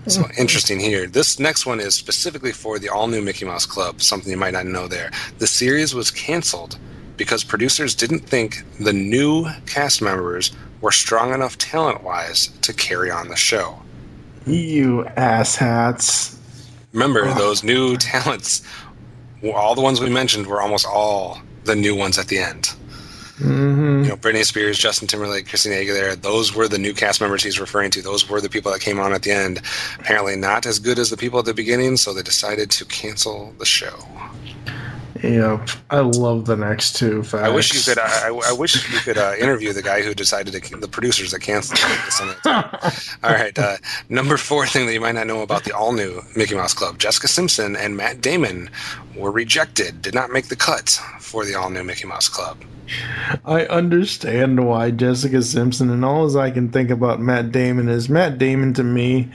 So 0.06 0.28
interesting 0.38 0.80
here. 0.80 1.06
This 1.06 1.38
next 1.38 1.66
one 1.66 1.80
is 1.80 1.94
specifically 1.94 2.52
for 2.52 2.78
the 2.78 2.88
all 2.88 3.06
new 3.06 3.22
Mickey 3.22 3.44
Mouse 3.44 3.66
Club, 3.66 4.02
something 4.02 4.30
you 4.30 4.36
might 4.36 4.52
not 4.52 4.66
know 4.66 4.86
there. 4.86 5.10
The 5.38 5.46
series 5.46 5.94
was 5.94 6.10
canceled 6.10 6.78
because 7.16 7.44
producers 7.44 7.94
didn't 7.94 8.20
think 8.20 8.64
the 8.78 8.92
new 8.92 9.46
cast 9.66 10.02
members 10.02 10.52
were 10.80 10.92
strong 10.92 11.32
enough 11.32 11.56
talent 11.58 12.02
wise 12.02 12.48
to 12.62 12.72
carry 12.72 13.10
on 13.10 13.28
the 13.28 13.36
show. 13.36 13.80
You 14.46 15.04
asshats. 15.16 16.36
Remember, 16.92 17.32
those 17.34 17.64
new 17.64 17.96
talents, 17.98 18.62
all 19.54 19.74
the 19.74 19.80
ones 19.80 20.00
we 20.00 20.10
mentioned 20.10 20.46
were 20.46 20.60
almost 20.60 20.86
all 20.86 21.40
the 21.64 21.74
new 21.74 21.94
ones 21.94 22.18
at 22.18 22.28
the 22.28 22.38
end. 22.38 22.74
Mm-hmm. 23.39 24.05
You 24.05 24.09
know, 24.11 24.16
Britney 24.16 24.45
Spears, 24.45 24.78
Justin 24.78 25.09
Timberlake, 25.09 25.49
Christina 25.49 25.74
Aguilera, 25.74 26.20
those 26.20 26.55
were 26.55 26.68
the 26.68 26.78
new 26.78 26.95
cast 26.95 27.20
members 27.20 27.43
he's 27.43 27.59
referring 27.59 27.91
to. 27.93 28.03
Those 28.03 28.28
were 28.28 28.41
the 28.41 28.49
people 28.49 28.70
that 28.70 28.80
came 28.80 29.01
on 29.01 29.12
at 29.12 29.22
the 29.22 29.32
end. 29.32 29.61
Apparently 29.99 30.37
not 30.37 30.66
as 30.66 30.78
good 30.78 31.01
as 31.01 31.11
the 31.11 31.16
people 31.16 31.41
at 31.41 31.45
the 31.45 31.55
beginning, 31.55 31.97
so 31.97 32.14
they 32.14 32.22
decided 32.22 32.70
to 32.70 32.85
cancel 32.85 33.53
the 33.59 33.66
show. 33.66 34.07
Yep. 35.24 35.70
I 35.90 36.00
love 36.00 36.44
the 36.44 36.56
next 36.56 36.96
two 36.96 37.22
facts. 37.22 37.44
I 37.44 37.48
wish 37.48 37.72
you 37.74 37.80
could. 37.80 37.98
I, 37.98 38.28
I 38.28 38.52
wish 38.52 38.74
you 38.74 38.98
could 39.00 39.16
uh, 39.16 39.34
interview 39.38 39.72
the 39.72 39.82
guy 39.82 40.02
who 40.02 40.14
decided 40.14 40.52
to, 40.52 40.76
the 40.76 40.88
producers 40.88 41.30
that 41.30 41.40
canceled 41.40 41.78
this 42.04 42.20
on 42.20 42.28
that 42.28 42.42
time. 42.42 42.92
All 43.24 43.30
right, 43.30 43.58
uh, 43.58 43.76
number 44.10 44.36
four 44.36 44.66
thing 44.66 44.86
that 44.86 44.92
you 44.92 45.00
might 45.00 45.14
not 45.14 45.26
know 45.26 45.40
about 45.40 45.64
the 45.64 45.74
all-new 45.74 46.20
Mickey 46.36 46.54
Mouse 46.54 46.74
Club: 46.74 46.98
Jessica 46.98 47.26
Simpson 47.28 47.74
and 47.74 47.96
Matt 47.96 48.20
Damon 48.20 48.68
were 49.16 49.30
rejected, 49.30 50.02
did 50.02 50.14
not 50.14 50.30
make 50.30 50.48
the 50.48 50.56
cut 50.56 50.90
for 51.20 51.44
the 51.44 51.54
all-new 51.54 51.84
Mickey 51.84 52.06
Mouse 52.06 52.28
Club. 52.28 52.58
I 53.46 53.64
understand 53.66 54.66
why 54.66 54.90
Jessica 54.90 55.42
Simpson 55.42 55.90
and 55.90 56.04
all 56.04 56.26
as 56.26 56.36
I 56.36 56.50
can 56.50 56.70
think 56.70 56.90
about 56.90 57.18
Matt 57.18 57.50
Damon 57.50 57.88
is 57.88 58.10
Matt 58.10 58.36
Damon 58.36 58.74
to 58.74 58.84
me, 58.84 59.30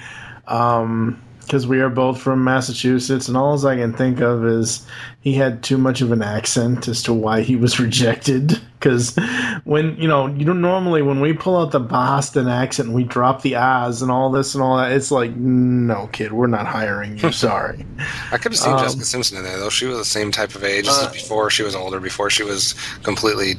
um, 0.48 1.20
because 1.50 1.66
we 1.66 1.80
are 1.82 1.90
both 1.90 2.22
from 2.22 2.44
Massachusetts, 2.44 3.28
and 3.28 3.36
all 3.36 3.54
as 3.56 3.66
I 3.66 3.76
can 3.76 3.92
think 3.92 4.22
of 4.22 4.46
is 4.46 4.86
he 5.22 5.34
had 5.34 5.64
too 5.64 5.80
much 5.80 6.00
of 6.02 6.12
an 6.12 6.22
accent 6.22 6.88
as 6.88 7.02
to 7.04 7.14
why 7.14 7.42
he 7.42 7.56
was 7.56 7.80
rejected. 7.80 8.62
Because 8.80 9.16
when 9.64 9.98
you 9.98 10.08
know 10.08 10.28
you 10.28 10.46
don't 10.46 10.62
normally 10.62 11.02
when 11.02 11.20
we 11.22 11.34
pull 11.34 11.58
out 11.58 11.72
the 11.72 11.80
Boston 11.80 12.48
accent, 12.48 12.90
and 12.90 12.96
we 12.96 13.04
drop 13.04 13.42
the 13.42 13.56
Oz 13.56 14.04
and 14.04 14.12
all 14.12 14.30
this 14.30 14.54
and 14.54 14.64
all 14.64 14.78
that. 14.78 14.92
It's 14.92 15.10
like 15.10 15.36
no 15.36 16.08
kid, 16.14 16.34
we're 16.34 16.46
not 16.46 16.68
hiring 16.68 17.18
you. 17.18 17.32
Sorry. 17.34 17.84
I 18.32 18.38
could 18.38 18.52
have 18.52 18.60
seen 18.60 18.74
Um, 18.74 18.80
Jessica 18.80 19.06
Simpson 19.06 19.38
in 19.40 19.44
there 19.44 19.58
though. 19.58 19.70
She 19.72 19.88
was 19.88 19.98
the 19.98 20.06
same 20.06 20.32
type 20.32 20.54
of 20.54 20.64
age. 20.64 20.86
Uh, 20.88 21.12
before 21.12 21.50
she 21.50 21.64
was 21.64 21.76
older, 21.76 22.00
before 22.00 22.30
she 22.30 22.44
was 22.44 22.76
completely 23.02 23.56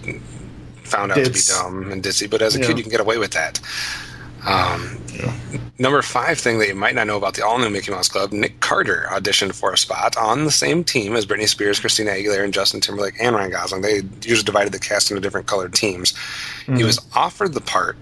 found 0.84 1.10
out 1.10 1.16
to 1.24 1.30
be 1.30 1.40
dumb 1.48 1.90
and 1.90 2.02
ditzy. 2.04 2.30
But 2.30 2.40
as 2.40 2.54
a 2.54 2.60
Yeah. 2.60 2.68
kid, 2.68 2.78
you 2.78 2.84
can 2.84 2.90
get 2.92 3.00
away 3.00 3.18
with 3.18 3.32
that. 3.32 3.58
Um, 4.46 4.96
Number 5.78 6.02
five 6.02 6.38
thing 6.38 6.58
that 6.58 6.68
you 6.68 6.74
might 6.74 6.94
not 6.94 7.06
know 7.06 7.16
about 7.16 7.34
the 7.34 7.44
all 7.44 7.58
new 7.58 7.70
Mickey 7.70 7.90
Mouse 7.90 8.08
Club: 8.08 8.32
Nick 8.32 8.60
Carter 8.60 9.06
auditioned 9.10 9.54
for 9.54 9.72
a 9.72 9.78
spot 9.78 10.14
on 10.16 10.44
the 10.44 10.50
same 10.50 10.84
team 10.84 11.16
as 11.16 11.24
Britney 11.24 11.48
Spears, 11.48 11.80
Christina 11.80 12.10
Aguilera, 12.10 12.44
and 12.44 12.52
Justin 12.52 12.80
Timberlake 12.82 13.14
and 13.18 13.34
Ryan 13.34 13.50
Gosling. 13.50 13.80
They 13.82 14.02
usually 14.22 14.44
divided 14.44 14.72
the 14.74 14.78
cast 14.78 15.10
into 15.10 15.22
different 15.22 15.46
colored 15.46 15.72
teams. 15.72 16.14
He 16.66 16.72
Mhm. 16.72 16.84
was 16.84 17.00
offered 17.14 17.54
the 17.54 17.62
part, 17.62 17.96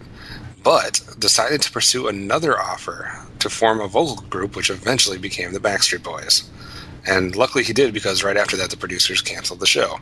but 0.64 1.00
decided 1.20 1.62
to 1.62 1.70
pursue 1.70 2.08
another 2.08 2.58
offer 2.60 3.16
to 3.38 3.48
form 3.48 3.80
a 3.80 3.86
vocal 3.86 4.24
group, 4.28 4.56
which 4.56 4.70
eventually 4.70 5.18
became 5.18 5.52
the 5.52 5.60
Backstreet 5.60 6.02
Boys. 6.02 6.42
And 7.06 7.36
luckily 7.36 7.62
he 7.62 7.72
did 7.72 7.94
because 7.94 8.24
right 8.24 8.36
after 8.36 8.56
that 8.56 8.70
the 8.70 8.76
producers 8.76 9.22
canceled 9.22 9.60
the 9.60 9.66
show. 9.66 10.00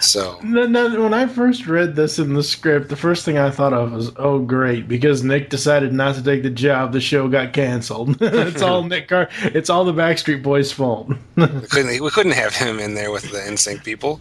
So 0.00 0.38
No, 0.42 0.66
no, 0.66 1.02
when 1.02 1.14
I 1.14 1.26
first 1.26 1.66
read 1.66 1.96
this 1.96 2.18
in 2.18 2.34
the 2.34 2.42
script, 2.42 2.88
the 2.88 2.96
first 2.96 3.24
thing 3.24 3.38
I 3.38 3.50
thought 3.50 3.72
of 3.72 3.92
was, 3.92 4.12
"Oh, 4.16 4.38
great!" 4.38 4.88
Because 4.88 5.22
Nick 5.22 5.50
decided 5.50 5.92
not 5.92 6.14
to 6.16 6.22
take 6.22 6.42
the 6.42 6.50
job, 6.50 6.92
the 6.92 7.00
show 7.00 7.28
got 7.28 7.52
canceled. 7.52 8.16
it's 8.20 8.62
all 8.62 8.82
Nick 8.84 9.08
Car. 9.08 9.28
It's 9.42 9.70
all 9.70 9.84
the 9.84 9.92
Backstreet 9.92 10.42
Boys' 10.42 10.72
fault. 10.72 11.08
we 11.36 11.46
couldn't 11.46 12.02
we 12.02 12.10
couldn't 12.10 12.32
have 12.32 12.54
him 12.54 12.78
in 12.78 12.94
there 12.94 13.10
with 13.10 13.30
the 13.30 13.38
NSYNC 13.38 13.84
people. 13.84 14.20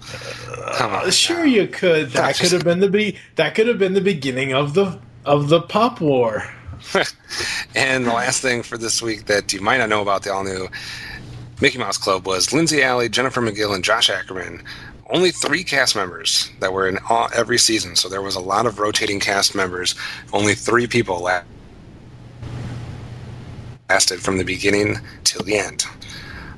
Come 0.74 0.94
on. 0.94 1.12
sure, 1.12 1.46
you 1.46 1.68
could. 1.68 2.12
That 2.12 2.38
could 2.38 2.52
have 2.52 2.64
been 2.64 2.80
the 2.80 2.90
be. 2.90 3.18
That 3.36 3.56
could 3.56 3.68
have 3.68 3.80
been 3.80 3.94
the 3.94 4.02
beginning 4.02 4.54
of 4.54 4.74
the 4.74 5.00
of 5.26 5.50
the 5.50 5.62
pop 5.62 6.02
war. 6.02 6.44
and 7.76 8.06
the 8.06 8.14
last 8.14 8.42
thing 8.42 8.62
for 8.64 8.78
this 8.78 9.02
week 9.02 9.26
that 9.26 9.52
you 9.52 9.60
might 9.62 9.78
not 9.78 9.90
know 9.90 10.02
about 10.02 10.24
the 10.24 10.32
all 10.32 10.44
new 10.44 10.70
Mickey 11.60 11.80
Mouse 11.80 11.98
Club 11.98 12.28
was 12.28 12.54
Lindsay 12.54 12.84
Alley, 12.84 13.10
Jennifer 13.10 13.42
McGill, 13.42 13.74
and 13.74 13.84
Josh 13.84 14.10
Ackerman. 14.10 14.62
Only 15.10 15.32
three 15.32 15.64
cast 15.64 15.96
members 15.96 16.52
that 16.60 16.74
were 16.74 16.88
in 16.88 17.00
all, 17.10 17.30
every 17.34 17.58
season, 17.58 17.96
so 17.96 18.10
there 18.10 18.22
was 18.22 18.36
a 18.36 18.42
lot 18.42 18.66
of 18.66 18.80
rotating 18.80 19.20
cast 19.20 19.56
members. 19.56 19.96
Only 20.34 20.54
three 20.54 20.88
people 20.88 21.22
la- 21.24 21.44
lasted 23.90 24.22
from 24.22 24.38
the 24.38 24.44
beginning 24.44 24.98
till 25.24 25.44
the 25.44 25.58
end. 25.58 25.86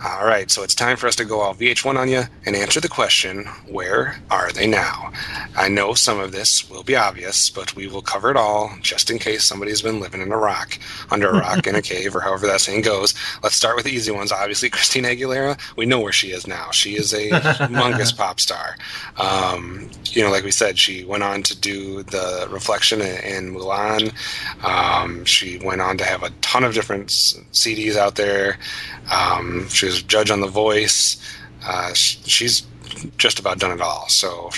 All 0.02 0.26
right, 0.26 0.50
so 0.50 0.64
it's 0.64 0.76
time 0.76 0.95
for 0.95 1.08
us 1.08 1.16
to 1.18 1.26
go 1.26 1.41
all 1.41 1.54
VH1 1.54 1.97
on 1.97 2.08
you 2.08 2.24
and 2.45 2.56
answer 2.56 2.80
the 2.80 2.88
question 2.88 3.43
where 3.68 4.22
are 4.32 4.50
they 4.50 4.66
now? 4.66 5.12
I 5.58 5.68
know 5.68 5.93
some 5.93 6.22
of 6.22 6.32
this 6.32 6.70
will 6.70 6.84
be 6.84 6.95
obvious, 6.95 7.50
but 7.50 7.76
we 7.76 7.86
will 7.88 8.02
cover 8.02 8.32
it 8.32 8.38
all 8.38 8.72
just 8.80 9.12
in 9.12 9.20
case 9.20 9.43
somebody's 9.43 9.82
been 9.82 10.00
living 10.00 10.22
in 10.22 10.32
a 10.32 10.38
rock, 10.38 10.80
under 11.12 11.28
a 11.28 11.39
rock, 11.39 11.68
in 11.68 11.76
a 11.76 11.82
cave, 11.91 12.16
or 12.16 12.22
however 12.22 12.47
that 12.47 12.62
saying 12.62 12.84
goes. 12.84 13.14
Let's 13.43 13.56
start 13.56 13.76
with 13.76 13.84
the 13.84 13.91
easy 13.91 14.10
ones. 14.10 14.32
Obviously, 14.32 14.70
Christina 14.70 15.10
Aguilera, 15.10 15.60
we 15.76 15.86
know 15.86 16.00
where 16.00 16.14
she 16.14 16.32
is 16.32 16.47
now. 16.47 16.72
She 16.72 16.95
is 16.95 17.12
a 17.12 17.30
humongous 17.32 18.16
pop 18.18 18.39
star. 18.39 18.78
Um, 19.18 19.89
you 20.06 20.24
know, 20.24 20.32
like 20.32 20.45
we 20.45 20.52
said, 20.52 20.80
she 20.80 21.04
went 21.04 21.24
on 21.24 21.43
to 21.43 21.60
do 21.60 22.04
the 22.04 22.47
reflection 22.50 23.02
in, 23.02 23.54
Mulan. 23.54 24.14
Um, 24.64 25.26
she 25.26 25.58
went 25.58 25.82
on 25.82 25.97
to 25.97 26.06
have 26.06 26.24
a 26.24 26.30
ton 26.39 26.64
of 26.64 26.74
different 26.74 27.10
CDs 27.10 27.97
out 27.97 28.16
there. 28.16 28.58
Um, 29.12 29.68
she 29.68 29.88
was 29.89 30.01
judge 30.01 30.31
on 30.31 30.41
The 30.41 30.47
Voice. 30.47 31.17
Uh, 31.63 31.93
she's 31.93 32.65
just 33.17 33.39
about 33.39 33.59
done 33.59 33.71
it 33.71 33.81
all. 33.81 34.07
So 34.09 34.49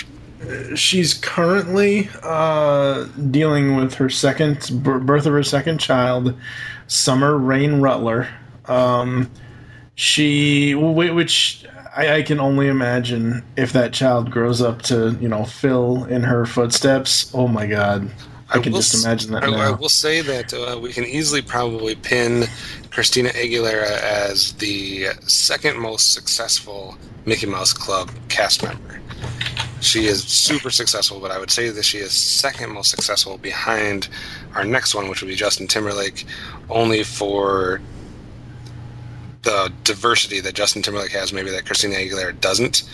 She's 0.74 1.14
currently 1.14 2.08
uh, 2.22 3.04
dealing 3.30 3.76
with 3.76 3.94
her 3.94 4.10
second 4.10 4.68
birth 4.82 5.26
of 5.26 5.32
her 5.32 5.42
second 5.42 5.78
child, 5.78 6.36
Summer 6.88 7.38
Rain 7.38 7.80
Rutler. 7.80 8.28
Um, 8.66 9.30
she, 9.94 10.74
which 10.74 11.64
I, 11.94 12.16
I 12.16 12.22
can 12.22 12.40
only 12.40 12.66
imagine 12.66 13.44
if 13.56 13.72
that 13.72 13.92
child 13.92 14.32
grows 14.32 14.60
up 14.60 14.82
to, 14.82 15.16
you 15.20 15.28
know, 15.28 15.44
fill 15.44 16.04
in 16.04 16.22
her 16.24 16.44
footsteps. 16.44 17.32
Oh 17.34 17.46
my 17.46 17.66
God, 17.66 18.10
I, 18.52 18.58
can 18.60 18.72
will 18.72 18.80
just 18.80 19.04
imagine 19.04 19.32
that 19.32 19.44
I, 19.44 19.68
I 19.68 19.70
will 19.70 19.88
say 19.88 20.20
that 20.20 20.52
uh, 20.52 20.78
we 20.80 20.92
can 20.92 21.04
easily 21.04 21.42
probably 21.42 21.94
pin 21.94 22.44
Christina 22.90 23.30
Aguilera 23.30 24.00
as 24.00 24.52
the 24.54 25.06
second 25.26 25.78
most 25.78 26.12
successful 26.12 26.96
Mickey 27.24 27.46
Mouse 27.46 27.72
Club 27.72 28.10
cast 28.28 28.62
member. 28.62 29.00
She 29.80 30.06
is 30.06 30.22
super 30.24 30.70
successful, 30.70 31.18
but 31.18 31.30
I 31.30 31.38
would 31.38 31.50
say 31.50 31.70
that 31.70 31.84
she 31.84 31.98
is 31.98 32.12
second 32.12 32.70
most 32.72 32.90
successful 32.90 33.36
behind 33.38 34.08
our 34.54 34.64
next 34.64 34.94
one, 34.94 35.08
which 35.08 35.20
would 35.22 35.28
be 35.28 35.34
Justin 35.34 35.66
Timberlake, 35.66 36.24
only 36.70 37.02
for 37.02 37.80
the 39.42 39.72
diversity 39.82 40.38
that 40.40 40.54
Justin 40.54 40.82
Timberlake 40.82 41.10
has, 41.10 41.32
maybe 41.32 41.50
that 41.50 41.66
Christina 41.66 41.96
Aguilera 41.96 42.38
doesn't, 42.40 42.84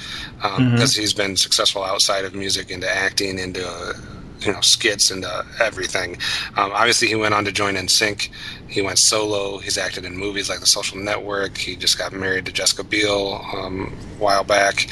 um, 0.43 0.51
Mhm. 0.63 0.73
because 0.73 0.97
he's 0.97 1.13
been 1.13 1.37
successful 1.37 1.85
outside 1.85 2.25
of 2.25 2.35
music 2.35 2.71
into 2.71 2.89
acting, 2.89 3.39
into 3.39 3.67
uh, 3.69 3.93
you 4.41 4.53
know 4.53 4.61
skits, 4.61 5.11
into 5.11 5.45
everything. 5.61 6.16
Um, 6.57 6.70
obviously, 6.72 7.09
he 7.09 7.14
went 7.14 7.34
on 7.34 7.45
to 7.45 7.53
join 7.53 7.74
NSYNC. 7.74 8.28
He 8.68 8.82
went 8.82 8.99
solo. 8.99 9.59
He's 9.59 9.78
acted 9.78 10.05
in 10.05 10.16
movies 10.16 10.49
like 10.51 10.61
The 10.61 10.66
Social 10.66 10.99
Network. 10.99 11.57
He 11.57 11.74
just 11.76 11.99
got 11.99 12.12
married 12.12 12.47
to 12.47 12.53
Jessica 12.53 12.84
Biel 12.84 13.45
um, 13.55 13.93
a 14.16 14.22
while 14.22 14.45
back. 14.45 14.89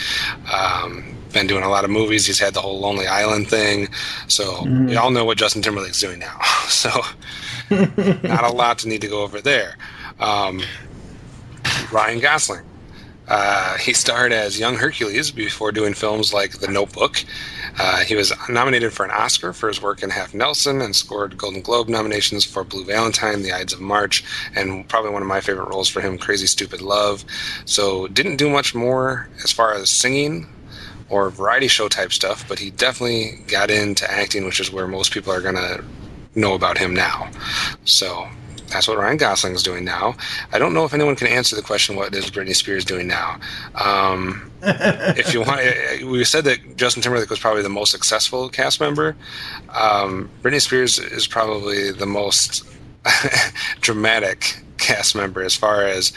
Um, 0.52 1.12
been 1.32 1.46
doing 1.46 1.64
a 1.64 1.68
lot 1.68 1.84
of 1.84 1.90
movies. 1.90 2.24
He's 2.26 2.38
had 2.38 2.54
the 2.54 2.60
whole 2.62 2.80
Lonely 2.80 3.06
Island 3.06 3.48
thing. 3.48 3.88
So 4.28 4.44
Mhm. 4.44 4.88
we 4.88 4.96
all 4.96 5.10
know 5.10 5.24
what 5.26 5.36
Justin 5.36 5.60
Timberlake's 5.62 6.00
doing 6.00 6.18
now. 6.18 6.38
So 6.68 6.90
not 7.70 8.44
a 8.44 8.52
lot 8.52 8.78
to 8.80 8.88
need 8.88 9.00
to 9.00 9.08
go 9.08 9.22
over 9.22 9.40
there. 9.40 9.76
Um, 10.20 10.62
Ryan 11.92 12.20
Gosling. 12.20 12.62
Uh, 13.28 13.76
he 13.78 13.92
starred 13.92 14.32
as 14.32 14.58
young 14.58 14.76
Hercules 14.76 15.30
before 15.30 15.72
doing 15.72 15.94
films 15.94 16.32
like 16.32 16.58
The 16.58 16.68
Notebook. 16.68 17.24
Uh, 17.78 17.98
he 18.04 18.14
was 18.14 18.32
nominated 18.48 18.92
for 18.92 19.04
an 19.04 19.10
Oscar 19.10 19.52
for 19.52 19.68
his 19.68 19.82
work 19.82 20.02
in 20.02 20.10
Half 20.10 20.32
Nelson 20.32 20.80
and 20.80 20.94
scored 20.94 21.36
Golden 21.36 21.60
Globe 21.60 21.88
nominations 21.88 22.44
for 22.44 22.64
Blue 22.64 22.84
Valentine, 22.84 23.42
The 23.42 23.52
Ides 23.52 23.72
of 23.72 23.80
March, 23.80 24.24
and 24.54 24.88
probably 24.88 25.10
one 25.10 25.22
of 25.22 25.28
my 25.28 25.40
favorite 25.40 25.68
roles 25.68 25.88
for 25.88 26.00
him, 26.00 26.18
Crazy 26.18 26.46
Stupid 26.46 26.80
Love. 26.80 27.24
So 27.64 28.06
didn't 28.08 28.36
do 28.36 28.48
much 28.48 28.74
more 28.74 29.28
as 29.42 29.52
far 29.52 29.74
as 29.74 29.90
singing 29.90 30.46
or 31.08 31.30
variety 31.30 31.68
show 31.68 31.88
type 31.88 32.12
stuff, 32.12 32.46
but 32.48 32.58
he 32.58 32.70
definitely 32.70 33.38
got 33.48 33.70
into 33.70 34.10
acting, 34.10 34.44
which 34.44 34.60
is 34.60 34.72
where 34.72 34.86
most 34.86 35.12
people 35.12 35.32
are 35.32 35.40
going 35.40 35.54
to 35.54 35.84
know 36.34 36.54
about 36.54 36.78
him 36.78 36.94
now. 36.94 37.30
So 37.84 38.28
that's 38.68 38.88
what 38.88 38.98
Ryan 38.98 39.16
Gosling 39.16 39.54
is 39.54 39.62
doing 39.62 39.84
now. 39.84 40.16
I 40.52 40.58
don't 40.58 40.74
know 40.74 40.84
if 40.84 40.94
anyone 40.94 41.16
can 41.16 41.28
answer 41.28 41.56
the 41.56 41.62
question, 41.62 41.96
what 41.96 42.14
is 42.14 42.30
Britney 42.30 42.54
Spears 42.54 42.84
doing 42.84 43.06
now? 43.06 43.38
Um, 43.74 44.50
if 44.62 45.32
you 45.32 45.40
want, 45.40 45.60
we 46.04 46.24
said 46.24 46.44
that 46.44 46.76
Justin 46.76 47.02
Timberlake 47.02 47.30
was 47.30 47.38
probably 47.38 47.62
the 47.62 47.68
most 47.68 47.92
successful 47.92 48.48
cast 48.48 48.80
member. 48.80 49.16
Um, 49.70 50.28
Britney 50.42 50.60
Spears 50.60 50.98
is 50.98 51.26
probably 51.26 51.92
the 51.92 52.06
most 52.06 52.64
dramatic 53.80 54.62
cast 54.78 55.14
member 55.16 55.42
as 55.42 55.54
far 55.54 55.84
as 55.84 56.12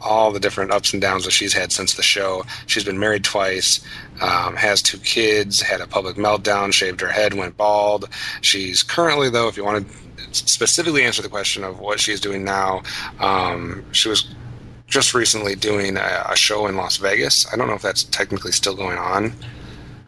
all 0.00 0.30
the 0.30 0.40
different 0.40 0.70
ups 0.70 0.92
and 0.92 1.02
downs 1.02 1.24
that 1.24 1.32
she's 1.32 1.52
had 1.52 1.72
since 1.72 1.94
the 1.94 2.02
show. 2.02 2.44
She's 2.66 2.84
been 2.84 2.98
married 2.98 3.24
twice, 3.24 3.80
um, 4.20 4.56
has 4.56 4.82
two 4.82 4.98
kids, 4.98 5.60
had 5.60 5.80
a 5.80 5.86
public 5.86 6.16
meltdown, 6.16 6.72
shaved 6.72 7.00
her 7.00 7.08
head, 7.08 7.34
went 7.34 7.56
bald. 7.56 8.08
She's 8.40 8.82
currently, 8.82 9.30
though, 9.30 9.48
if 9.48 9.56
you 9.56 9.64
want 9.64 9.86
to 9.86 9.96
specifically 10.32 11.02
answer 11.02 11.22
the 11.22 11.28
question 11.28 11.64
of 11.64 11.78
what 11.80 12.00
she's 12.00 12.20
doing 12.20 12.44
now, 12.44 12.82
um, 13.20 13.84
she 13.92 14.08
was 14.08 14.34
just 14.86 15.14
recently 15.14 15.54
doing 15.54 15.96
a, 15.96 16.26
a 16.30 16.36
show 16.36 16.66
in 16.66 16.76
Las 16.76 16.96
Vegas. 16.96 17.46
I 17.52 17.56
don't 17.56 17.68
know 17.68 17.74
if 17.74 17.82
that's 17.82 18.04
technically 18.04 18.52
still 18.52 18.74
going 18.74 18.98
on. 18.98 19.32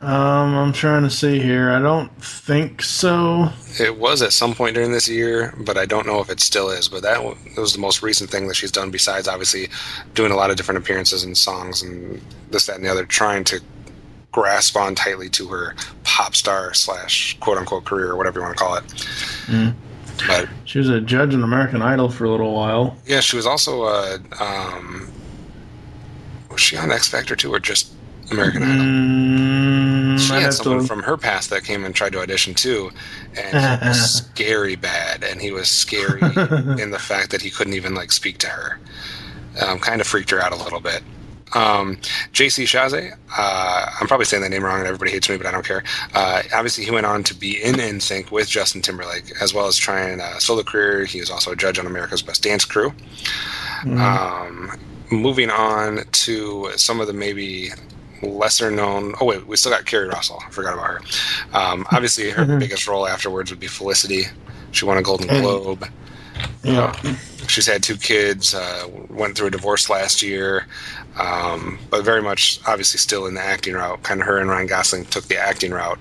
Um, 0.00 0.54
I'm 0.54 0.72
trying 0.72 1.02
to 1.02 1.10
see 1.10 1.40
here. 1.40 1.70
I 1.70 1.80
don't 1.80 2.08
think 2.22 2.82
so. 2.82 3.48
It 3.80 3.98
was 3.98 4.22
at 4.22 4.32
some 4.32 4.54
point 4.54 4.74
during 4.74 4.92
this 4.92 5.08
year, 5.08 5.52
but 5.58 5.76
I 5.76 5.86
don't 5.86 6.06
know 6.06 6.20
if 6.20 6.30
it 6.30 6.38
still 6.38 6.70
is. 6.70 6.88
But 6.88 7.02
that 7.02 7.20
that 7.56 7.60
was 7.60 7.72
the 7.72 7.80
most 7.80 8.00
recent 8.00 8.30
thing 8.30 8.46
that 8.46 8.54
she's 8.54 8.70
done, 8.70 8.92
besides 8.92 9.26
obviously 9.26 9.68
doing 10.14 10.30
a 10.30 10.36
lot 10.36 10.50
of 10.50 10.56
different 10.56 10.78
appearances 10.78 11.24
and 11.24 11.36
songs 11.36 11.82
and 11.82 12.22
this, 12.50 12.66
that, 12.66 12.76
and 12.76 12.84
the 12.84 12.88
other, 12.88 13.04
trying 13.04 13.42
to 13.44 13.60
grasp 14.32 14.76
on 14.76 14.94
tightly 14.94 15.28
to 15.30 15.48
her 15.48 15.74
pop 16.04 16.34
star 16.36 16.74
slash 16.74 17.36
quote 17.40 17.58
unquote 17.58 17.84
career 17.84 18.10
or 18.10 18.16
whatever 18.16 18.40
you 18.40 18.44
want 18.44 18.56
to 18.56 18.62
call 18.62 18.74
it. 18.76 18.84
Mm. 19.46 19.74
But 20.26 20.48
She 20.64 20.78
was 20.78 20.88
a 20.88 21.00
judge 21.00 21.32
in 21.32 21.42
American 21.42 21.80
Idol 21.80 22.08
for 22.08 22.24
a 22.24 22.30
little 22.30 22.52
while. 22.54 22.96
yeah, 23.06 23.20
she 23.20 23.36
was 23.36 23.46
also 23.46 23.84
a. 23.84 24.18
um, 24.40 25.10
was 26.50 26.60
she 26.60 26.76
on 26.76 26.90
X 26.90 27.06
Factor 27.08 27.36
too, 27.36 27.54
or 27.54 27.60
just 27.60 27.92
American 28.32 28.62
Idol? 28.64 28.74
Mm, 28.84 30.18
She 30.18 30.34
I'd 30.34 30.42
had 30.42 30.54
someone 30.54 30.80
to- 30.80 30.86
from 30.88 31.02
her 31.04 31.16
past 31.16 31.50
that 31.50 31.62
came 31.64 31.84
and 31.84 31.94
tried 31.94 32.12
to 32.12 32.20
audition 32.20 32.52
too, 32.54 32.90
and 33.36 33.82
he 33.82 33.88
was 33.88 34.14
scary 34.26 34.74
bad, 34.76 35.22
and 35.22 35.40
he 35.40 35.52
was 35.52 35.68
scary 35.68 36.20
in 36.82 36.90
the 36.90 36.98
fact 37.00 37.30
that 37.30 37.40
he 37.40 37.50
couldn't 37.50 37.74
even 37.74 37.94
like 37.94 38.10
speak 38.10 38.38
to 38.38 38.48
her. 38.48 38.80
Um, 39.64 39.78
kind 39.78 40.00
of 40.00 40.06
freaked 40.06 40.30
her 40.30 40.40
out 40.40 40.52
a 40.52 40.56
little 40.56 40.80
bit. 40.80 41.02
Um, 41.54 41.96
JC 42.32 42.64
Chasez, 42.64 43.16
uh, 43.36 43.86
I'm 44.00 44.06
probably 44.06 44.26
saying 44.26 44.42
that 44.42 44.50
name 44.50 44.64
wrong, 44.64 44.78
and 44.78 44.86
everybody 44.86 45.10
hates 45.10 45.28
me, 45.28 45.36
but 45.36 45.46
I 45.46 45.50
don't 45.50 45.64
care. 45.64 45.82
Uh, 46.14 46.42
obviously, 46.54 46.84
he 46.84 46.90
went 46.90 47.06
on 47.06 47.22
to 47.24 47.34
be 47.34 47.62
in 47.62 47.76
NSYNC 47.76 48.30
with 48.30 48.48
Justin 48.48 48.82
Timberlake, 48.82 49.32
as 49.40 49.54
well 49.54 49.66
as 49.66 49.76
trying 49.76 50.20
a 50.20 50.40
solo 50.40 50.62
career. 50.62 51.04
He 51.04 51.20
was 51.20 51.30
also 51.30 51.52
a 51.52 51.56
judge 51.56 51.78
on 51.78 51.86
America's 51.86 52.22
Best 52.22 52.42
Dance 52.42 52.64
Crew. 52.64 52.92
Um, 53.84 54.72
moving 55.10 55.50
on 55.50 56.04
to 56.10 56.70
some 56.76 57.00
of 57.00 57.06
the 57.06 57.12
maybe 57.12 57.70
lesser 58.22 58.70
known. 58.70 59.14
Oh 59.20 59.24
wait, 59.26 59.46
we 59.46 59.56
still 59.56 59.72
got 59.72 59.86
Keri 59.86 60.08
Russell. 60.08 60.42
I 60.46 60.50
forgot 60.50 60.74
about 60.74 60.86
her. 60.86 61.00
Um, 61.52 61.86
obviously, 61.92 62.30
her 62.30 62.44
Mhm. 62.44 62.58
biggest 62.58 62.86
role 62.88 63.06
afterwards 63.06 63.50
would 63.50 63.60
be 63.60 63.68
Felicity. 63.68 64.26
She 64.72 64.84
won 64.84 64.98
a 64.98 65.02
Golden 65.02 65.30
And- 65.30 65.42
Globe. 65.42 65.88
Yeah. 66.62 66.92
She's 67.48 67.66
had 67.66 67.82
two 67.82 67.96
kids. 67.96 68.54
Uh, 68.54 68.86
went 69.08 69.36
through 69.36 69.46
a 69.46 69.50
divorce 69.50 69.88
last 69.88 70.22
year, 70.22 70.66
um, 71.18 71.78
but 71.90 72.04
very 72.04 72.22
much 72.22 72.60
obviously 72.66 72.98
still 72.98 73.26
in 73.26 73.34
the 73.34 73.40
acting 73.42 73.74
route. 73.74 74.02
Kind 74.02 74.20
of 74.20 74.26
her 74.26 74.38
and 74.38 74.48
Ryan 74.48 74.66
Gosling 74.66 75.04
took 75.06 75.24
the 75.24 75.36
acting 75.38 75.72
route, 75.72 75.98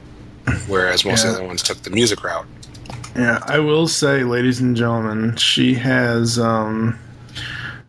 whereas 0.67 1.03
most 1.05 1.23
Yeah. 1.23 1.29
of 1.31 1.35
the 1.35 1.39
other 1.41 1.47
ones 1.47 1.63
took 1.63 1.81
the 1.83 1.89
music 1.89 2.23
route. 2.23 2.45
Yeah, 3.15 3.39
I 3.47 3.59
will 3.59 3.87
say, 3.87 4.23
ladies 4.23 4.59
and 4.59 4.75
gentlemen, 4.75 5.35
she 5.37 5.73
has. 5.75 6.37
um 6.39 6.97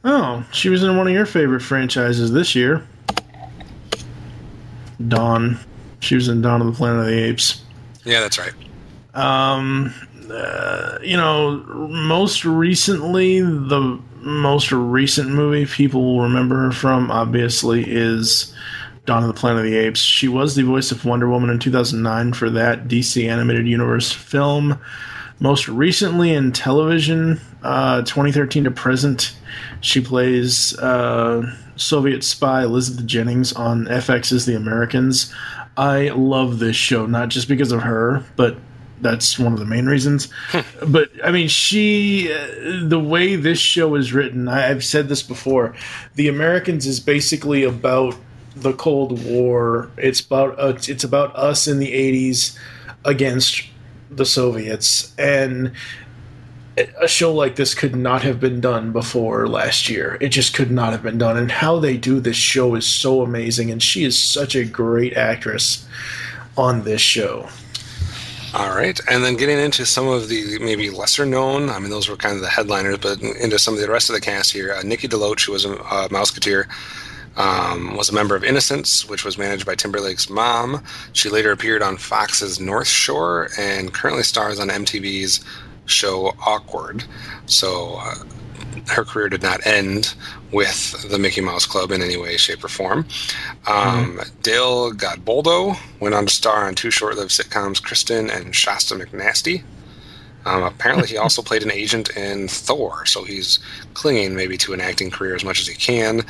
Oh, 0.04 0.44
she 0.52 0.68
was 0.68 0.82
in 0.84 0.96
one 0.96 1.06
of 1.08 1.12
your 1.12 1.26
favorite 1.26 1.60
franchises 1.60 2.32
this 2.32 2.54
year. 2.54 2.82
Dawn. 5.06 5.58
She 6.00 6.14
was 6.14 6.28
in 6.28 6.40
Dawn 6.40 6.60
of 6.60 6.66
the 6.68 6.72
Planet 6.72 7.00
of 7.00 7.06
the 7.06 7.24
Apes. 7.24 7.62
Yeah, 8.04 8.20
that's 8.20 8.38
right. 8.38 8.52
Um, 9.14 9.92
uh, 10.30 10.98
you 11.02 11.16
know, 11.16 11.56
most 11.90 12.44
recently, 12.44 13.40
the 13.40 13.98
most 14.20 14.72
recent 14.72 15.30
movie 15.30 15.66
people 15.66 16.02
will 16.02 16.22
remember 16.22 16.56
her 16.64 16.72
from, 16.72 17.10
obviously, 17.10 17.84
is 17.86 18.54
Dawn 19.06 19.22
of 19.22 19.28
the 19.28 19.40
Planet 19.40 19.64
of 19.64 19.70
the 19.70 19.78
Apes. 19.78 20.00
She 20.00 20.28
was 20.28 20.54
the 20.54 20.62
voice 20.62 20.92
of 20.92 21.04
Wonder 21.04 21.28
Woman 21.28 21.50
in 21.50 21.58
2009 21.58 22.34
for 22.34 22.50
that 22.50 22.88
DC 22.88 23.28
animated 23.28 23.66
universe 23.66 24.12
film. 24.12 24.78
Most 25.40 25.68
recently 25.68 26.34
in 26.34 26.52
television, 26.52 27.40
uh, 27.62 28.02
2013 28.02 28.64
to 28.64 28.70
present, 28.70 29.36
she 29.80 30.00
plays 30.00 30.76
uh, 30.78 31.42
Soviet 31.76 32.24
spy 32.24 32.64
Elizabeth 32.64 33.06
Jennings 33.06 33.52
on 33.52 33.86
FX's 33.86 34.46
The 34.46 34.56
Americans. 34.56 35.32
I 35.76 36.08
love 36.08 36.58
this 36.58 36.76
show, 36.76 37.06
not 37.06 37.28
just 37.28 37.48
because 37.48 37.70
of 37.70 37.82
her, 37.82 38.24
but 38.36 38.58
that's 39.00 39.38
one 39.38 39.52
of 39.52 39.58
the 39.58 39.66
main 39.66 39.86
reasons. 39.86 40.28
but 40.86 41.10
I 41.24 41.30
mean, 41.30 41.48
she, 41.48 42.32
uh, 42.32 42.86
the 42.88 43.00
way 43.00 43.36
this 43.36 43.58
show 43.58 43.94
is 43.94 44.12
written, 44.12 44.48
I, 44.48 44.70
I've 44.70 44.84
said 44.84 45.08
this 45.08 45.22
before. 45.22 45.74
The 46.14 46.28
Americans 46.28 46.86
is 46.86 47.00
basically 47.00 47.64
about 47.64 48.16
the 48.56 48.72
Cold 48.72 49.24
War. 49.24 49.90
It's 49.96 50.20
about 50.20 50.58
uh, 50.58 50.74
it's 50.86 51.04
about 51.04 51.34
us 51.36 51.66
in 51.66 51.78
the 51.78 51.92
'80s 51.92 52.58
against 53.04 53.64
the 54.10 54.24
Soviets, 54.24 55.14
and 55.18 55.72
a 57.00 57.08
show 57.08 57.32
like 57.32 57.56
this 57.56 57.74
could 57.74 57.96
not 57.96 58.22
have 58.22 58.38
been 58.38 58.60
done 58.60 58.92
before 58.92 59.48
last 59.48 59.88
year. 59.88 60.18
It 60.20 60.28
just 60.28 60.54
could 60.54 60.70
not 60.70 60.92
have 60.92 61.02
been 61.02 61.18
done. 61.18 61.36
And 61.36 61.50
how 61.50 61.78
they 61.78 61.96
do 61.96 62.20
this 62.20 62.36
show 62.36 62.74
is 62.74 62.88
so 62.88 63.22
amazing, 63.22 63.70
and 63.70 63.82
she 63.82 64.04
is 64.04 64.18
such 64.18 64.54
a 64.54 64.64
great 64.64 65.16
actress 65.16 65.86
on 66.56 66.82
this 66.82 67.00
show. 67.00 67.48
All 68.54 68.74
right, 68.74 68.98
and 69.10 69.22
then 69.22 69.36
getting 69.36 69.58
into 69.58 69.84
some 69.84 70.08
of 70.08 70.28
the 70.28 70.58
maybe 70.58 70.88
lesser 70.88 71.26
known. 71.26 71.68
I 71.68 71.78
mean, 71.78 71.90
those 71.90 72.08
were 72.08 72.16
kind 72.16 72.34
of 72.34 72.40
the 72.40 72.48
headliners, 72.48 72.96
but 72.96 73.20
into 73.20 73.58
some 73.58 73.74
of 73.74 73.80
the 73.80 73.90
rest 73.90 74.08
of 74.08 74.14
the 74.14 74.22
cast 74.22 74.52
here. 74.52 74.72
Uh, 74.72 74.82
Nikki 74.82 75.06
DeLoach, 75.06 75.44
who 75.44 75.52
was 75.52 75.66
a 75.66 75.78
uh, 75.78 76.08
Mouseketeer, 76.08 76.66
um, 77.36 77.94
was 77.94 78.08
a 78.08 78.14
member 78.14 78.34
of 78.34 78.42
Innosense, 78.42 79.08
which 79.08 79.22
was 79.22 79.36
managed 79.36 79.66
by 79.66 79.74
Timberlake's 79.74 80.30
mom. 80.30 80.82
She 81.12 81.28
later 81.28 81.52
appeared 81.52 81.82
on 81.82 81.98
Fox's 81.98 82.58
North 82.58 82.88
Shore 82.88 83.50
and 83.58 83.92
currently 83.92 84.22
stars 84.22 84.58
on 84.58 84.68
MTV's 84.68 85.44
show 85.84 86.34
Awkward. 86.46 87.04
So 87.44 87.96
uh, 88.00 88.14
her 88.88 89.04
career 89.04 89.28
did 89.28 89.42
not 89.42 89.66
end 89.66 90.14
with 90.52 91.10
the 91.10 91.18
Mickey 91.18 91.40
Mouse 91.40 91.66
Club 91.66 91.90
in 91.90 92.02
any 92.02 92.16
way, 92.16 92.36
shape, 92.36 92.64
or 92.64 92.68
form. 92.68 93.06
Um, 93.66 94.20
Dale 94.42 94.92
Godboldo 94.92 95.76
went 96.00 96.14
on 96.14 96.26
to 96.26 96.32
star 96.32 96.66
on 96.66 96.74
two 96.74 96.90
short-lived 96.90 97.30
sitcoms, 97.30 97.82
Kristin 97.82 98.34
and 98.34 98.54
Shasta 98.54 98.94
McNasty. 98.94 99.62
Um, 100.46 100.62
apparently, 100.62 101.08
he 101.08 101.16
also 101.16 101.42
played 101.48 101.62
an 101.62 101.70
agent 101.70 102.16
in 102.16 102.48
Thor, 102.48 103.04
so 103.06 103.24
he's 103.24 103.58
clinging 103.94 104.34
maybe 104.34 104.56
to 104.58 104.72
an 104.72 104.80
acting 104.80 105.10
career 105.10 105.34
as 105.34 105.44
much 105.44 105.60
as 105.60 105.66
he 105.66 105.74
can. 105.74 106.24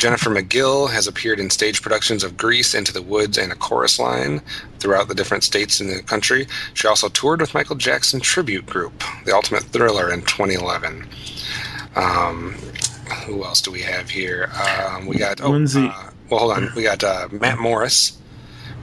Jennifer 0.00 0.30
McGill 0.30 0.90
has 0.90 1.06
appeared 1.06 1.38
in 1.38 1.50
stage 1.50 1.82
productions 1.82 2.24
of 2.24 2.38
Grease, 2.38 2.74
Into 2.74 2.90
the 2.90 3.02
Woods, 3.02 3.36
and 3.36 3.52
A 3.52 3.54
Chorus 3.54 3.98
Line 3.98 4.40
throughout 4.78 5.08
the 5.08 5.14
different 5.14 5.44
states 5.44 5.78
in 5.78 5.88
the 5.88 6.02
country. 6.02 6.46
She 6.72 6.88
also 6.88 7.10
toured 7.10 7.42
with 7.42 7.52
Michael 7.52 7.76
Jackson 7.76 8.18
Tribute 8.18 8.64
Group, 8.64 9.04
The 9.26 9.34
Ultimate 9.34 9.64
Thriller, 9.64 10.10
in 10.10 10.22
2011. 10.22 11.06
Um, 11.96 12.54
who 13.10 13.44
else 13.44 13.60
do 13.60 13.70
we 13.70 13.82
have 13.82 14.10
here? 14.10 14.50
Um, 14.86 15.06
we 15.06 15.16
got 15.16 15.40
oh, 15.40 15.50
Lindsay. 15.50 15.86
uh, 15.86 16.10
well, 16.30 16.40
hold 16.40 16.52
on. 16.52 16.72
We 16.74 16.82
got 16.82 17.02
uh, 17.02 17.28
Matt 17.30 17.58
Morris, 17.58 18.18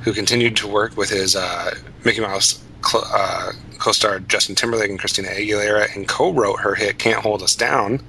who 0.02 0.14
continued 0.14 0.56
to 0.58 0.68
work 0.68 0.98
with 0.98 1.10
his 1.10 1.36
uh, 1.36 1.76
Mickey 2.04 2.22
Mouse 2.22 2.62
cl- 2.86 3.06
uh, 3.14 3.52
co-star 3.80 4.20
Justin 4.20 4.56
Timberlake 4.56 4.90
and 4.90 5.00
Christina 5.00 5.30
Aguilera, 5.30 5.94
and 5.96 6.08
co-wrote 6.08 6.60
her 6.60 6.76
hit 6.76 7.00
"Can't 7.00 7.22
Hold 7.22 7.42
Us 7.42 7.56
Down." 7.56 8.02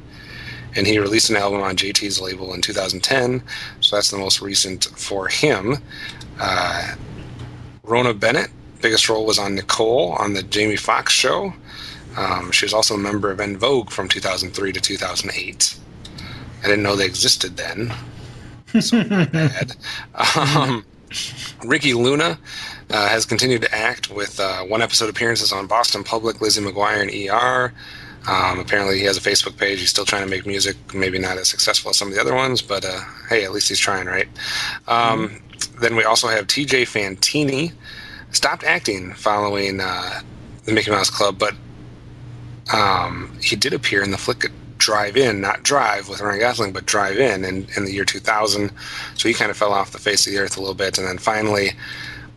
And 0.76 0.86
he 0.86 0.98
released 0.98 1.30
an 1.30 1.36
album 1.36 1.62
on 1.62 1.76
JT's 1.76 2.20
label 2.20 2.52
in 2.52 2.60
2010, 2.60 3.42
so 3.80 3.96
that's 3.96 4.10
the 4.10 4.18
most 4.18 4.42
recent 4.42 4.84
for 4.84 5.26
him. 5.26 5.76
Uh, 6.38 6.94
Rhona 7.84 8.18
Bennett, 8.18 8.50
biggest 8.82 9.08
role 9.08 9.24
was 9.24 9.38
on 9.38 9.54
Nicole 9.54 10.12
on 10.12 10.34
the 10.34 10.42
Jamie 10.42 10.76
Foxx 10.76 11.12
show. 11.12 11.54
Um, 12.16 12.50
she 12.52 12.64
was 12.64 12.74
also 12.74 12.94
a 12.94 12.98
member 12.98 13.30
of 13.30 13.40
En 13.40 13.56
Vogue 13.56 13.90
from 13.90 14.08
2003 14.08 14.72
to 14.72 14.80
2008. 14.80 15.78
I 16.62 16.66
didn't 16.66 16.82
know 16.82 16.96
they 16.96 17.06
existed 17.06 17.56
then. 17.56 17.92
So 18.80 19.02
bad. 19.04 19.76
Um, 20.36 20.84
Ricky 21.64 21.94
Luna 21.94 22.38
uh, 22.90 23.08
has 23.08 23.24
continued 23.24 23.62
to 23.62 23.74
act 23.74 24.10
with 24.10 24.38
uh, 24.38 24.62
one 24.64 24.82
episode 24.82 25.08
appearances 25.08 25.52
on 25.52 25.66
Boston 25.66 26.04
Public, 26.04 26.40
Lizzie 26.42 26.60
McGuire, 26.60 27.00
and 27.00 27.10
ER. 27.10 27.72
Um, 28.30 28.58
apparently, 28.58 28.98
he 28.98 29.04
has 29.04 29.16
a 29.16 29.20
Facebook 29.20 29.56
page. 29.56 29.80
He's 29.80 29.88
still 29.88 30.04
trying 30.04 30.22
to 30.22 30.28
make 30.28 30.44
music. 30.44 30.76
Maybe 30.94 31.18
not 31.18 31.38
as 31.38 31.48
successful 31.48 31.90
as 31.90 31.96
some 31.96 32.08
of 32.08 32.14
the 32.14 32.20
other 32.20 32.34
ones, 32.34 32.60
but 32.60 32.84
uh, 32.84 33.00
hey, 33.30 33.44
at 33.44 33.52
least 33.52 33.70
he's 33.70 33.78
trying, 33.78 34.06
right? 34.06 34.28
Um, 34.86 35.40
Then 35.80 35.96
we 35.96 36.04
also 36.04 36.28
have 36.28 36.46
TJ 36.46 36.82
Fantini. 36.82 37.72
Stopped 38.32 38.64
acting 38.64 39.14
following 39.14 39.80
uh, 39.80 40.20
the 40.64 40.72
Mickey 40.72 40.90
Mouse 40.90 41.08
Club, 41.08 41.38
but 41.38 41.54
um, 42.72 43.32
he 43.40 43.56
did 43.56 43.72
appear 43.72 44.02
in 44.02 44.10
the 44.10 44.18
flick 44.18 44.50
Drive 44.88 45.18
In, 45.18 45.42
not 45.42 45.62
Drive 45.64 46.08
with 46.08 46.22
Ryan 46.22 46.40
Gosling, 46.40 46.72
but 46.72 46.86
Drive 46.86 47.18
In, 47.18 47.44
in 47.44 47.66
in 47.76 47.84
the 47.84 47.92
year 47.92 48.06
2000. 48.06 48.70
So 49.16 49.28
he 49.28 49.34
kind 49.34 49.50
of 49.50 49.56
fell 49.58 49.74
off 49.74 49.92
the 49.92 49.98
face 49.98 50.26
of 50.26 50.32
the 50.32 50.38
earth 50.38 50.56
a 50.56 50.60
little 50.60 50.74
bit. 50.74 50.96
And 50.96 51.06
then 51.06 51.18
finally, 51.18 51.72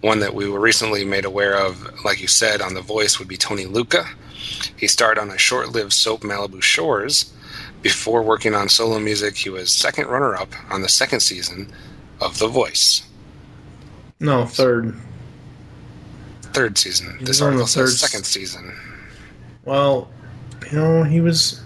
one 0.02 0.20
that 0.20 0.36
we 0.36 0.50
were 0.50 0.60
recently 0.60 1.06
made 1.06 1.24
aware 1.24 1.56
of, 1.56 2.04
like 2.04 2.20
you 2.20 2.28
said, 2.28 2.60
on 2.62 2.74
The 2.74 2.82
Voice 2.82 3.20
would 3.20 3.30
be 3.30 3.38
Tony 3.38 3.68
Lucca. 3.68 4.06
He 4.76 4.88
starred 4.88 5.18
on 5.18 5.32
a 5.32 5.38
short 5.38 5.70
lived 5.70 5.94
soap 5.94 6.24
Malibu 6.24 6.62
Shores. 6.62 7.32
Before 7.82 8.22
working 8.22 8.54
on 8.54 8.68
solo 8.68 9.00
music, 9.00 9.38
he 9.38 9.50
was 9.50 9.72
second 9.72 10.08
runner 10.08 10.36
up 10.36 10.50
on 10.70 10.82
the 10.82 10.90
second 10.90 11.22
season 11.22 11.72
of 12.20 12.38
The 12.38 12.50
Voice. 12.50 13.04
No, 14.20 14.46
third. 14.46 14.94
Third 16.52 16.78
season. 16.78 17.18
This 17.22 17.42
article 17.42 17.66
says 17.66 17.98
second 17.98 18.26
season. 18.26 18.78
Well, 19.64 20.10
you 20.70 20.78
know, 20.78 21.04
he 21.04 21.22
was. 21.22 21.62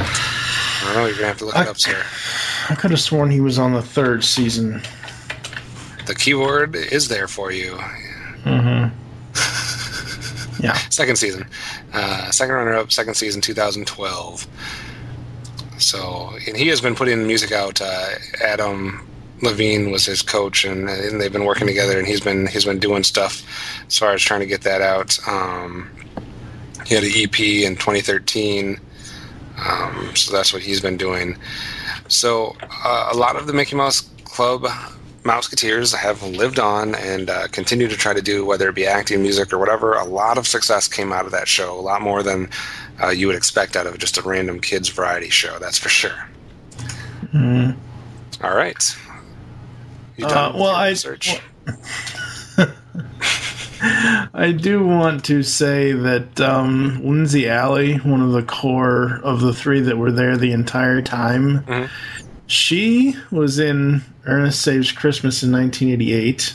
I 0.00 0.82
don't 0.84 0.94
know, 0.94 1.06
you're 1.06 1.16
going 1.16 1.22
to 1.22 1.26
have 1.26 1.38
to 1.38 1.44
look 1.46 1.56
it 1.56 1.68
up, 1.68 1.78
sir. 1.78 2.04
I 2.70 2.74
could 2.74 2.90
have 2.90 3.00
sworn 3.00 3.30
he 3.30 3.40
was 3.40 3.58
on 3.58 3.72
the 3.72 3.82
third 3.82 4.24
season. 4.24 4.82
The 6.06 6.14
keyword 6.14 6.76
is 6.76 7.08
there 7.08 7.28
for 7.28 7.50
you. 7.50 7.78
Mm-hmm. 8.44 8.90
yeah. 10.62 10.74
Second 10.90 11.16
season. 11.16 11.46
Uh, 11.92 12.30
second 12.30 12.54
runner 12.54 12.74
up, 12.74 12.92
second 12.92 13.14
season, 13.14 13.40
2012. 13.40 14.46
So, 15.78 16.36
and 16.46 16.56
he 16.56 16.68
has 16.68 16.80
been 16.80 16.94
putting 16.94 17.26
music 17.26 17.52
out. 17.52 17.80
Uh, 17.80 18.10
Adam 18.42 19.06
Levine 19.42 19.90
was 19.90 20.04
his 20.06 20.22
coach, 20.22 20.64
and, 20.64 20.88
and 20.88 21.20
they've 21.20 21.32
been 21.32 21.44
working 21.44 21.66
together. 21.66 21.98
And 21.98 22.06
he's 22.06 22.20
been 22.20 22.46
he's 22.46 22.64
been 22.64 22.78
doing 22.78 23.02
stuff 23.02 23.42
as 23.86 23.98
far 23.98 24.12
as 24.12 24.22
trying 24.22 24.40
to 24.40 24.46
get 24.46 24.62
that 24.62 24.80
out. 24.80 25.18
Um, 25.28 25.90
he 26.86 26.94
had 26.94 27.04
an 27.04 27.12
EP 27.14 27.40
in 27.40 27.76
2013, 27.76 28.78
um, 29.58 30.14
so 30.14 30.32
that's 30.32 30.52
what 30.52 30.62
he's 30.62 30.80
been 30.80 30.96
doing. 30.96 31.36
So, 32.08 32.56
uh, 32.84 33.10
a 33.12 33.16
lot 33.16 33.36
of 33.36 33.46
the 33.46 33.52
Mickey 33.52 33.76
Mouse 33.76 34.08
Club 34.24 34.66
Mouseketeers 35.22 35.94
have 35.94 36.22
lived 36.22 36.58
on 36.58 36.94
and 36.94 37.30
uh, 37.30 37.48
continue 37.48 37.88
to 37.88 37.96
try 37.96 38.12
to 38.12 38.20
do, 38.20 38.44
whether 38.44 38.68
it 38.68 38.74
be 38.74 38.86
acting, 38.86 39.22
music, 39.22 39.52
or 39.52 39.58
whatever. 39.58 39.94
A 39.94 40.04
lot 40.04 40.36
of 40.36 40.46
success 40.46 40.86
came 40.86 41.12
out 41.12 41.24
of 41.24 41.32
that 41.32 41.48
show. 41.48 41.78
A 41.78 41.80
lot 41.80 42.02
more 42.02 42.22
than 42.22 42.50
uh, 43.02 43.08
you 43.08 43.26
would 43.26 43.36
expect 43.36 43.74
out 43.74 43.86
of 43.86 43.96
just 43.98 44.18
a 44.18 44.22
random 44.22 44.60
kids 44.60 44.90
variety 44.90 45.30
show. 45.30 45.58
That's 45.58 45.78
for 45.78 45.88
sure. 45.88 46.28
Mm. 47.32 47.76
All 48.42 48.54
right. 48.54 48.96
You 50.16 50.26
Uh, 50.26 50.52
well, 50.54 50.74
I 50.74 50.90
research? 50.90 51.40
I 53.86 54.52
do 54.58 54.86
want 54.86 55.24
to 55.26 55.42
say 55.42 55.92
that 55.92 56.40
um, 56.40 57.04
Lindsay 57.04 57.48
Alley, 57.48 57.96
one 57.98 58.20
of 58.22 58.32
the 58.32 58.42
core 58.42 59.20
of 59.22 59.40
the 59.40 59.52
three 59.52 59.80
that 59.80 59.98
were 59.98 60.12
there 60.12 60.36
the 60.36 60.52
entire 60.52 61.02
time, 61.02 61.60
Mm-hmm. 61.64 61.86
she 62.46 63.14
was 63.30 63.58
in 63.58 64.02
Ernest 64.26 64.62
Saves 64.62 64.90
Christmas 64.92 65.42
in 65.42 65.52
1988. 65.52 66.54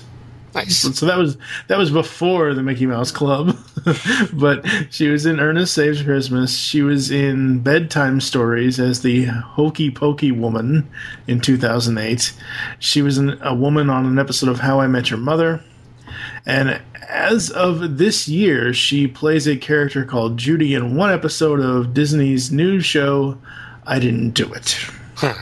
Nice. 0.55 0.77
So 0.97 1.05
that 1.05 1.17
was 1.17 1.37
that 1.67 1.77
was 1.77 1.91
before 1.91 2.55
the 2.55 2.63
Mickey 2.63 2.87
Mouse 2.87 3.11
Club, 3.11 3.55
but 4.33 4.65
she 4.89 5.07
was 5.07 5.27
in 5.27 5.39
Ernest 5.39 5.75
Saves 5.75 6.01
Christmas. 6.01 6.57
She 6.57 6.81
was 6.81 7.11
in 7.11 7.59
Bedtime 7.59 8.19
Stories 8.19 8.79
as 8.79 9.03
the 9.03 9.25
Hokey 9.25 9.91
Pokey 9.91 10.31
woman 10.31 10.89
in 11.27 11.39
2008. 11.39 12.33
She 12.79 13.03
was 13.03 13.19
in, 13.19 13.37
a 13.43 13.53
woman 13.53 13.91
on 13.91 14.07
an 14.07 14.17
episode 14.17 14.49
of 14.49 14.59
How 14.59 14.79
I 14.79 14.87
Met 14.87 15.11
Your 15.11 15.19
Mother. 15.19 15.61
And 16.47 16.81
as 17.09 17.49
of 17.49 17.97
this 17.97 18.27
year, 18.27 18.73
she 18.73 19.07
plays 19.07 19.47
a 19.47 19.57
character 19.57 20.05
called 20.05 20.37
Judy 20.37 20.73
in 20.75 20.95
one 20.95 21.11
episode 21.11 21.59
of 21.59 21.93
Disney's 21.93 22.51
new 22.51 22.79
show, 22.79 23.37
I 23.85 23.99
Didn't 23.99 24.31
Do 24.31 24.51
It. 24.53 24.77
Huh. 25.15 25.33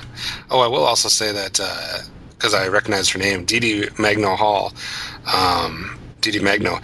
Oh, 0.50 0.62
I 0.62 0.68
will 0.68 0.84
also 0.84 1.10
say 1.10 1.32
that 1.32 1.60
because 2.32 2.54
I 2.54 2.68
recognize 2.68 3.10
her 3.10 3.20
name, 3.20 3.46
Dee 3.46 3.60
Dee 3.60 3.90
Magno 4.00 4.36
Hall. 4.36 4.74
Um, 5.32 6.00
Dee 6.22 6.32
Dee 6.32 6.40
Magno. 6.40 6.80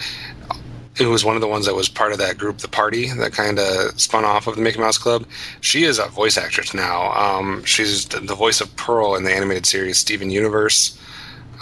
who 0.97 1.09
was 1.09 1.25
one 1.25 1.35
of 1.35 1.41
the 1.41 1.47
ones 1.47 1.65
that 1.65 1.73
was 1.75 1.89
part 1.89 2.11
of 2.11 2.19
that 2.19 2.37
group, 2.37 2.59
The 2.59 2.67
Party, 2.67 3.09
that 3.09 3.33
kind 3.33 3.57
of 3.57 3.99
spun 3.99 4.25
off 4.25 4.45
of 4.47 4.55
the 4.55 4.61
Mickey 4.61 4.79
Mouse 4.79 4.97
Club. 4.97 5.25
She 5.61 5.85
is 5.85 5.97
a 5.97 6.07
voice 6.07 6.37
actress 6.37 6.73
now. 6.73 7.11
Um, 7.13 7.63
she's 7.63 8.05
the 8.05 8.35
voice 8.35 8.61
of 8.61 8.75
Pearl 8.75 9.15
in 9.15 9.23
the 9.23 9.33
animated 9.33 9.65
series 9.65 9.97
Steven 9.97 10.29
Universe. 10.29 10.99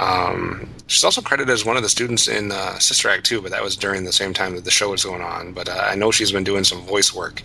Um, 0.02 0.68
she's 0.88 1.04
also 1.04 1.22
credited 1.22 1.54
as 1.54 1.64
one 1.64 1.78
of 1.78 1.84
the 1.84 1.90
students 1.90 2.28
in 2.28 2.52
uh, 2.52 2.80
Sister 2.80 3.08
Act 3.08 3.24
2, 3.26 3.42
but 3.42 3.52
that 3.52 3.62
was 3.64 3.76
during 3.78 4.04
the 4.04 4.12
same 4.12 4.34
time 4.34 4.56
that 4.56 4.66
the 4.66 4.72
show 4.72 4.90
was 4.90 5.06
going 5.06 5.22
on. 5.22 5.54
But 5.54 5.70
uh, 5.70 5.86
I 5.88 5.96
know 5.96 6.10
she's 6.12 6.32
been 6.32 6.44
doing 6.44 6.64
some 6.64 6.82
voice 6.82 7.14
work 7.14 7.42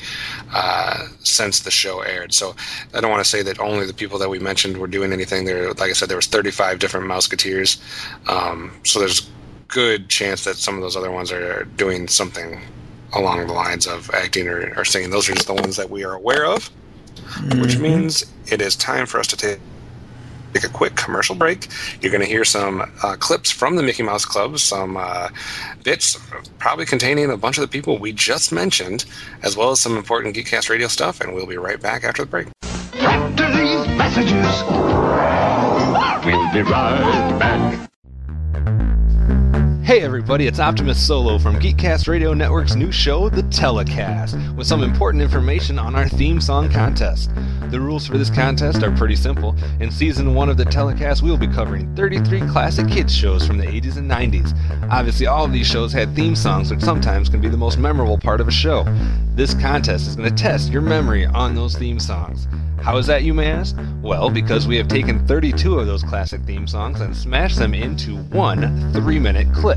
uh, 0.55 1.07
since 1.23 1.61
the 1.61 1.71
show 1.71 2.01
aired. 2.01 2.33
So 2.33 2.57
I 2.95 3.01
don't 3.01 3.11
want 3.11 3.23
to 3.23 3.29
say 3.29 3.43
that 3.43 3.61
only 3.61 3.85
the 3.87 3.93
people 3.95 4.19
that 4.21 4.31
we 4.31 4.39
mentioned 4.39 4.79
were 4.79 4.87
doing 4.87 5.13
anything. 5.13 5.45
There, 5.45 5.69
like 5.75 5.91
I 5.91 5.93
said, 5.93 6.09
there 6.09 6.17
was 6.17 6.27
35 6.27 6.79
different 6.79 7.07
Mouseketeers. 7.07 7.79
Um, 8.29 8.73
so 8.85 8.99
there's 9.01 9.29
good 9.69 10.09
chance 10.09 10.45
that 10.45 10.57
some 10.57 10.77
of 10.77 10.81
those 10.81 10.97
other 10.97 11.11
ones 11.11 11.31
are 11.31 11.65
doing 11.77 12.09
something 12.09 12.63
along 13.13 13.47
the 13.47 13.53
lines 13.53 13.87
of 13.87 14.11
acting 14.15 14.49
or, 14.49 14.73
or 14.79 14.85
singing. 14.85 15.11
Those 15.11 15.29
are 15.29 15.35
just 15.35 15.47
the 15.47 15.55
ones 15.55 15.77
that 15.77 15.91
we 15.91 16.05
are 16.05 16.15
aware 16.15 16.47
of, 16.47 16.71
which 17.61 17.77
Mhm. 17.77 17.81
means 17.81 18.25
it 18.47 18.63
is 18.63 18.77
time 18.77 19.05
for 19.07 19.21
us 19.21 19.27
to 19.29 19.37
take 19.37 19.59
take 20.57 20.69
a 20.69 20.73
quick 20.73 20.95
commercial 20.97 21.35
break. 21.35 21.69
You're 22.01 22.13
going 22.13 22.25
to 22.25 22.29
hear 22.29 22.45
some 22.45 22.81
uh, 23.03 23.17
clips 23.19 23.51
from 23.51 23.77
the 23.77 23.83
Mickey 23.83 24.03
Mouse 24.03 24.25
Club, 24.25 24.59
some 24.59 24.97
uh, 24.97 25.29
bits 25.83 26.19
probably 26.59 26.87
containing 26.87 27.31
a 27.31 27.37
bunch 27.37 27.59
of 27.59 27.63
the 27.63 27.69
people 27.69 27.99
we 27.99 28.13
just 28.13 28.53
mentioned, 28.53 29.05
as 29.43 29.57
well 29.57 29.71
as 29.71 29.81
some 29.81 29.97
important 29.97 30.35
Geekcast 30.35 30.71
radio 30.71 30.89
stuff, 30.89 31.21
and 31.21 31.35
we'll 31.35 31.47
be 31.47 31.57
right 31.57 31.81
back 31.81 32.05
after 32.05 32.23
the 32.23 32.31
break. 32.31 32.49
After 32.95 33.47
these 33.53 33.87
messages, 33.97 34.63
we'll 36.25 36.53
be 36.53 36.63
right 36.63 37.39
back. 37.39 37.91
Hey 39.87 40.01
everybody, 40.01 40.49
it's 40.49 40.59
Optimus 40.59 41.01
Solo 41.01 41.39
from 41.39 41.61
Geekcast 41.61 42.09
Radio 42.09 42.35
Network's 42.35 42.75
new 42.75 42.91
show, 42.91 43.29
The 43.29 43.45
Telecast, 43.45 44.37
with 44.57 44.67
some 44.67 44.83
important 44.83 45.23
information 45.23 45.79
on 45.79 45.95
our 45.95 46.09
theme 46.09 46.41
song 46.41 46.69
contest. 46.69 47.31
The 47.71 47.81
rules 47.81 48.05
for 48.05 48.19
this 48.19 48.29
contest 48.29 48.83
are 48.83 48.91
pretty 48.91 49.15
simple. 49.15 49.55
In 49.79 49.93
season 49.93 50.35
1 50.35 50.49
of 50.49 50.57
The 50.57 50.65
Telecast, 50.65 51.23
we 51.23 51.31
will 51.31 51.39
be 51.39 51.47
covering 51.47 51.95
33 51.95 52.41
classic 52.49 52.89
kids 52.89 53.15
shows 53.15 53.47
from 53.47 53.59
the 53.59 53.67
80s 53.67 53.97
and 53.97 54.11
90s. 54.11 54.91
Obviously, 54.91 55.29
all 55.29 55.45
of 55.45 55.53
these 55.53 55.69
shows 55.69 55.93
had 55.93 56.17
theme 56.17 56.35
songs, 56.35 56.73
which 56.73 56.81
sometimes 56.81 57.29
can 57.29 57.41
be 57.41 57.49
the 57.49 57.57
most 57.57 57.79
memorable 57.79 58.19
part 58.19 58.41
of 58.41 58.49
a 58.49 58.51
show. 58.51 58.83
This 59.37 59.55
contest 59.55 60.09
is 60.09 60.17
going 60.17 60.29
to 60.29 60.35
test 60.35 60.73
your 60.73 60.83
memory 60.83 61.27
on 61.27 61.55
those 61.55 61.77
theme 61.77 62.01
songs. 62.01 62.49
How 62.87 62.99
is 62.99 63.07
that, 63.09 63.25
you 63.25 63.35
may 63.35 63.51
ask? 63.51 63.77
Well, 64.01 64.31
because 64.31 64.69
we 64.69 64.77
have 64.77 64.87
taken 64.87 65.27
32 65.27 65.81
of 65.81 65.89
those 65.89 66.05
classic 66.05 66.43
theme 66.43 66.69
songs 66.69 67.01
and 67.01 67.17
smashed 67.17 67.59
them 67.59 67.75
into 67.75 68.17
one 68.17 68.93
three 68.93 69.19
minute 69.19 69.53
clip. 69.53 69.76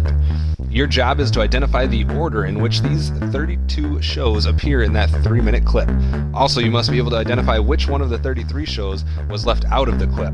Your 0.69 0.85
job 0.85 1.19
is 1.19 1.31
to 1.31 1.41
identify 1.41 1.87
the 1.87 2.05
order 2.15 2.45
in 2.45 2.61
which 2.61 2.81
these 2.81 3.09
32 3.09 4.01
shows 4.01 4.45
appear 4.45 4.83
in 4.83 4.93
that 4.93 5.09
three 5.23 5.41
minute 5.41 5.65
clip. 5.65 5.89
Also, 6.33 6.61
you 6.61 6.69
must 6.69 6.91
be 6.91 6.97
able 6.97 7.09
to 7.11 7.17
identify 7.17 7.57
which 7.57 7.87
one 7.87 8.01
of 8.01 8.09
the 8.09 8.19
33 8.19 8.65
shows 8.65 9.03
was 9.29 9.45
left 9.45 9.65
out 9.65 9.89
of 9.89 9.97
the 9.97 10.07
clip. 10.07 10.33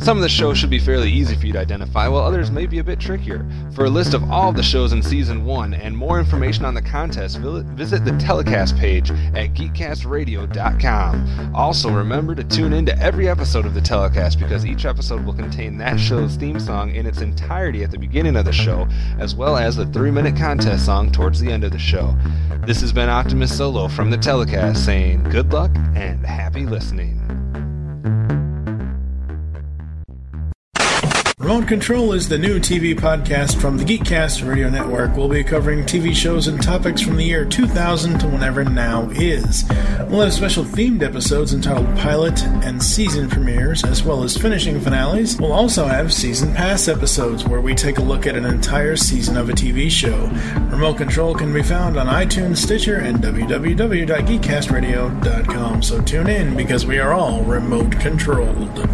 Some 0.00 0.16
of 0.16 0.22
the 0.22 0.28
shows 0.28 0.56
should 0.56 0.70
be 0.70 0.78
fairly 0.78 1.10
easy 1.10 1.34
for 1.36 1.46
you 1.46 1.52
to 1.54 1.58
identify, 1.58 2.06
while 2.06 2.22
others 2.22 2.52
may 2.52 2.66
be 2.66 2.78
a 2.78 2.84
bit 2.84 3.00
trickier. 3.00 3.44
For 3.74 3.86
a 3.86 3.90
list 3.90 4.14
of 4.14 4.30
all 4.30 4.48
of 4.50 4.56
the 4.56 4.62
shows 4.62 4.92
in 4.92 5.02
Season 5.02 5.44
1 5.44 5.74
and 5.74 5.96
more 5.96 6.20
information 6.20 6.64
on 6.64 6.74
the 6.74 6.80
contest, 6.80 7.38
visit 7.38 8.04
the 8.04 8.16
telecast 8.18 8.76
page 8.76 9.10
at 9.10 9.54
geekcastradio.com. 9.54 11.52
Also, 11.54 11.90
remember 11.90 12.34
to 12.36 12.44
tune 12.44 12.72
in 12.72 12.86
to 12.86 12.98
every 12.98 13.28
episode 13.28 13.66
of 13.66 13.74
the 13.74 13.80
telecast 13.80 14.38
because 14.38 14.64
each 14.64 14.86
episode 14.86 15.24
will 15.24 15.34
contain 15.34 15.76
that 15.78 15.98
show's 15.98 16.36
theme 16.36 16.60
song 16.60 16.94
in 16.94 17.04
its 17.04 17.20
entirety 17.20 17.82
at 17.82 17.90
the 17.90 17.98
beginning 17.98 18.36
of 18.36 18.44
the 18.44 18.52
show, 18.52 18.86
as 19.18 19.34
well 19.34 19.56
as 19.56 19.76
the 19.76 19.86
three 19.86 20.12
minute 20.12 20.36
contest 20.36 20.86
song 20.86 21.10
towards 21.10 21.40
the 21.40 21.50
end 21.50 21.64
of 21.64 21.72
the 21.72 21.78
show. 21.78 22.16
This 22.66 22.80
has 22.82 22.92
been 22.92 23.08
Optimus 23.08 23.56
Solo 23.56 23.88
from 23.88 24.10
the 24.10 24.18
telecast 24.18 24.84
saying 24.84 25.24
good 25.24 25.52
luck 25.52 25.72
and 25.94 26.24
happy 26.24 26.66
listening. 26.66 27.16
Remote 31.48 31.66
Control 31.66 32.12
is 32.12 32.28
the 32.28 32.36
new 32.36 32.60
TV 32.60 32.94
podcast 32.94 33.58
from 33.58 33.78
the 33.78 33.84
Geekcast 33.84 34.46
Radio 34.46 34.68
Network. 34.68 35.16
We'll 35.16 35.30
be 35.30 35.42
covering 35.42 35.80
TV 35.80 36.14
shows 36.14 36.46
and 36.46 36.62
topics 36.62 37.00
from 37.00 37.16
the 37.16 37.24
year 37.24 37.46
2000 37.46 38.18
to 38.18 38.28
whenever 38.28 38.64
now 38.64 39.08
is. 39.12 39.64
We'll 40.10 40.20
have 40.20 40.34
special 40.34 40.62
themed 40.62 41.02
episodes 41.02 41.54
entitled 41.54 41.86
Pilot 41.96 42.44
and 42.44 42.82
Season 42.82 43.30
Premieres, 43.30 43.82
as 43.82 44.02
well 44.02 44.24
as 44.24 44.36
finishing 44.36 44.78
finales. 44.78 45.40
We'll 45.40 45.54
also 45.54 45.86
have 45.86 46.12
Season 46.12 46.52
Pass 46.52 46.86
episodes 46.86 47.46
where 47.46 47.62
we 47.62 47.74
take 47.74 47.96
a 47.96 48.02
look 48.02 48.26
at 48.26 48.36
an 48.36 48.44
entire 48.44 48.96
season 48.96 49.38
of 49.38 49.48
a 49.48 49.54
TV 49.54 49.90
show. 49.90 50.26
Remote 50.70 50.98
Control 50.98 51.34
can 51.34 51.54
be 51.54 51.62
found 51.62 51.96
on 51.96 52.08
iTunes, 52.08 52.58
Stitcher, 52.58 52.96
and 52.96 53.20
www.geekcastradio.com. 53.20 55.82
So 55.82 56.02
tune 56.02 56.28
in 56.28 56.54
because 56.54 56.84
we 56.84 56.98
are 56.98 57.14
all 57.14 57.42
remote 57.44 57.92
controlled. 57.92 58.86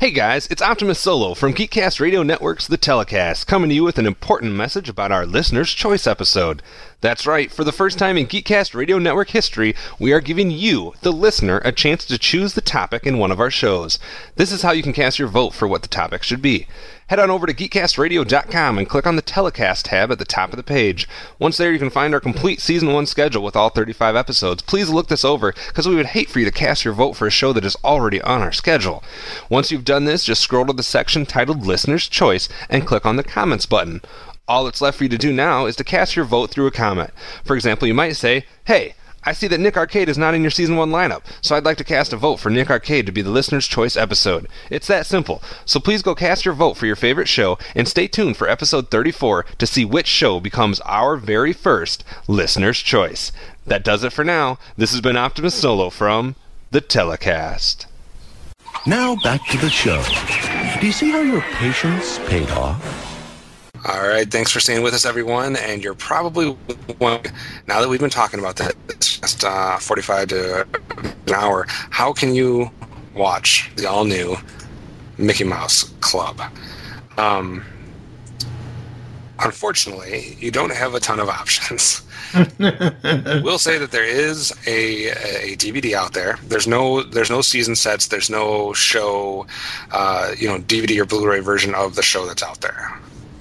Hey 0.00 0.12
guys, 0.12 0.46
it's 0.46 0.62
Optimus 0.62 1.00
Solo 1.00 1.34
from 1.34 1.52
Geekcast 1.52 1.98
Radio 1.98 2.22
Network's 2.22 2.68
The 2.68 2.76
Telecast, 2.76 3.48
coming 3.48 3.68
to 3.70 3.74
you 3.74 3.82
with 3.82 3.98
an 3.98 4.06
important 4.06 4.54
message 4.54 4.88
about 4.88 5.10
our 5.10 5.26
Listener's 5.26 5.72
Choice 5.72 6.06
episode. 6.06 6.62
That's 7.00 7.26
right, 7.26 7.50
for 7.50 7.64
the 7.64 7.72
first 7.72 7.98
time 7.98 8.16
in 8.16 8.28
Geekcast 8.28 8.76
Radio 8.76 9.00
Network 9.00 9.30
history, 9.30 9.74
we 9.98 10.12
are 10.12 10.20
giving 10.20 10.52
you, 10.52 10.94
the 11.02 11.10
listener, 11.10 11.60
a 11.64 11.72
chance 11.72 12.04
to 12.04 12.16
choose 12.16 12.54
the 12.54 12.60
topic 12.60 13.08
in 13.08 13.18
one 13.18 13.32
of 13.32 13.40
our 13.40 13.50
shows. 13.50 13.98
This 14.36 14.52
is 14.52 14.62
how 14.62 14.70
you 14.70 14.84
can 14.84 14.92
cast 14.92 15.18
your 15.18 15.26
vote 15.26 15.52
for 15.52 15.66
what 15.66 15.82
the 15.82 15.88
topic 15.88 16.22
should 16.22 16.42
be. 16.42 16.68
Head 17.08 17.18
on 17.18 17.30
over 17.30 17.46
to 17.46 17.54
geekcastradio.com 17.54 18.76
and 18.76 18.86
click 18.86 19.06
on 19.06 19.16
the 19.16 19.22
telecast 19.22 19.86
tab 19.86 20.12
at 20.12 20.18
the 20.18 20.26
top 20.26 20.50
of 20.50 20.58
the 20.58 20.62
page. 20.62 21.08
Once 21.38 21.56
there, 21.56 21.72
you 21.72 21.78
can 21.78 21.88
find 21.88 22.12
our 22.12 22.20
complete 22.20 22.60
season 22.60 22.92
1 22.92 23.06
schedule 23.06 23.42
with 23.42 23.56
all 23.56 23.70
35 23.70 24.14
episodes. 24.14 24.60
Please 24.60 24.90
look 24.90 25.08
this 25.08 25.24
over 25.24 25.54
because 25.68 25.88
we 25.88 25.94
would 25.94 26.06
hate 26.06 26.28
for 26.28 26.38
you 26.38 26.44
to 26.44 26.50
cast 26.50 26.84
your 26.84 26.92
vote 26.92 27.14
for 27.14 27.26
a 27.26 27.30
show 27.30 27.54
that 27.54 27.64
is 27.64 27.76
already 27.82 28.20
on 28.20 28.42
our 28.42 28.52
schedule. 28.52 29.02
Once 29.48 29.72
you've 29.72 29.86
done 29.86 30.04
this, 30.04 30.22
just 30.22 30.42
scroll 30.42 30.66
to 30.66 30.72
the 30.74 30.82
section 30.82 31.24
titled 31.24 31.64
Listener's 31.64 32.08
Choice 32.08 32.46
and 32.68 32.86
click 32.86 33.06
on 33.06 33.16
the 33.16 33.24
comments 33.24 33.64
button. 33.64 34.02
All 34.46 34.64
that's 34.64 34.82
left 34.82 34.98
for 34.98 35.04
you 35.04 35.10
to 35.10 35.16
do 35.16 35.32
now 35.32 35.64
is 35.64 35.76
to 35.76 35.84
cast 35.84 36.14
your 36.14 36.26
vote 36.26 36.50
through 36.50 36.66
a 36.66 36.70
comment. 36.70 37.10
For 37.42 37.56
example, 37.56 37.88
you 37.88 37.94
might 37.94 38.16
say, 38.16 38.44
Hey, 38.66 38.94
I 39.24 39.32
see 39.32 39.48
that 39.48 39.60
Nick 39.60 39.76
Arcade 39.76 40.08
is 40.08 40.16
not 40.16 40.34
in 40.34 40.42
your 40.42 40.50
season 40.50 40.76
1 40.76 40.90
lineup, 40.90 41.22
so 41.42 41.56
I'd 41.56 41.64
like 41.64 41.76
to 41.78 41.84
cast 41.84 42.12
a 42.12 42.16
vote 42.16 42.36
for 42.36 42.50
Nick 42.50 42.70
Arcade 42.70 43.06
to 43.06 43.12
be 43.12 43.22
the 43.22 43.30
listener's 43.30 43.66
choice 43.66 43.96
episode. 43.96 44.48
It's 44.70 44.86
that 44.86 45.06
simple. 45.06 45.42
So 45.64 45.80
please 45.80 46.02
go 46.02 46.14
cast 46.14 46.44
your 46.44 46.54
vote 46.54 46.76
for 46.76 46.86
your 46.86 46.96
favorite 46.96 47.28
show 47.28 47.58
and 47.74 47.88
stay 47.88 48.06
tuned 48.06 48.36
for 48.36 48.48
episode 48.48 48.90
34 48.90 49.44
to 49.58 49.66
see 49.66 49.84
which 49.84 50.06
show 50.06 50.40
becomes 50.40 50.80
our 50.80 51.16
very 51.16 51.52
first 51.52 52.04
listener's 52.26 52.78
choice. 52.78 53.32
That 53.66 53.84
does 53.84 54.04
it 54.04 54.12
for 54.12 54.24
now. 54.24 54.58
This 54.76 54.92
has 54.92 55.00
been 55.00 55.16
Optimus 55.16 55.54
Solo 55.54 55.90
from 55.90 56.36
The 56.70 56.80
Telecast. 56.80 57.86
Now 58.86 59.16
back 59.16 59.44
to 59.48 59.58
the 59.58 59.68
show. 59.68 60.02
Do 60.80 60.86
you 60.86 60.92
see 60.92 61.10
how 61.10 61.20
your 61.20 61.42
patience 61.42 62.18
paid 62.28 62.48
off? 62.50 62.97
All 63.88 64.06
right, 64.06 64.30
thanks 64.30 64.52
for 64.52 64.60
staying 64.60 64.82
with 64.82 64.92
us, 64.92 65.06
everyone. 65.06 65.56
And 65.56 65.82
you're 65.82 65.94
probably 65.94 66.54
wondering, 66.98 67.34
now 67.66 67.80
that 67.80 67.88
we've 67.88 67.98
been 67.98 68.10
talking 68.10 68.38
about 68.38 68.56
that, 68.56 68.74
it's 68.90 69.18
just 69.18 69.44
uh, 69.44 69.78
45 69.78 70.28
to 70.28 70.66
an 71.26 71.34
hour. 71.34 71.64
How 71.68 72.12
can 72.12 72.34
you 72.34 72.70
watch 73.14 73.70
the 73.76 73.88
all 73.88 74.04
new 74.04 74.36
Mickey 75.16 75.44
Mouse 75.44 75.84
Club? 76.02 76.38
Um, 77.16 77.64
unfortunately, 79.38 80.36
you 80.38 80.50
don't 80.50 80.72
have 80.72 80.94
a 80.94 81.00
ton 81.00 81.18
of 81.18 81.30
options. 81.30 82.02
we'll 82.58 83.58
say 83.58 83.78
that 83.78 83.88
there 83.90 84.04
is 84.04 84.52
a, 84.66 85.08
a 85.52 85.56
DVD 85.56 85.94
out 85.94 86.12
there. 86.12 86.38
There's 86.44 86.66
no 86.66 87.02
there's 87.04 87.30
no 87.30 87.40
season 87.40 87.74
sets. 87.74 88.08
There's 88.08 88.28
no 88.28 88.74
show, 88.74 89.46
uh, 89.92 90.34
you 90.36 90.46
know, 90.46 90.58
DVD 90.58 91.00
or 91.00 91.06
Blu-ray 91.06 91.40
version 91.40 91.74
of 91.74 91.94
the 91.94 92.02
show 92.02 92.26
that's 92.26 92.42
out 92.42 92.60
there. 92.60 93.00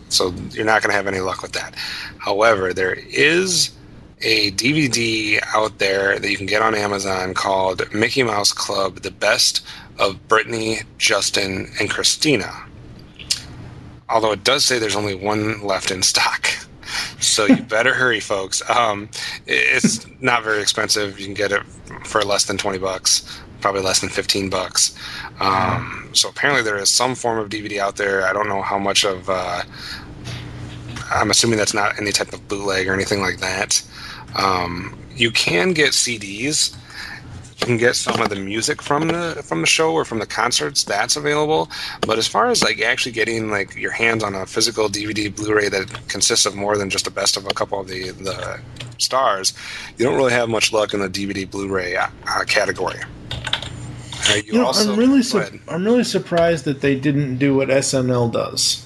So 0.10 0.34
you're 0.52 0.66
not 0.66 0.82
going 0.82 0.92
to 0.92 0.96
have 0.96 1.08
any 1.08 1.20
luck 1.20 1.42
with 1.42 1.54
that. 1.54 1.76
However, 2.18 2.74
there 2.74 2.94
is 2.94 3.72
a 4.22 4.52
DVD 4.52 5.40
out 5.54 5.78
there 5.78 6.18
that 6.18 6.30
you 6.30 6.38
can 6.38 6.48
get 6.48 6.62
on 6.62 6.74
Amazon 6.74 7.34
called 7.34 7.94
Mickey 7.94 8.24
Mouse 8.24 8.52
Club: 8.52 9.02
The 9.02 9.12
Best 9.12 9.66
of 10.00 10.28
Britney, 10.28 10.84
Justin, 10.98 11.72
and 11.80 11.90
Christina. 11.90 12.52
Although 14.10 14.32
it 14.32 14.44
does 14.44 14.64
say 14.64 14.80
there's 14.80 14.96
only 14.96 15.16
one 15.16 15.64
left 15.64 15.92
in 15.92 16.04
stock. 16.04 16.48
So 17.20 17.46
you 17.46 17.58
better 17.58 17.94
hurry, 17.94 18.22
folks. 18.22 18.62
Um, 18.70 19.10
it's 19.46 20.08
not 20.22 20.44
very 20.44 20.62
expensive. 20.62 21.20
You 21.20 21.26
can 21.26 21.34
get 21.34 21.52
it 21.52 21.62
for 22.06 22.24
less 22.24 22.46
than 22.46 22.58
20 22.58 22.78
bucks, 22.78 23.42
probably 23.62 23.82
less 23.82 24.00
than 24.00 24.10
15 24.10 24.50
bucks. 24.50 24.98
Um, 25.40 26.10
so 26.14 26.30
apparently 26.30 26.64
there 26.64 26.78
is 26.78 26.90
some 26.90 27.16
form 27.16 27.40
of 27.40 27.50
DVD 27.50 27.80
out 27.80 27.96
there. 27.98 28.26
I 28.26 28.34
don't 28.34 28.48
know 28.48 28.62
how 28.62 28.78
much 28.78 29.06
of. 29.06 29.30
Uh, 29.30 29.64
I'm 31.10 31.32
assuming 31.32 31.58
that's 31.58 31.74
not 31.74 31.98
any 32.00 32.12
type 32.12 32.34
of 32.34 32.48
bootleg 32.48 32.88
or 32.88 32.94
anything 32.94 33.22
like 33.22 33.40
that. 33.40 33.82
Um, 34.36 34.98
you 35.16 35.32
can 35.32 35.74
get 35.74 35.92
CDs. 35.92 36.76
You 37.60 37.66
can 37.66 37.78
get 37.78 37.96
some 37.96 38.22
of 38.22 38.30
the 38.30 38.36
music 38.36 38.82
from 38.84 39.08
the 39.08 39.42
from 39.44 39.62
the 39.62 39.68
show 39.68 39.92
or 39.94 40.06
from 40.06 40.20
the 40.20 40.28
concerts. 40.28 40.84
That's 40.84 41.16
available. 41.16 41.70
But 42.02 42.18
as 42.20 42.28
far 42.28 42.48
as 42.48 42.64
like 42.64 42.80
actually 42.82 43.14
getting 43.14 43.50
like 43.50 43.76
your 43.76 43.92
hands 43.92 44.24
on 44.24 44.36
a 44.36 44.46
physical 44.46 44.88
DVD 44.90 45.36
Blu-ray 45.36 45.70
that 45.70 46.08
consists 46.08 46.46
of 46.46 46.56
more 46.56 46.78
than 46.78 46.90
just 46.90 47.08
a 47.08 47.12
best 47.12 47.36
of 47.36 47.46
a 47.48 47.54
couple 47.54 47.80
of 47.80 47.88
the 47.88 48.12
the 48.12 48.60
stars, 49.00 49.54
you 49.98 50.06
don't 50.06 50.16
really 50.16 50.32
have 50.34 50.50
much 50.50 50.72
luck 50.72 50.94
in 50.94 51.00
the 51.00 51.10
DVD 51.10 51.50
Blu-ray 51.50 51.96
uh, 51.96 52.08
category. 52.46 53.00
Uh, 54.30 54.34
you 54.36 54.44
You 54.46 54.54
know, 54.60 54.66
also- 54.68 54.94
I'm 54.94 55.00
really 55.00 55.24
su- 55.24 55.60
I'm 55.68 55.84
really 55.84 56.04
surprised 56.04 56.66
that 56.66 56.82
they 56.82 56.96
didn't 56.96 57.38
do 57.38 57.56
what 57.56 57.70
SNL 57.70 58.32
does. 58.32 58.84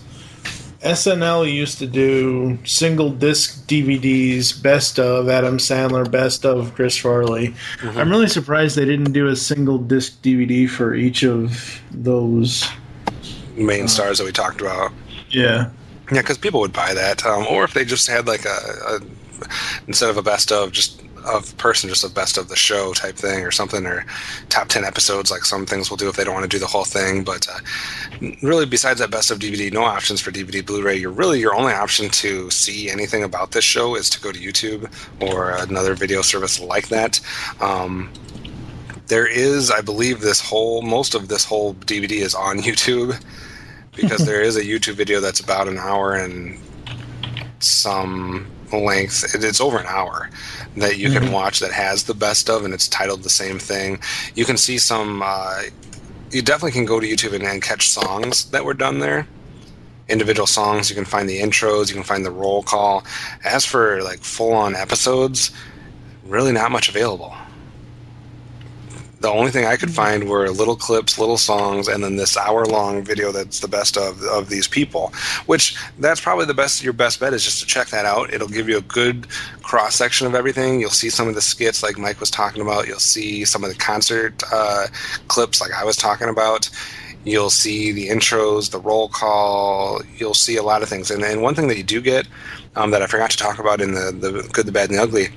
SNL 0.83 1.51
used 1.51 1.77
to 1.79 1.85
do 1.85 2.57
single 2.65 3.11
disc 3.11 3.67
DVDs, 3.67 4.61
best 4.61 4.99
of 4.99 5.29
Adam 5.29 5.57
Sandler, 5.57 6.09
best 6.09 6.43
of 6.43 6.73
Chris 6.73 6.97
Farley. 6.97 7.53
I'm 7.83 8.09
really 8.09 8.27
surprised 8.27 8.77
they 8.77 8.85
didn't 8.85 9.13
do 9.13 9.27
a 9.27 9.35
single 9.35 9.77
disc 9.77 10.21
DVD 10.23 10.67
for 10.67 10.95
each 10.95 11.23
of 11.23 11.81
those. 11.91 12.67
Main 13.55 13.87
stars 13.87 14.17
that 14.17 14.25
we 14.25 14.31
talked 14.31 14.59
about. 14.59 14.91
Yeah. 15.29 15.69
Yeah, 16.11 16.21
because 16.21 16.37
people 16.37 16.59
would 16.61 16.73
buy 16.73 16.93
that, 16.93 17.25
um, 17.25 17.45
or 17.47 17.63
if 17.63 17.73
they 17.73 17.85
just 17.85 18.07
had 18.07 18.27
like 18.27 18.45
a, 18.45 18.49
a 18.87 18.99
instead 19.87 20.09
of 20.09 20.17
a 20.17 20.23
best 20.23 20.51
of, 20.51 20.71
just 20.71 21.01
of 21.25 21.55
person, 21.57 21.89
just 21.89 22.03
a 22.03 22.09
best 22.09 22.37
of 22.37 22.47
the 22.47 22.55
show 22.55 22.93
type 22.93 23.15
thing 23.15 23.45
or 23.45 23.51
something, 23.51 23.85
or 23.85 24.05
top 24.49 24.67
ten 24.67 24.83
episodes, 24.83 25.31
like 25.31 25.45
some 25.45 25.65
things 25.65 25.89
will 25.89 25.97
do 25.97 26.09
if 26.09 26.15
they 26.15 26.23
don't 26.23 26.33
want 26.33 26.43
to 26.43 26.55
do 26.55 26.59
the 26.59 26.67
whole 26.67 26.83
thing. 26.83 27.23
But 27.23 27.47
uh, 27.49 27.59
really, 28.41 28.65
besides 28.65 28.99
that 28.99 29.11
best 29.11 29.31
of 29.31 29.39
DVD, 29.39 29.71
no 29.71 29.83
options 29.83 30.21
for 30.21 30.31
DVD, 30.31 30.65
Blu-ray. 30.65 30.97
You're 30.97 31.11
really 31.11 31.39
your 31.39 31.55
only 31.55 31.73
option 31.73 32.09
to 32.09 32.49
see 32.51 32.89
anything 32.89 33.23
about 33.23 33.51
this 33.51 33.63
show 33.63 33.95
is 33.95 34.09
to 34.11 34.21
go 34.21 34.31
to 34.31 34.39
YouTube 34.39 34.91
or 35.21 35.51
another 35.51 35.95
video 35.95 36.21
service 36.21 36.59
like 36.59 36.89
that. 36.89 37.19
Um, 37.59 38.11
there 39.07 39.27
is, 39.27 39.69
I 39.69 39.81
believe, 39.81 40.21
this 40.21 40.39
whole 40.39 40.81
most 40.81 41.15
of 41.15 41.27
this 41.27 41.43
whole 41.43 41.73
DVD 41.73 42.21
is 42.21 42.33
on 42.33 42.57
YouTube 42.59 43.21
because 43.95 44.25
there 44.25 44.41
is 44.41 44.55
a 44.55 44.63
YouTube 44.63 44.93
video 44.93 45.19
that's 45.19 45.39
about 45.39 45.67
an 45.67 45.77
hour 45.77 46.15
and 46.15 46.57
some 47.59 48.47
length. 48.77 49.35
It, 49.35 49.43
it's 49.43 49.61
over 49.61 49.77
an 49.79 49.85
hour 49.87 50.29
that 50.77 50.97
you 50.97 51.11
can 51.11 51.23
Mhm. 51.25 51.31
watch 51.31 51.59
that 51.59 51.71
has 51.71 52.03
the 52.03 52.13
best 52.13 52.49
of, 52.49 52.63
and 52.65 52.73
it's 52.73 52.87
titled 52.87 53.23
the 53.23 53.29
same 53.29 53.59
thing. 53.59 53.99
You 54.35 54.45
can 54.45 54.57
see 54.57 54.77
some. 54.77 55.21
Uh, 55.23 55.63
you 56.31 56.41
definitely 56.41 56.71
can 56.71 56.85
go 56.85 56.99
to 56.99 57.07
YouTube 57.07 57.33
and, 57.33 57.43
and 57.43 57.61
catch 57.61 57.89
songs 57.89 58.45
that 58.51 58.63
were 58.63 58.73
done 58.73 58.99
there. 58.99 59.27
Individual 60.07 60.47
songs. 60.47 60.89
You 60.89 60.95
can 60.95 61.05
find 61.05 61.27
the 61.29 61.39
intros. 61.41 61.89
You 61.89 61.95
can 61.95 62.03
find 62.03 62.25
the 62.25 62.31
roll 62.31 62.63
call. 62.63 63.03
As 63.43 63.65
for 63.65 64.01
like 64.03 64.19
full 64.23 64.53
on 64.53 64.75
episodes, 64.75 65.51
really 66.25 66.51
not 66.51 66.71
much 66.71 66.87
available. 66.89 67.35
The 69.21 69.29
only 69.29 69.51
thing 69.51 69.65
I 69.65 69.77
could 69.77 69.91
find 69.91 70.27
were 70.27 70.49
little 70.49 70.75
clips, 70.75 71.19
little 71.19 71.37
songs, 71.37 71.87
and 71.87 72.03
then 72.03 72.15
this 72.15 72.35
hour-long 72.35 73.03
video 73.03 73.31
that's 73.31 73.59
the 73.59 73.67
best 73.67 73.95
of 73.95 74.21
of 74.23 74.49
these 74.49 74.67
people. 74.67 75.13
Which 75.45 75.77
that's 75.99 76.19
probably 76.19 76.45
the 76.45 76.55
best. 76.55 76.83
Your 76.83 76.93
best 76.93 77.19
bet 77.19 77.33
is 77.33 77.45
just 77.45 77.59
to 77.61 77.67
check 77.67 77.89
that 77.89 78.05
out. 78.05 78.33
It'll 78.33 78.47
give 78.47 78.67
you 78.67 78.77
a 78.77 78.81
good 78.81 79.27
cross 79.61 79.95
section 79.95 80.25
of 80.25 80.33
everything. 80.33 80.79
You'll 80.79 80.89
see 80.89 81.11
some 81.11 81.27
of 81.27 81.35
the 81.35 81.41
skits, 81.41 81.83
like 81.83 81.99
Mike 81.99 82.19
was 82.19 82.31
talking 82.31 82.63
about. 82.63 82.87
You'll 82.87 82.99
see 82.99 83.45
some 83.45 83.63
of 83.63 83.69
the 83.69 83.77
concert 83.77 84.41
uh, 84.51 84.87
clips, 85.27 85.61
like 85.61 85.71
I 85.71 85.85
was 85.85 85.95
talking 85.95 86.27
about. 86.27 86.69
You'll 87.23 87.51
see 87.51 87.91
the 87.91 88.09
intros, 88.09 88.71
the 88.71 88.79
roll 88.79 89.07
call. 89.07 90.01
You'll 90.17 90.33
see 90.33 90.57
a 90.57 90.63
lot 90.63 90.81
of 90.81 90.89
things. 90.89 91.11
And, 91.11 91.23
and 91.23 91.43
one 91.43 91.53
thing 91.53 91.67
that 91.67 91.77
you 91.77 91.83
do 91.83 92.01
get 92.01 92.27
um, 92.75 92.89
that 92.91 93.03
I 93.03 93.07
forgot 93.07 93.29
to 93.29 93.37
talk 93.37 93.59
about 93.59 93.81
in 93.81 93.93
the, 93.93 94.11
the 94.11 94.49
good, 94.51 94.65
the 94.65 94.71
bad, 94.71 94.89
and 94.89 94.97
the 94.97 95.03
ugly 95.03 95.27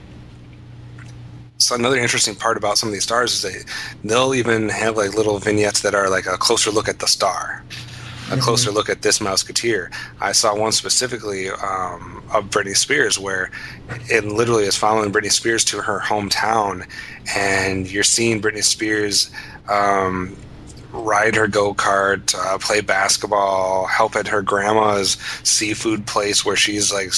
so 1.59 1.75
another 1.75 1.97
interesting 1.97 2.35
part 2.35 2.57
about 2.57 2.79
some 2.79 2.89
of 2.89 2.93
these 2.93 3.05
stars 3.05 3.33
is 3.33 3.43
they 3.43 4.09
they'll 4.09 4.35
even 4.35 4.69
have 4.69 4.97
like 4.97 5.15
little 5.15 5.39
vignettes 5.39 5.83
that 5.83 5.95
are 5.95 6.11
like 6.11 6.27
a 6.27 6.37
closer 6.37 6.71
look 6.71 6.89
at 6.89 6.99
the 6.99 7.07
star 7.07 7.65
a 8.31 8.37
closer 8.39 8.71
look 8.71 8.89
at 8.89 9.03
this 9.03 9.19
Mouseketeer. 9.19 9.93
I 10.21 10.33
saw 10.33 10.57
one 10.57 10.73
specifically 10.73 11.51
um, 11.51 12.23
of 12.33 12.45
Britney 12.47 12.77
Spears 12.77 13.19
where 13.19 13.51
it 14.11 14.25
literally 14.25 14.65
is 14.65 14.77
following 14.77 15.13
Britney 15.13 15.31
Spears 15.31 15.65
to 15.67 15.83
her 15.83 16.01
hometown, 16.01 16.89
and 17.37 17.91
you're 17.91 18.03
seeing 18.03 18.41
Britney 18.41 18.65
Spears 18.65 19.31
um, 19.69 20.37
ride 20.95 21.34
her 21.34 21.49
go 21.49 21.74
kart, 21.74 22.34
uh, 22.34 22.57
play 22.59 22.80
basketball, 22.80 23.86
help 23.86 24.14
at 24.14 24.28
her 24.28 24.42
grandma's 24.42 25.18
seafood 25.42 26.07
place 26.07 26.45
where 26.45 26.57
she's 26.57 26.92
like 26.92 27.12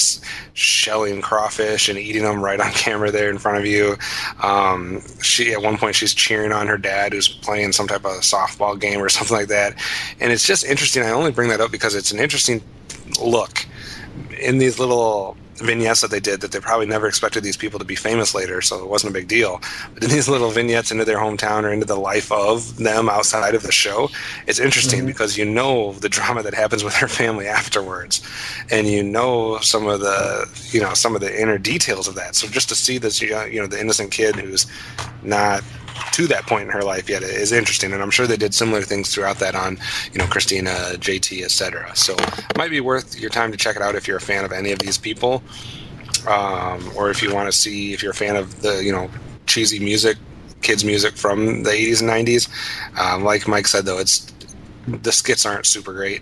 shelling 0.53 1.21
crawfish 1.21 1.87
and 1.87 1.97
eating 1.97 2.23
them 2.23 2.41
right 2.41 2.59
on 2.59 2.71
camera 2.73 3.11
there 3.11 3.29
in 3.29 3.37
front 3.37 3.57
of 3.57 3.65
you. 3.65 3.95
Um, 4.41 5.01
she 5.21 5.53
at 5.53 5.61
one 5.61 5.77
point 5.77 5.95
she's 5.95 6.13
cheering 6.13 6.51
on 6.51 6.67
her 6.67 6.77
dad 6.77 7.13
who's 7.13 7.27
playing 7.27 7.71
some 7.71 7.87
type 7.87 8.05
of 8.05 8.21
softball 8.21 8.79
game 8.79 8.99
or 9.01 9.09
something 9.17 9.37
like 9.37 9.47
that, 9.49 9.75
and 10.19 10.31
it's 10.31 10.45
just 10.45 10.65
interesting. 10.65 11.03
I 11.03 11.11
only 11.11 11.31
bring 11.31 11.49
that 11.49 11.61
up 11.61 11.71
because 11.71 11.95
it's 11.95 12.11
an 12.11 12.19
interesting 12.19 12.61
look 13.21 13.65
in 14.39 14.57
these 14.57 14.79
little 14.79 15.37
vignettes 15.59 16.01
that 16.01 16.11
they 16.11 16.19
did 16.19 16.41
that 16.41 16.51
they 16.51 16.59
probably 16.59 16.85
never 16.85 17.07
expected 17.07 17.43
these 17.43 17.57
people 17.57 17.79
to 17.79 17.85
be 17.85 17.95
famous 17.95 18.33
later, 18.33 18.61
so 18.61 18.79
it 18.83 18.89
wasn't 18.89 19.11
a 19.11 19.13
big 19.13 19.27
deal. 19.27 19.61
But 19.93 20.03
in 20.03 20.09
these 20.09 20.29
little 20.29 20.49
vignettes 20.49 20.91
into 20.91 21.05
their 21.05 21.17
hometown 21.17 21.63
or 21.63 21.71
into 21.71 21.85
the 21.85 21.95
life 21.95 22.31
of 22.31 22.77
them 22.77 23.09
outside 23.09 23.55
of 23.55 23.63
the 23.63 23.71
show, 23.71 24.09
it's 24.47 24.59
interesting 24.59 24.99
mm-hmm. 24.99 25.07
because 25.07 25.37
you 25.37 25.45
know 25.45 25.93
the 25.93 26.09
drama 26.09 26.43
that 26.43 26.53
happens 26.53 26.83
with 26.83 26.99
their 26.99 27.09
family 27.09 27.47
afterwards, 27.47 28.21
and 28.69 28.87
you 28.87 29.03
know 29.03 29.59
some 29.59 29.87
of 29.87 29.99
the 29.99 30.47
you 30.71 30.81
know 30.81 30.93
some 30.93 31.15
of 31.15 31.21
the 31.21 31.41
inner 31.41 31.57
details 31.57 32.07
of 32.07 32.15
that. 32.15 32.35
So 32.35 32.47
just 32.47 32.69
to 32.69 32.75
see 32.75 32.97
this 32.97 33.21
you 33.21 33.59
know, 33.61 33.67
the 33.67 33.79
innocent 33.79 34.11
kid 34.11 34.35
who's 34.35 34.65
not 35.23 35.63
to 36.11 36.27
that 36.27 36.45
point 36.45 36.63
in 36.63 36.69
her 36.69 36.83
life 36.83 37.09
yet 37.09 37.23
is 37.23 37.51
interesting 37.51 37.93
and 37.93 38.01
i'm 38.01 38.11
sure 38.11 38.27
they 38.27 38.37
did 38.37 38.53
similar 38.53 38.81
things 38.81 39.13
throughout 39.13 39.39
that 39.39 39.55
on 39.55 39.77
you 40.11 40.17
know 40.17 40.25
christina 40.27 40.69
jt 40.97 41.43
etc 41.43 41.95
so 41.95 42.13
it 42.15 42.57
might 42.57 42.71
be 42.71 42.81
worth 42.81 43.19
your 43.19 43.29
time 43.29 43.51
to 43.51 43.57
check 43.57 43.75
it 43.75 43.81
out 43.81 43.95
if 43.95 44.07
you're 44.07 44.17
a 44.17 44.21
fan 44.21 44.45
of 44.45 44.51
any 44.51 44.71
of 44.71 44.79
these 44.79 44.97
people 44.97 45.43
um, 46.27 46.91
or 46.95 47.09
if 47.09 47.21
you 47.21 47.33
want 47.33 47.51
to 47.51 47.57
see 47.57 47.93
if 47.93 48.01
you're 48.01 48.11
a 48.11 48.15
fan 48.15 48.35
of 48.35 48.61
the 48.61 48.83
you 48.83 48.91
know 48.91 49.09
cheesy 49.45 49.79
music 49.79 50.17
kids 50.61 50.83
music 50.83 51.15
from 51.15 51.63
the 51.63 51.69
80s 51.69 52.01
and 52.01 52.27
90s 52.27 52.99
um, 52.99 53.23
like 53.23 53.47
mike 53.47 53.67
said 53.67 53.85
though 53.85 53.99
it's 53.99 54.33
the 54.87 55.11
skits 55.11 55.45
aren't 55.45 55.65
super 55.65 55.93
great 55.93 56.21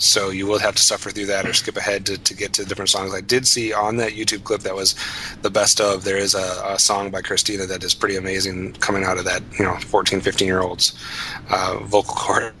so 0.00 0.30
you 0.30 0.46
will 0.46 0.58
have 0.58 0.74
to 0.74 0.82
suffer 0.82 1.10
through 1.10 1.26
that 1.26 1.46
or 1.46 1.52
skip 1.52 1.76
ahead 1.76 2.06
to, 2.06 2.16
to 2.16 2.34
get 2.34 2.54
to 2.54 2.64
different 2.64 2.88
songs. 2.88 3.12
I 3.14 3.20
did 3.20 3.46
see 3.46 3.72
on 3.72 3.96
that 3.98 4.12
YouTube 4.12 4.44
clip 4.44 4.62
that 4.62 4.74
was 4.74 4.94
the 5.42 5.50
best 5.50 5.78
of, 5.78 6.04
there 6.04 6.16
is 6.16 6.34
a, 6.34 6.62
a 6.66 6.78
song 6.78 7.10
by 7.10 7.20
Christina 7.20 7.66
that 7.66 7.84
is 7.84 7.94
pretty 7.94 8.16
amazing 8.16 8.72
coming 8.74 9.04
out 9.04 9.18
of 9.18 9.26
that, 9.26 9.42
you 9.58 9.64
know, 9.64 9.76
14, 9.76 10.22
15 10.22 10.46
year 10.48 10.62
olds 10.62 10.98
uh, 11.50 11.78
vocal 11.82 12.14
cord. 12.14 12.54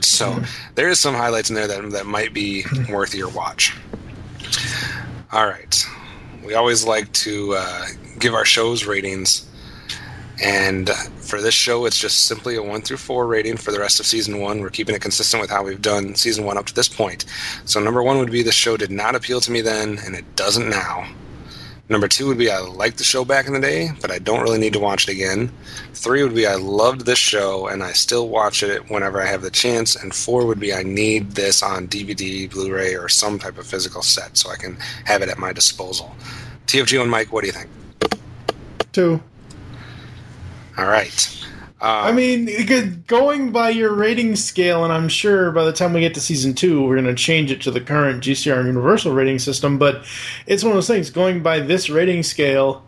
So 0.00 0.42
there 0.74 0.88
is 0.88 0.98
some 0.98 1.14
highlights 1.14 1.50
in 1.50 1.56
there 1.56 1.68
that, 1.68 1.88
that 1.90 2.06
might 2.06 2.34
be 2.34 2.64
worth 2.90 3.14
your 3.14 3.30
watch. 3.30 3.76
All 5.32 5.46
right. 5.46 5.86
We 6.44 6.54
always 6.54 6.84
like 6.84 7.12
to 7.12 7.54
uh, 7.56 7.86
give 8.18 8.34
our 8.34 8.44
shows 8.44 8.86
ratings. 8.86 9.46
And 10.42 10.88
for 11.20 11.40
this 11.40 11.54
show, 11.54 11.84
it's 11.84 11.98
just 11.98 12.26
simply 12.26 12.56
a 12.56 12.62
one 12.62 12.80
through 12.80 12.96
four 12.96 13.26
rating 13.26 13.56
for 13.56 13.72
the 13.72 13.80
rest 13.80 14.00
of 14.00 14.06
season 14.06 14.40
one. 14.40 14.60
We're 14.60 14.70
keeping 14.70 14.94
it 14.94 15.02
consistent 15.02 15.40
with 15.40 15.50
how 15.50 15.62
we've 15.62 15.82
done 15.82 16.14
season 16.14 16.44
one 16.44 16.56
up 16.56 16.66
to 16.66 16.74
this 16.74 16.88
point. 16.88 17.26
So, 17.66 17.80
number 17.80 18.02
one 18.02 18.18
would 18.18 18.30
be 18.30 18.42
the 18.42 18.52
show 18.52 18.76
did 18.76 18.90
not 18.90 19.14
appeal 19.14 19.40
to 19.42 19.50
me 19.50 19.60
then, 19.60 19.98
and 20.04 20.14
it 20.14 20.36
doesn't 20.36 20.68
now. 20.68 21.06
Number 21.90 22.06
two 22.06 22.28
would 22.28 22.38
be 22.38 22.48
I 22.48 22.60
liked 22.60 22.98
the 22.98 23.04
show 23.04 23.24
back 23.24 23.48
in 23.48 23.52
the 23.52 23.58
day, 23.58 23.90
but 24.00 24.12
I 24.12 24.20
don't 24.20 24.42
really 24.42 24.60
need 24.60 24.72
to 24.74 24.78
watch 24.78 25.08
it 25.08 25.12
again. 25.12 25.50
Three 25.92 26.22
would 26.22 26.36
be 26.36 26.46
I 26.46 26.54
loved 26.54 27.04
this 27.04 27.18
show, 27.18 27.66
and 27.66 27.82
I 27.82 27.90
still 27.90 28.28
watch 28.28 28.62
it 28.62 28.88
whenever 28.88 29.20
I 29.20 29.26
have 29.26 29.42
the 29.42 29.50
chance. 29.50 29.96
And 29.96 30.14
four 30.14 30.46
would 30.46 30.60
be 30.60 30.72
I 30.72 30.84
need 30.84 31.32
this 31.32 31.64
on 31.64 31.88
DVD, 31.88 32.48
Blu 32.48 32.72
ray, 32.72 32.94
or 32.94 33.08
some 33.08 33.40
type 33.40 33.58
of 33.58 33.66
physical 33.66 34.02
set 34.02 34.36
so 34.38 34.50
I 34.50 34.56
can 34.56 34.76
have 35.04 35.20
it 35.20 35.28
at 35.28 35.38
my 35.38 35.52
disposal. 35.52 36.14
TFG 36.66 37.02
and 37.02 37.10
Mike, 37.10 37.32
what 37.32 37.40
do 37.40 37.48
you 37.48 37.52
think? 37.52 37.68
Two. 38.92 39.20
All 40.80 40.86
right. 40.86 41.44
I 41.82 42.08
um, 42.08 42.16
mean, 42.16 43.04
going 43.06 43.52
by 43.52 43.68
your 43.68 43.92
rating 43.92 44.34
scale, 44.34 44.82
and 44.82 44.92
I'm 44.92 45.10
sure 45.10 45.50
by 45.50 45.64
the 45.64 45.74
time 45.74 45.92
we 45.92 46.00
get 46.00 46.14
to 46.14 46.20
season 46.20 46.54
two, 46.54 46.82
we're 46.82 46.94
going 46.94 47.04
to 47.04 47.14
change 47.14 47.50
it 47.50 47.60
to 47.62 47.70
the 47.70 47.82
current 47.82 48.22
GCR 48.22 48.64
Universal 48.64 49.12
rating 49.12 49.38
system. 49.38 49.76
But 49.76 50.04
it's 50.46 50.62
one 50.62 50.72
of 50.72 50.76
those 50.76 50.86
things. 50.86 51.10
Going 51.10 51.42
by 51.42 51.60
this 51.60 51.90
rating 51.90 52.22
scale, 52.22 52.82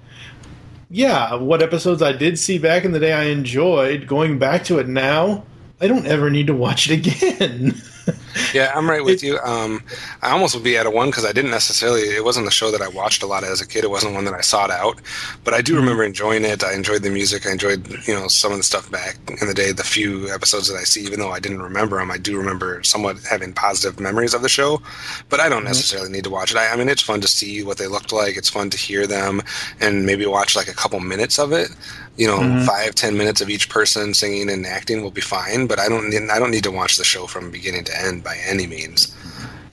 yeah, 0.89 1.35
what 1.35 1.63
episodes 1.63 2.01
I 2.01 2.13
did 2.13 2.39
see 2.39 2.59
back 2.59 2.87
in 2.87 2.93
the 2.93 3.01
day 3.01 3.13
I 3.13 3.25
enjoyed. 3.25 4.07
Going 4.07 4.39
back 4.39 4.65
to 4.65 4.79
it 4.79 4.89
now, 4.89 5.45
I 5.79 5.87
don't 5.87 6.07
ever 6.07 6.31
need 6.31 6.47
to 6.47 6.55
watch 6.55 6.91
it 6.91 7.07
again. 7.07 7.83
Yeah, 8.55 8.73
I'm 8.75 8.89
right 8.89 9.05
with 9.05 9.23
you. 9.23 9.39
Um, 9.41 9.83
I 10.23 10.31
almost 10.31 10.55
would 10.55 10.65
be 10.65 10.77
at 10.77 10.87
a 10.87 10.91
one 10.91 11.09
because 11.11 11.25
I 11.25 11.33
didn't 11.33 11.51
necessarily. 11.51 12.03
It 12.03 12.25
wasn't 12.25 12.47
a 12.47 12.51
show 12.51 12.71
that 12.71 12.81
I 12.83 12.89
watched 12.89 13.23
a 13.23 13.27
lot 13.27 13.45
as 13.45 13.61
a 13.61 13.67
kid. 13.67 13.85
It 13.85 13.91
wasn't 13.91 14.15
one 14.15 14.25
that 14.25 14.35
I 14.35 14.41
sought 14.41 14.71
out, 14.71 15.01
but 15.45 15.55
I 15.55 15.61
do 15.61 15.77
remember 15.77 16.03
enjoying 16.05 16.45
it. 16.45 16.65
I 16.65 16.75
enjoyed 16.75 17.03
the 17.03 17.11
music. 17.11 17.47
I 17.47 17.53
enjoyed 17.53 17.87
you 18.07 18.15
know 18.15 18.29
some 18.29 18.53
of 18.53 18.59
the 18.59 18.65
stuff 18.65 18.91
back 18.91 19.17
in 19.41 19.47
the 19.49 19.55
day. 19.55 19.73
The 19.73 19.85
few 19.85 20.33
episodes 20.33 20.69
that 20.69 20.77
I 20.77 20.85
see, 20.85 21.03
even 21.03 21.21
though 21.21 21.31
I 21.33 21.41
didn't 21.41 21.63
remember 21.63 21.99
them, 21.99 22.11
I 22.11 22.19
do 22.19 22.37
remember 22.39 22.83
somewhat 22.83 23.19
having 23.29 23.53
positive 23.53 24.01
memories 24.01 24.35
of 24.35 24.43
the 24.43 24.49
show. 24.49 24.81
But 25.29 25.41
I 25.41 25.49
don't 25.49 25.65
necessarily 25.65 26.11
need 26.11 26.25
to 26.25 26.31
watch 26.31 26.51
it. 26.51 26.57
I, 26.57 26.69
I 26.73 26.77
mean, 26.77 26.89
it's 26.89 27.03
fun 27.03 27.21
to 27.21 27.29
see 27.29 27.63
what 27.63 27.79
they 27.79 27.87
looked 27.87 28.13
like. 28.13 28.37
It's 28.37 28.49
fun 28.51 28.71
to 28.71 28.77
hear 28.77 29.07
them 29.07 29.43
and 29.81 30.07
maybe 30.07 30.27
watch 30.27 30.57
like 30.57 30.69
a 30.69 30.75
couple 30.75 31.01
minutes 31.01 31.39
of 31.39 31.53
it. 31.53 31.69
You 32.17 32.27
know, 32.27 32.39
Mhm. 32.41 32.67
five 32.67 32.95
ten 32.95 33.17
minutes 33.17 33.41
of 33.41 33.49
each 33.49 33.69
person 33.71 34.13
singing 34.13 34.51
and 34.51 34.67
acting 34.67 35.03
will 35.03 35.11
be 35.11 35.23
fine. 35.23 35.67
But 35.67 35.79
I 35.79 35.89
don't 35.89 36.11
need, 36.11 36.29
I 36.29 36.39
don't 36.39 36.51
need 36.51 36.65
to 36.65 36.71
watch 36.71 36.97
the 36.99 37.05
show 37.05 37.27
from 37.27 37.51
beginning 37.51 37.85
to 37.85 38.01
end 38.01 38.22
by 38.23 38.37
any 38.47 38.67
means. 38.67 39.17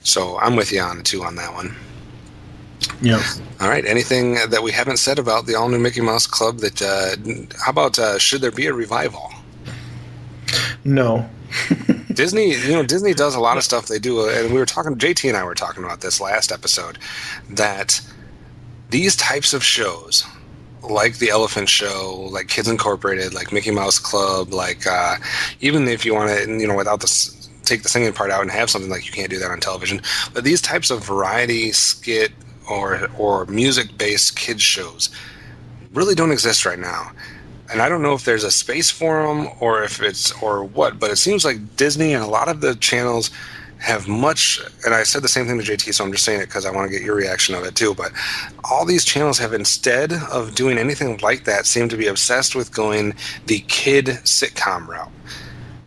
So 0.02 0.38
I'm 0.38 0.56
with 0.56 0.72
you 0.72 0.80
on 0.80 1.02
two 1.02 1.22
on 1.22 1.36
that 1.36 1.52
one. 1.52 1.74
Yeah. 3.02 3.22
All 3.60 3.68
right. 3.68 3.84
Anything 3.84 4.34
that 4.34 4.62
we 4.62 4.72
haven't 4.72 4.96
said 4.96 5.18
about 5.18 5.46
the 5.46 5.54
all 5.54 5.68
new 5.68 5.78
Mickey 5.78 6.00
Mouse 6.00 6.26
Club? 6.26 6.58
That 6.58 6.82
uh, 6.82 7.16
how 7.62 7.70
about 7.70 7.98
uh, 7.98 8.18
should 8.18 8.40
there 8.40 8.50
be 8.50 8.66
a 8.66 8.72
revival? 8.72 9.30
No. 10.84 11.28
Disney, 12.14 12.54
you 12.54 12.72
know, 12.72 12.82
Disney 12.82 13.14
does 13.14 13.34
a 13.34 13.40
lot 13.40 13.56
of 13.56 13.64
stuff. 13.64 13.86
They 13.86 13.98
do, 13.98 14.20
uh, 14.20 14.32
and 14.34 14.52
we 14.52 14.58
were 14.58 14.66
talking. 14.66 14.96
JT 14.96 15.28
and 15.28 15.36
I 15.36 15.44
were 15.44 15.54
talking 15.54 15.84
about 15.84 16.00
this 16.00 16.20
last 16.20 16.52
episode. 16.52 16.98
That 17.48 18.00
these 18.90 19.16
types 19.16 19.52
of 19.52 19.62
shows, 19.62 20.24
like 20.82 21.18
the 21.18 21.30
Elephant 21.30 21.68
Show, 21.68 22.28
like 22.30 22.48
Kids 22.48 22.68
Incorporated, 22.68 23.34
like 23.34 23.52
Mickey 23.52 23.70
Mouse 23.70 23.98
Club, 23.98 24.52
like 24.52 24.86
uh, 24.86 25.16
even 25.60 25.88
if 25.88 26.04
you 26.04 26.14
want 26.14 26.30
to, 26.30 26.58
you 26.58 26.66
know, 26.66 26.76
without 26.76 27.00
the 27.00 27.08
take 27.64 27.82
the 27.82 27.88
singing 27.88 28.12
part 28.12 28.30
out 28.30 28.42
and 28.42 28.50
have 28.50 28.70
something 28.70 28.90
like 28.90 29.06
you 29.06 29.12
can't 29.12 29.30
do 29.30 29.38
that 29.38 29.50
on 29.50 29.60
television. 29.60 30.02
But 30.32 30.44
these 30.44 30.60
types 30.60 30.90
of 30.90 31.04
variety 31.04 31.72
skit 31.72 32.32
or 32.68 33.08
or 33.18 33.46
music 33.46 33.96
based 33.98 34.36
kids 34.36 34.62
shows 34.62 35.10
really 35.92 36.14
don't 36.14 36.32
exist 36.32 36.64
right 36.64 36.78
now. 36.78 37.10
And 37.72 37.80
I 37.80 37.88
don't 37.88 38.02
know 38.02 38.14
if 38.14 38.24
there's 38.24 38.44
a 38.44 38.50
space 38.50 38.90
for 38.90 39.22
them 39.22 39.48
or 39.60 39.84
if 39.84 40.02
it's 40.02 40.32
or 40.42 40.64
what, 40.64 40.98
but 40.98 41.10
it 41.10 41.16
seems 41.16 41.44
like 41.44 41.76
Disney 41.76 42.14
and 42.14 42.24
a 42.24 42.28
lot 42.28 42.48
of 42.48 42.60
the 42.60 42.74
channels 42.74 43.30
have 43.80 44.06
much 44.06 44.60
and 44.84 44.94
I 44.94 45.04
said 45.04 45.22
the 45.22 45.28
same 45.28 45.46
thing 45.46 45.58
to 45.58 45.64
JT 45.64 45.94
so 45.94 46.04
I'm 46.04 46.12
just 46.12 46.24
saying 46.24 46.42
it 46.42 46.46
because 46.46 46.66
I 46.66 46.70
want 46.70 46.90
to 46.90 46.96
get 46.96 47.02
your 47.04 47.14
reaction 47.14 47.54
of 47.54 47.64
it 47.64 47.74
too 47.74 47.94
but 47.94 48.12
all 48.70 48.84
these 48.84 49.06
channels 49.06 49.38
have 49.38 49.54
instead 49.54 50.12
of 50.12 50.54
doing 50.54 50.76
anything 50.76 51.16
like 51.22 51.44
that 51.44 51.64
seem 51.64 51.88
to 51.88 51.96
be 51.96 52.06
obsessed 52.06 52.54
with 52.54 52.74
going 52.74 53.14
the 53.46 53.60
kid 53.68 54.06
sitcom 54.06 54.86
route 54.86 55.10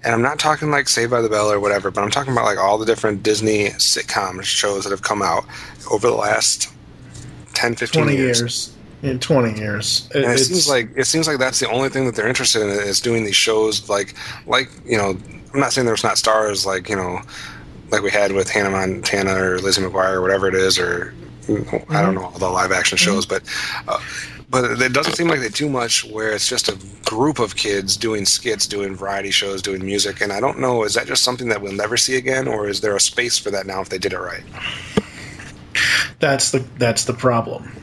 and 0.04 0.14
I'm 0.14 0.22
not 0.22 0.39
talking 0.39 0.70
like 0.70 0.89
Saved 0.89 1.12
by 1.12 1.22
the 1.22 1.30
Bell 1.30 1.51
or 1.51 1.60
whatever, 1.60 1.89
but 1.89 2.04
I'm 2.04 2.12
talking 2.12 2.34
about 2.34 2.45
like 2.45 2.58
all 2.58 2.78
the 2.78 2.86
different 2.86 3.24
Disney 3.24 3.70
sitcom 3.70 4.43
shows 4.43 4.84
that 4.84 4.89
have 4.89 5.01
come 5.01 5.22
out 5.22 5.45
over 5.89 6.08
the 6.08 6.16
last 6.16 6.74
10, 7.54 7.76
15 7.76 8.04
20 8.04 8.18
years. 8.18 8.39
years. 8.39 8.76
In 9.01 9.20
20 9.20 9.60
years. 9.60 10.10
It, 10.14 10.24
And 10.24 10.34
it 10.34 10.39
seems 10.39 10.68
like 10.68 10.89
it 10.95 11.06
seems 11.06 11.28
like 11.28 11.38
that's 11.38 11.60
the 11.60 11.70
only 11.70 11.89
thing 11.89 12.06
that 12.06 12.16
they're 12.16 12.28
interested 12.28 12.62
in 12.62 12.70
is 12.70 13.01
doing 13.01 13.24
these 13.24 13.36
shows 13.36 13.89
like 13.89 14.16
like 14.47 14.70
you 14.86 14.97
know 14.97 15.18
I'm 15.54 15.60
not 15.60 15.74
saying 15.74 15.86
there's 15.86 16.04
not 16.04 16.18
stars 16.18 16.66
like 16.66 16.89
you 16.89 16.95
know 16.95 17.22
like 17.91 18.01
we 18.01 18.10
had 18.10 18.32
with 18.32 18.49
Hannah 18.49 18.72
Montana 18.72 19.36
or 19.36 19.60
Lizzie 19.60 19.82
McGuire 19.82 20.14
or 20.14 20.22
whatever 20.22 20.47
it 20.47 20.56
is 20.56 20.80
or 20.80 21.14
I 21.89 22.01
don't 22.01 22.16
know 22.16 22.24
all 22.24 22.39
the 22.39 22.49
live 22.49 22.72
action 22.72 22.97
shows 22.97 23.26
but 23.26 23.43
uh, 23.89 23.99
but 24.54 24.82
it 24.84 24.93
doesn't 24.93 25.16
seem 25.16 25.30
like 25.30 25.41
they 25.41 25.49
do 25.49 25.70
much 25.70 26.06
where 26.06 26.34
it's 26.34 26.47
just 26.49 26.70
a 26.70 26.80
group 27.06 27.39
of 27.39 27.58
kids 27.58 27.97
doing 27.97 28.26
skits 28.26 28.68
doing 28.68 28.95
variety 28.95 29.32
shows 29.32 29.62
doing 29.64 29.86
music 29.86 30.22
and 30.22 30.34
I 30.34 30.41
don't 30.41 30.60
know 30.60 30.86
is 30.86 30.95
that 30.95 31.08
just 31.08 31.26
something 31.26 31.49
that 31.49 31.62
we'll 31.62 31.74
never 31.74 31.97
see 31.97 32.18
again 32.18 32.47
or 32.49 32.70
is 32.70 32.82
there 32.82 32.95
a 32.97 33.01
space 33.01 33.39
for 33.39 33.51
that 33.51 33.68
now 33.68 33.82
if 33.82 33.89
they 33.89 33.99
did 33.99 34.14
it 34.14 34.20
right 34.20 34.45
That's 36.20 36.51
the 36.51 36.60
that's 36.80 37.06
the 37.06 37.14
problem. 37.14 37.74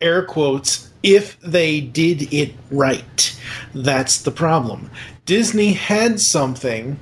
Air 0.00 0.24
quotes 0.24 0.92
if 1.02 1.40
they 1.40 1.80
did 1.80 2.32
it 2.32 2.54
right. 2.70 3.40
That's 3.74 4.22
the 4.22 4.32
problem. 4.32 4.90
Disney 5.26 5.74
had 5.74 6.20
something 6.20 7.00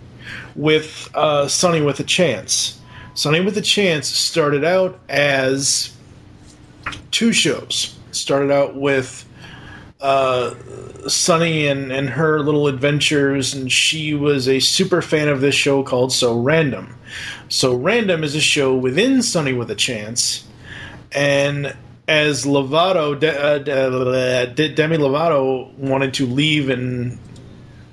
with 0.57 1.09
uh, 1.15 1.49
Sonny 1.49 1.83
with 1.83 2.01
a 2.01 2.05
Chance. 2.05 2.81
Sonny 3.15 3.41
with 3.41 3.59
a 3.59 3.63
Chance 3.63 4.09
started 4.09 4.65
out 4.65 5.01
as 5.09 5.97
two 7.13 7.33
shows. 7.33 7.96
Started 8.17 8.51
out 8.51 8.75
with 8.75 9.29
uh, 10.01 10.55
Sonny 11.09 11.67
and, 11.67 11.91
and 11.93 12.11
her 12.11 12.41
little 12.41 12.69
adventures, 12.69 13.55
and 13.55 13.71
she 13.71 14.15
was 14.15 14.49
a 14.49 14.61
super 14.61 15.03
fan 15.03 15.29
of 15.29 15.41
this 15.41 15.55
show 15.55 15.83
called 15.83 16.13
So 16.13 16.39
Random. 16.39 16.97
So 17.49 17.75
Random 17.75 18.25
is 18.25 18.35
a 18.35 18.41
show 18.41 18.75
within 18.75 19.23
Sonny 19.23 19.53
with 19.53 19.71
a 19.71 19.75
Chance, 19.75 20.47
and 21.13 21.75
as 22.09 22.45
Lovato, 22.45 23.19
De, 23.19 23.37
uh, 23.37 23.59
De- 23.59 24.55
De- 24.55 24.75
Demi 24.75 24.97
Lovato 24.97 25.73
wanted 25.75 26.15
to 26.15 26.27
leave 26.27 26.69
and 26.69 27.19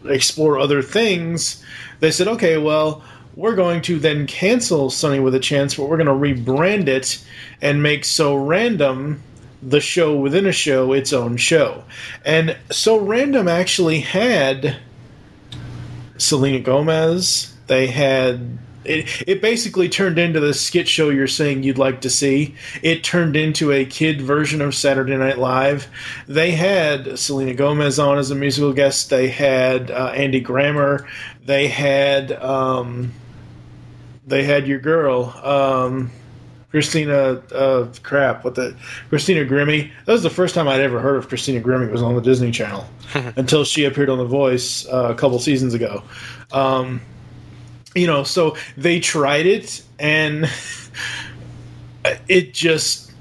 explore 0.05 0.59
other 0.59 0.81
things, 0.81 1.63
they 1.99 2.11
said, 2.11 2.27
okay, 2.27 2.57
well, 2.57 3.03
we're 3.35 3.55
going 3.55 3.81
to 3.81 3.97
then 3.97 4.27
cancel 4.27 4.89
Sonny 4.89 5.19
with 5.19 5.33
a 5.33 5.39
Chance, 5.39 5.75
but 5.75 5.89
we're 5.89 5.97
going 5.97 6.35
to 6.35 6.43
rebrand 6.43 6.87
it 6.87 7.23
and 7.61 7.81
make 7.81 8.05
So 8.05 8.35
Random 8.35 9.23
the 9.65 9.79
show 9.79 10.15
within 10.15 10.45
a 10.45 10.51
show 10.51 10.93
its 10.93 11.13
own 11.13 11.37
show. 11.37 11.83
And 12.25 12.57
So 12.71 12.99
Random 12.99 13.47
actually 13.47 14.01
had 14.01 14.77
Selena 16.17 16.59
Gomez. 16.59 17.55
They 17.67 17.87
had 17.87 18.59
it, 18.85 19.23
it 19.27 19.41
basically 19.41 19.87
turned 19.87 20.19
into 20.19 20.39
the 20.39 20.53
skit 20.53 20.87
show 20.87 21.09
you're 21.09 21.27
saying 21.27 21.63
you'd 21.63 21.77
like 21.77 22.01
to 22.01 22.09
see. 22.09 22.55
It 22.81 23.03
turned 23.03 23.35
into 23.35 23.71
a 23.71 23.85
kid 23.85 24.21
version 24.21 24.61
of 24.61 24.75
Saturday 24.75 25.15
Night 25.15 25.37
Live. 25.37 25.87
They 26.27 26.51
had 26.51 27.17
Selena 27.17 27.53
Gomez 27.53 27.99
on 27.99 28.17
as 28.17 28.31
a 28.31 28.35
musical 28.35 28.73
guest. 28.73 29.09
They 29.09 29.29
had 29.29 29.89
uh, 29.89 30.11
Andy 30.15 30.41
Grammer. 30.41 31.07
They 31.45 31.67
had 31.67 32.33
um, 32.33 33.13
they 34.25 34.43
had 34.43 34.67
your 34.67 34.79
girl 34.79 35.25
um, 35.43 36.11
Christina. 36.73 37.39
Uh, 37.53 37.87
crap, 38.01 38.43
what 38.43 38.55
the 38.55 38.75
Christina 39.09 39.45
Grimmie. 39.45 39.91
That 40.05 40.13
was 40.13 40.23
the 40.23 40.31
first 40.31 40.55
time 40.55 40.67
I'd 40.67 40.81
ever 40.81 40.99
heard 40.99 41.17
of 41.17 41.29
Christina 41.29 41.61
Grimmie. 41.61 41.91
Was 41.91 42.01
on 42.01 42.15
the 42.15 42.21
Disney 42.21 42.49
Channel 42.49 42.83
until 43.13 43.63
she 43.63 43.85
appeared 43.85 44.09
on 44.09 44.17
The 44.17 44.25
Voice 44.25 44.87
uh, 44.87 45.09
a 45.11 45.15
couple 45.15 45.37
seasons 45.37 45.75
ago. 45.75 46.01
Um, 46.51 46.99
you 47.93 48.07
know, 48.07 48.23
so 48.23 48.57
they 48.75 48.99
tried 48.99 49.45
it 49.45 49.83
and 49.99 50.49
it 52.27 52.55
just 52.55 53.11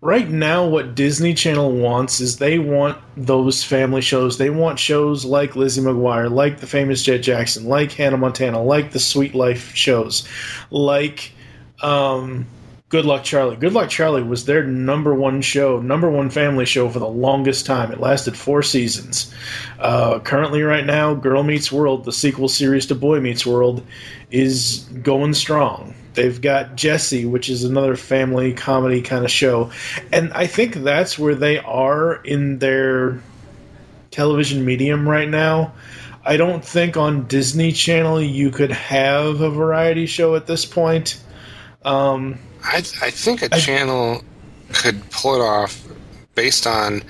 right 0.00 0.28
now 0.28 0.66
what 0.66 0.96
Disney 0.96 1.32
Channel 1.32 1.70
wants 1.70 2.18
is 2.18 2.38
they 2.38 2.58
want 2.58 2.98
those 3.16 3.62
family 3.62 4.00
shows. 4.00 4.36
They 4.36 4.50
want 4.50 4.80
shows 4.80 5.24
like 5.24 5.54
Lizzie 5.54 5.80
McGuire, 5.80 6.28
like 6.28 6.58
the 6.58 6.66
famous 6.66 7.04
Jett 7.04 7.22
Jackson, 7.22 7.66
like 7.66 7.92
Hannah 7.92 8.16
Montana, 8.16 8.60
like 8.60 8.90
the 8.90 8.98
Sweet 8.98 9.36
Life 9.36 9.76
shows, 9.76 10.26
like 10.72 11.30
um 11.82 12.46
Good 12.90 13.04
Luck 13.04 13.22
Charlie. 13.22 13.54
Good 13.54 13.72
Luck 13.72 13.88
Charlie 13.88 14.24
was 14.24 14.46
their 14.46 14.64
number 14.64 15.14
one 15.14 15.42
show, 15.42 15.80
number 15.80 16.10
one 16.10 16.28
family 16.28 16.64
show 16.64 16.88
for 16.88 16.98
the 16.98 17.08
longest 17.08 17.64
time. 17.64 17.92
It 17.92 18.00
lasted 18.00 18.36
four 18.36 18.64
seasons. 18.64 19.32
Uh, 19.78 20.18
currently, 20.18 20.62
right 20.62 20.84
now, 20.84 21.14
Girl 21.14 21.44
Meets 21.44 21.70
World, 21.70 22.04
the 22.04 22.12
sequel 22.12 22.48
series 22.48 22.86
to 22.86 22.96
Boy 22.96 23.20
Meets 23.20 23.46
World, 23.46 23.86
is 24.32 24.88
going 25.04 25.34
strong. 25.34 25.94
They've 26.14 26.40
got 26.40 26.74
Jessie, 26.74 27.26
which 27.26 27.48
is 27.48 27.62
another 27.62 27.94
family 27.94 28.52
comedy 28.52 29.02
kind 29.02 29.24
of 29.24 29.30
show. 29.30 29.70
And 30.10 30.32
I 30.32 30.48
think 30.48 30.74
that's 30.74 31.16
where 31.16 31.36
they 31.36 31.58
are 31.58 32.16
in 32.24 32.58
their 32.58 33.22
television 34.10 34.64
medium 34.64 35.08
right 35.08 35.28
now. 35.28 35.74
I 36.24 36.36
don't 36.36 36.64
think 36.64 36.96
on 36.96 37.28
Disney 37.28 37.70
Channel 37.70 38.20
you 38.20 38.50
could 38.50 38.72
have 38.72 39.42
a 39.42 39.48
variety 39.48 40.06
show 40.06 40.34
at 40.34 40.48
this 40.48 40.66
point. 40.66 41.22
Um, 41.84 42.40
I, 42.64 42.78
I 43.02 43.10
think 43.10 43.42
a 43.42 43.48
channel 43.50 44.22
could 44.72 45.08
pull 45.10 45.34
it 45.34 45.40
off 45.44 45.86
based 46.34 46.66
on 46.66 47.02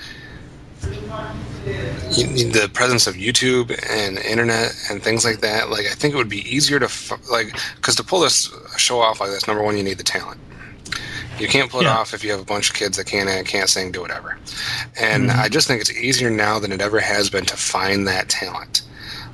the 0.82 2.70
presence 2.72 3.06
of 3.06 3.14
YouTube 3.14 3.70
and 3.90 4.18
internet 4.18 4.72
and 4.90 5.02
things 5.02 5.24
like 5.24 5.40
that. 5.40 5.70
Like, 5.70 5.86
I 5.86 5.90
think 5.94 6.14
it 6.14 6.16
would 6.16 6.28
be 6.28 6.48
easier 6.50 6.78
to 6.78 6.86
f- 6.86 7.12
like 7.30 7.54
because 7.76 7.96
to 7.96 8.04
pull 8.04 8.20
this 8.20 8.50
show 8.76 9.00
off 9.00 9.20
like 9.20 9.30
this, 9.30 9.46
number 9.46 9.62
one, 9.62 9.76
you 9.76 9.82
need 9.82 9.98
the 9.98 10.04
talent. 10.04 10.40
You 11.38 11.48
can't 11.48 11.70
pull 11.70 11.80
it 11.80 11.84
Yeah. 11.84 11.96
off 11.96 12.12
if 12.12 12.22
you 12.22 12.30
have 12.32 12.40
a 12.40 12.44
bunch 12.44 12.68
of 12.68 12.76
kids 12.76 12.96
that 12.98 13.06
can't 13.06 13.46
can't 13.46 13.68
sing, 13.68 13.92
do 13.92 14.00
whatever. 14.00 14.38
And 14.98 15.30
Mhm. 15.30 15.38
I 15.38 15.48
just 15.48 15.66
think 15.68 15.80
it's 15.80 15.92
easier 15.92 16.30
now 16.30 16.58
than 16.58 16.72
it 16.72 16.80
ever 16.80 17.00
has 17.00 17.30
been 17.30 17.46
to 17.46 17.56
find 17.56 18.06
that 18.08 18.28
talent. 18.28 18.82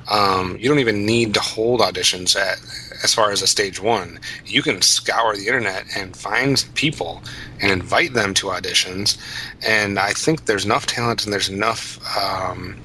Um, 0.09 0.55
you 0.57 0.69
don't 0.69 0.79
even 0.79 1.05
need 1.05 1.33
to 1.33 1.41
hold 1.41 1.81
auditions 1.81 2.35
at 2.39 2.59
as 3.03 3.13
far 3.13 3.31
as 3.31 3.41
a 3.41 3.47
stage 3.47 3.81
one. 3.81 4.19
You 4.45 4.61
can 4.61 4.81
scour 4.81 5.35
the 5.35 5.45
internet 5.47 5.85
and 5.95 6.15
find 6.15 6.63
people 6.75 7.21
and 7.61 7.71
invite 7.71 8.13
them 8.13 8.33
to 8.35 8.47
auditions. 8.47 9.17
And 9.65 9.99
I 9.99 10.11
think 10.13 10.45
there's 10.45 10.65
enough 10.65 10.85
talent 10.85 11.23
and 11.23 11.33
there's 11.33 11.49
enough 11.49 11.99
um, 12.17 12.77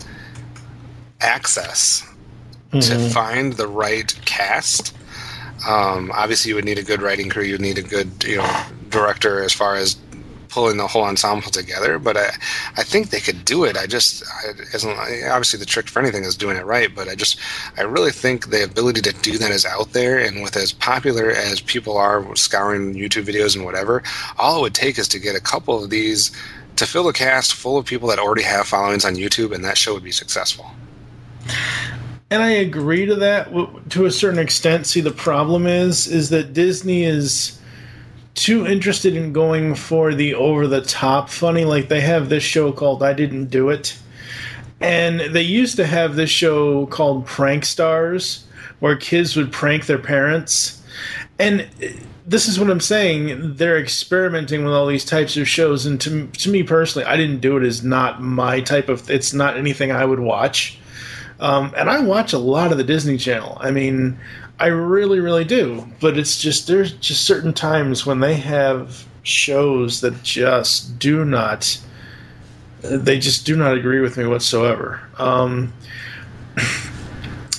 access 1.21 2.03
to 2.73 2.79
Mhm. 2.79 3.13
find 3.13 3.53
the 3.55 3.67
right 3.69 4.15
cast. 4.25 4.95
Um, 5.69 6.11
obviously, 6.15 6.49
you 6.51 6.55
would 6.57 6.65
need 6.65 6.79
a 6.79 6.83
good 6.83 7.03
writing 7.03 7.29
crew. 7.29 7.45
You 7.45 7.53
would 7.53 7.61
need 7.61 7.79
a 7.79 7.83
good, 7.83 8.11
you 8.25 8.37
know, 8.39 8.63
director 8.89 9.43
as 9.45 9.53
far 9.53 9.77
as 9.77 9.97
pulling 10.53 10.77
the 10.77 10.87
whole 10.87 11.03
ensemble 11.03 11.51
together. 11.51 11.99
But 11.99 12.17
I, 12.17 12.29
I 12.77 12.83
think 12.85 13.11
they 13.11 13.21
could 13.21 13.45
do 13.45 13.65
it. 13.65 13.77
I 13.77 13.87
just, 13.87 14.23
I, 14.45 15.29
obviously 15.29 15.59
the 15.59 15.67
trick 15.67 15.89
for 15.89 16.01
anything 16.01 16.25
is 16.25 16.37
doing 16.37 16.57
it 16.57 16.67
right. 16.67 16.95
But 16.95 17.09
I 17.09 17.15
just, 17.15 17.39
I 17.79 17.83
really 17.83 18.13
think 18.13 18.51
the 18.51 18.63
ability 18.63 19.01
to 19.03 19.13
do 19.13 19.39
that 19.39 19.51
is 19.51 19.65
out 19.65 19.93
there. 19.93 20.19
And 20.19 20.43
with 20.43 20.57
as 20.57 20.73
popular 20.73 21.31
as 21.31 21.61
people 21.61 21.97
are 21.97 22.37
scouring 22.37 22.95
YouTube 22.95 23.25
videos 23.25 23.57
and 23.57 23.65
whatever, 23.65 24.03
all 24.39 24.59
it 24.59 24.63
would 24.63 24.75
take 24.75 24.99
is 24.99 25.09
to 25.09 25.19
get 25.19 25.35
a 25.35 25.41
couple 25.41 25.83
of 25.83 25.91
these 25.91 26.31
to 26.77 26.87
fill 26.87 27.09
a 27.09 27.13
cast 27.13 27.55
full 27.55 27.79
of 27.79 27.87
people 27.87 28.09
that 28.09 28.19
already 28.19 28.43
have 28.43 28.67
followings 28.67 29.05
on 29.05 29.15
YouTube, 29.15 29.55
and 29.55 29.65
that 29.65 29.77
show 29.77 29.95
would 29.95 30.03
be 30.03 30.13
successful. 30.13 30.71
and 32.31 32.43
I 32.43 32.51
agree 32.51 33.05
to 33.07 33.15
that 33.17 33.51
to 33.91 34.07
a 34.07 34.11
certain 34.11 34.39
extent. 34.39 34.87
See, 34.87 35.01
the 35.01 35.11
problem 35.11 35.67
is 35.67 36.07
is 36.07 36.31
that 36.31 36.55
Disney 36.55 37.05
is 37.05 37.61
too 38.35 38.67
interested 38.67 39.17
in 39.17 39.33
going 39.33 39.75
for 39.75 40.15
the 40.15 40.35
over 40.35 40.67
the 40.67 40.81
top 40.81 41.29
funny. 41.29 41.65
Like 41.65 41.89
they 41.89 42.01
have 42.01 42.29
this 42.29 42.43
show 42.43 42.73
called 42.73 43.03
I 43.03 43.13
Didn't 43.13 43.47
Do 43.47 43.71
It, 43.71 43.99
and 44.81 45.21
they 45.21 45.43
used 45.43 45.77
to 45.77 45.87
have 45.87 46.17
this 46.17 46.31
show 46.31 46.87
called 46.87 47.27
Prank 47.27 47.65
Stars, 47.65 48.47
where 48.81 48.97
kids 48.97 49.37
would 49.37 49.53
prank 49.53 49.87
their 49.87 49.99
parents. 49.99 50.83
And 51.39 51.69
this 52.27 52.47
is 52.47 52.59
what 52.59 52.71
I'm 52.71 52.81
saying. 52.81 53.57
They're 53.57 53.79
experimenting 53.79 54.65
with 54.65 54.73
all 54.73 54.87
these 54.87 55.05
types 55.05 55.37
of 55.37 55.49
shows, 55.49 55.87
and 55.87 56.01
to 56.01 56.27
to 56.27 56.51
me 56.51 56.63
personally, 56.63 57.07
I 57.07 57.17
didn't 57.17 57.41
do 57.41 57.57
it. 57.57 57.65
Is 57.65 57.83
not 57.83 58.23
my 58.23 58.61
type 58.61 58.89
of. 58.89 59.11
It's 59.11 59.33
not 59.33 59.57
anything 59.57 59.93
I 59.93 60.05
would 60.05 60.21
watch. 60.21 60.79
Um, 61.41 61.75
and 61.77 61.91
I 61.91 61.99
watch 62.01 62.33
a 62.33 62.39
lot 62.39 62.71
of 62.71 62.79
the 62.79 62.85
Disney 62.85 63.19
Channel. 63.19 63.59
I 63.61 63.73
mean, 63.73 64.17
I 64.63 64.67
really, 64.67 65.19
really 65.19 65.45
do. 65.45 65.89
But 66.01 66.17
it's 66.17 66.41
just 66.41 66.69
there's 66.69 66.93
just 66.93 67.25
certain 67.25 67.53
times 67.53 68.07
when 68.07 68.21
they 68.21 68.35
have 68.35 69.05
shows 69.25 70.03
that 70.03 70.23
just 70.23 71.01
do 71.01 71.25
not. 71.25 71.81
They 72.81 73.19
just 73.19 73.45
do 73.45 73.57
not 73.57 73.77
agree 73.77 73.99
with 73.99 74.17
me 74.17 74.25
whatsoever. 74.25 75.01
Um, 75.19 75.73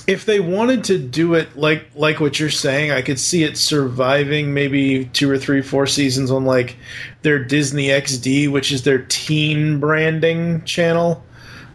if 0.06 0.24
they 0.24 0.40
wanted 0.40 0.84
to 0.84 0.98
do 0.98 1.34
it 1.34 1.54
like 1.58 1.84
like 1.94 2.20
what 2.20 2.40
you're 2.40 2.48
saying, 2.48 2.90
I 2.90 3.02
could 3.02 3.20
see 3.20 3.44
it 3.44 3.58
surviving 3.58 4.54
maybe 4.54 5.04
two 5.12 5.30
or 5.30 5.36
three, 5.36 5.60
four 5.60 5.86
seasons 5.86 6.30
on 6.30 6.46
like 6.46 6.74
their 7.20 7.38
Disney 7.38 7.88
XD, 7.88 8.50
which 8.50 8.72
is 8.72 8.82
their 8.82 9.04
teen 9.10 9.78
branding 9.78 10.64
channel, 10.64 11.22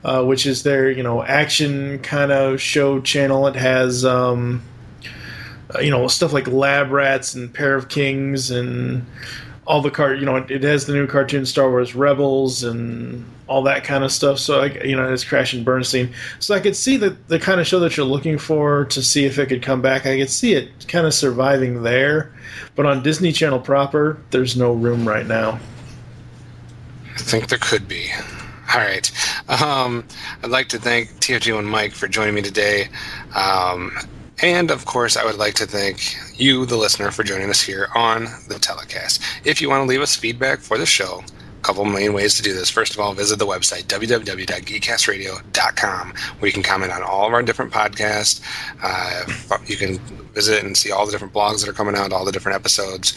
uh, 0.03 0.23
which 0.23 0.47
is 0.47 0.63
their 0.63 0.89
you 0.89 1.03
know 1.03 1.21
action 1.21 1.99
kind 1.99 2.31
of 2.31 2.59
show 2.59 2.99
channel. 2.99 3.45
It 3.45 3.55
has 3.55 4.03
um, 4.03 4.63
uh, 5.75 5.79
you 5.79 5.91
know 5.91 6.07
stuff 6.07 6.33
like 6.33 6.47
Lab 6.47 6.91
Rats 6.91 7.33
and 7.33 7.53
Pair 7.53 7.75
of 7.75 7.89
Kings 7.89 8.51
and 8.51 9.05
all 9.67 9.81
the 9.81 9.91
car 9.91 10.15
you 10.15 10.25
know 10.25 10.35
it, 10.37 10.49
it 10.49 10.63
has 10.63 10.85
the 10.85 10.93
new 10.93 11.07
cartoon 11.07 11.45
Star 11.45 11.69
Wars 11.69 11.95
Rebels 11.95 12.63
and 12.63 13.25
all 13.49 13.63
that 13.63 13.83
kind 13.83 14.03
of 14.03 14.11
stuff. 14.11 14.37
So 14.37 14.61
I, 14.61 14.65
you 14.83 14.95
know, 14.95 15.11
it's 15.11 15.23
Crash 15.23 15.53
and 15.53 15.65
Bernstein. 15.65 16.13
So 16.37 16.53
I 16.53 16.59
could 16.59 16.75
see 16.75 16.95
the 16.95 17.17
the 17.27 17.39
kind 17.39 17.59
of 17.59 17.67
show 17.67 17.79
that 17.79 17.97
you're 17.97 18.05
looking 18.05 18.37
for 18.37 18.85
to 18.85 19.01
see 19.01 19.25
if 19.25 19.37
it 19.39 19.47
could 19.47 19.63
come 19.63 19.81
back. 19.81 20.05
I 20.05 20.17
could 20.17 20.29
see 20.29 20.53
it 20.53 20.87
kind 20.87 21.05
of 21.05 21.13
surviving 21.13 21.81
there, 21.81 22.31
but 22.75 22.85
on 22.85 23.03
Disney 23.03 23.31
Channel 23.31 23.59
proper, 23.59 24.21
there's 24.29 24.55
no 24.55 24.71
room 24.71 25.07
right 25.07 25.25
now. 25.25 25.59
I 27.15 27.21
think 27.21 27.49
there 27.49 27.59
could 27.59 27.87
be. 27.87 28.09
All 28.73 28.79
right. 28.79 29.11
Um, 29.49 30.05
I'd 30.43 30.51
like 30.51 30.69
to 30.69 30.79
thank 30.79 31.09
TFG 31.19 31.57
and 31.57 31.67
Mike 31.67 31.93
for 31.93 32.07
joining 32.07 32.35
me 32.35 32.43
today. 32.43 32.87
Um, 33.35 33.91
and 34.41 34.71
of 34.71 34.85
course, 34.85 35.17
I 35.17 35.25
would 35.25 35.37
like 35.37 35.55
to 35.55 35.65
thank 35.65 36.15
you, 36.39 36.65
the 36.65 36.77
listener, 36.77 37.11
for 37.11 37.23
joining 37.23 37.49
us 37.49 37.61
here 37.61 37.89
on 37.95 38.27
the 38.47 38.59
telecast. 38.59 39.21
If 39.43 39.61
you 39.61 39.69
want 39.69 39.81
to 39.81 39.87
leave 39.87 40.01
us 40.01 40.15
feedback 40.15 40.59
for 40.59 40.77
the 40.77 40.85
show, 40.85 41.23
a 41.59 41.61
couple 41.61 41.83
main 41.83 42.13
ways 42.13 42.35
to 42.35 42.43
do 42.43 42.53
this. 42.53 42.69
First 42.69 42.93
of 42.93 43.01
all, 43.01 43.13
visit 43.13 43.37
the 43.37 43.45
website, 43.45 43.83
www.geekcastradio.com, 43.83 46.13
where 46.39 46.47
you 46.47 46.53
can 46.53 46.63
comment 46.63 46.93
on 46.93 47.03
all 47.03 47.27
of 47.27 47.33
our 47.33 47.43
different 47.43 47.73
podcasts. 47.73 48.39
Uh, 48.81 49.25
you 49.65 49.75
can 49.75 49.99
visit 50.33 50.63
and 50.63 50.77
see 50.77 50.91
all 50.91 51.05
the 51.05 51.11
different 51.11 51.33
blogs 51.33 51.59
that 51.59 51.67
are 51.69 51.73
coming 51.73 51.95
out, 51.95 52.13
all 52.13 52.23
the 52.23 52.31
different 52.31 52.55
episodes, 52.55 53.13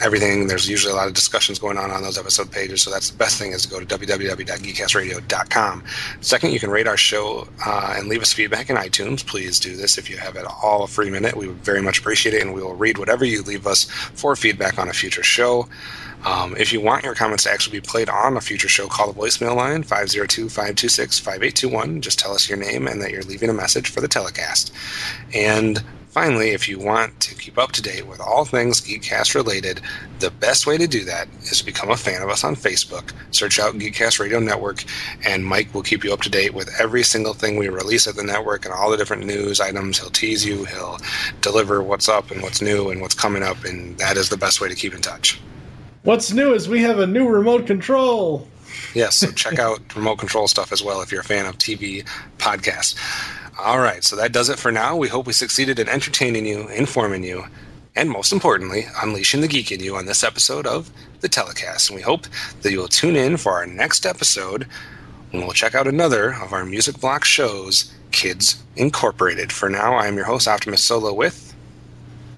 everything. 0.00 0.46
There's 0.46 0.68
usually 0.68 0.92
a 0.92 0.96
lot 0.96 1.08
of 1.08 1.14
discussions 1.14 1.58
going 1.58 1.78
on 1.78 1.90
on 1.90 2.02
those 2.02 2.18
episode 2.18 2.50
pages, 2.50 2.82
so 2.82 2.90
that's 2.90 3.10
the 3.10 3.16
best 3.16 3.38
thing 3.38 3.52
is 3.52 3.62
to 3.62 3.68
go 3.68 3.80
to 3.80 3.86
www.geekcastradio.com. 3.86 5.84
Second, 6.20 6.52
you 6.52 6.60
can 6.60 6.70
rate 6.70 6.86
our 6.86 6.96
show 6.96 7.48
uh, 7.66 7.94
and 7.96 8.08
leave 8.08 8.22
us 8.22 8.32
feedback 8.32 8.70
in 8.70 8.76
iTunes. 8.76 9.26
Please 9.26 9.58
do 9.60 9.76
this 9.76 9.98
if 9.98 10.08
you 10.08 10.16
have 10.16 10.36
at 10.36 10.44
all 10.46 10.84
a 10.84 10.88
free 10.88 11.10
minute. 11.10 11.36
We 11.36 11.48
would 11.48 11.64
very 11.64 11.82
much 11.82 11.98
appreciate 11.98 12.34
it, 12.34 12.42
and 12.42 12.54
we 12.54 12.62
will 12.62 12.74
read 12.74 12.98
whatever 12.98 13.24
you 13.24 13.42
leave 13.42 13.66
us 13.66 13.84
for 13.84 14.36
feedback 14.36 14.78
on 14.78 14.88
a 14.88 14.92
future 14.92 15.22
show. 15.22 15.68
Um, 16.24 16.56
if 16.56 16.72
you 16.72 16.80
want 16.80 17.04
your 17.04 17.14
comments 17.14 17.44
to 17.44 17.52
actually 17.52 17.80
be 17.80 17.86
played 17.86 18.08
on 18.08 18.36
a 18.36 18.40
future 18.40 18.68
show, 18.68 18.88
call 18.88 19.12
the 19.12 19.18
voicemail 19.18 19.54
line 19.54 19.82
502 19.82 20.48
526 20.48 21.18
5821. 21.18 22.00
Just 22.00 22.18
tell 22.18 22.32
us 22.32 22.48
your 22.48 22.58
name 22.58 22.88
and 22.88 23.00
that 23.00 23.12
you're 23.12 23.22
leaving 23.22 23.50
a 23.50 23.54
message 23.54 23.88
for 23.90 24.00
the 24.00 24.08
telecast. 24.08 24.72
And 25.32 25.82
finally, 26.20 26.50
if 26.50 26.68
you 26.68 26.80
want 26.80 27.20
to 27.20 27.32
keep 27.36 27.56
up 27.56 27.70
to 27.70 27.80
date 27.80 28.04
with 28.04 28.20
all 28.20 28.44
things 28.44 28.80
Geekcast 28.80 29.36
related, 29.36 29.80
the 30.18 30.32
best 30.32 30.66
way 30.66 30.76
to 30.76 30.88
do 30.88 31.04
that 31.04 31.28
is 31.42 31.58
to 31.58 31.64
become 31.64 31.92
a 31.92 31.96
fan 31.96 32.22
of 32.22 32.28
us 32.28 32.42
on 32.42 32.56
Facebook. 32.56 33.12
Search 33.30 33.60
out 33.60 33.74
Geekcast 33.74 34.18
Radio 34.18 34.40
Network, 34.40 34.82
and 35.24 35.46
Mike 35.46 35.72
will 35.72 35.84
keep 35.84 36.02
you 36.02 36.12
up 36.12 36.22
to 36.22 36.28
date 36.28 36.54
with 36.54 36.68
every 36.80 37.04
single 37.04 37.34
thing 37.34 37.54
we 37.56 37.68
release 37.68 38.08
at 38.08 38.16
the 38.16 38.24
network 38.24 38.64
and 38.64 38.74
all 38.74 38.90
the 38.90 38.96
different 38.96 39.26
news 39.26 39.60
items. 39.60 40.00
He'll 40.00 40.10
tease 40.10 40.44
you, 40.44 40.64
he'll 40.64 40.98
deliver 41.40 41.84
what's 41.84 42.08
up 42.08 42.32
and 42.32 42.42
what's 42.42 42.60
new 42.60 42.90
and 42.90 43.00
what's 43.00 43.14
coming 43.14 43.44
up, 43.44 43.62
and 43.64 43.96
that 43.98 44.16
is 44.16 44.28
the 44.28 44.36
best 44.36 44.60
way 44.60 44.66
to 44.68 44.74
keep 44.74 44.94
in 44.94 45.00
touch. 45.00 45.40
What's 46.02 46.32
new 46.32 46.52
is 46.52 46.68
we 46.68 46.82
have 46.82 46.98
a 46.98 47.06
new 47.06 47.28
remote 47.28 47.64
control. 47.64 48.48
Yes, 48.92 49.14
so 49.18 49.30
check 49.30 49.60
out 49.60 49.94
remote 49.94 50.18
control 50.18 50.48
stuff 50.48 50.72
as 50.72 50.82
well 50.82 51.00
if 51.00 51.12
you're 51.12 51.20
a 51.20 51.24
fan 51.24 51.46
of 51.46 51.58
TV 51.58 52.04
podcasts. 52.38 52.96
All 53.58 53.80
right, 53.80 54.04
so 54.04 54.14
that 54.14 54.30
does 54.30 54.50
it 54.50 54.58
for 54.58 54.70
now. 54.70 54.94
We 54.96 55.08
hope 55.08 55.26
we 55.26 55.32
succeeded 55.32 55.80
in 55.80 55.88
entertaining 55.88 56.46
you, 56.46 56.68
informing 56.68 57.24
you, 57.24 57.46
and 57.96 58.08
most 58.08 58.32
importantly, 58.32 58.84
unleashing 59.02 59.40
the 59.40 59.48
geek 59.48 59.72
in 59.72 59.80
you 59.80 59.96
on 59.96 60.06
this 60.06 60.22
episode 60.22 60.64
of 60.64 60.92
The 61.22 61.28
Telecast. 61.28 61.90
And 61.90 61.96
we 61.96 62.02
hope 62.02 62.28
that 62.62 62.70
you 62.70 62.78
will 62.78 62.86
tune 62.86 63.16
in 63.16 63.36
for 63.36 63.54
our 63.54 63.66
next 63.66 64.06
episode 64.06 64.68
when 65.32 65.42
we'll 65.42 65.54
check 65.54 65.74
out 65.74 65.88
another 65.88 66.34
of 66.34 66.52
our 66.52 66.64
music 66.64 67.00
block 67.00 67.24
shows, 67.24 67.92
Kids 68.12 68.62
Incorporated. 68.76 69.50
For 69.50 69.68
now, 69.68 69.94
I 69.94 70.06
am 70.06 70.14
your 70.14 70.26
host, 70.26 70.46
Optimus 70.46 70.84
Solo, 70.84 71.12
with 71.12 71.52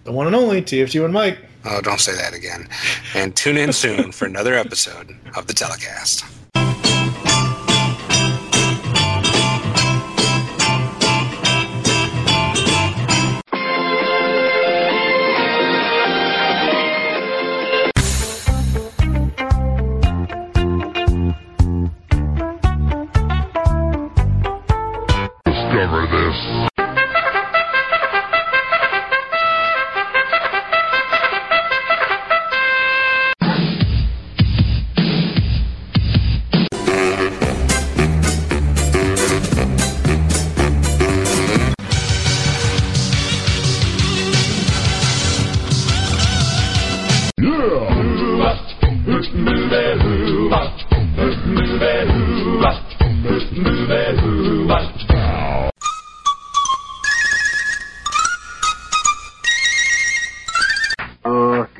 the 0.04 0.12
one 0.12 0.26
and 0.26 0.34
only 0.34 0.62
TFG 0.62 1.04
and 1.04 1.12
Mike. 1.12 1.38
Oh, 1.66 1.82
don't 1.82 2.00
say 2.00 2.14
that 2.14 2.32
again. 2.32 2.66
And 3.14 3.36
tune 3.36 3.58
in 3.58 3.74
soon 3.74 4.12
for 4.12 4.24
another 4.24 4.54
episode 4.54 5.14
of 5.36 5.46
The 5.48 5.52
Telecast. 5.52 6.24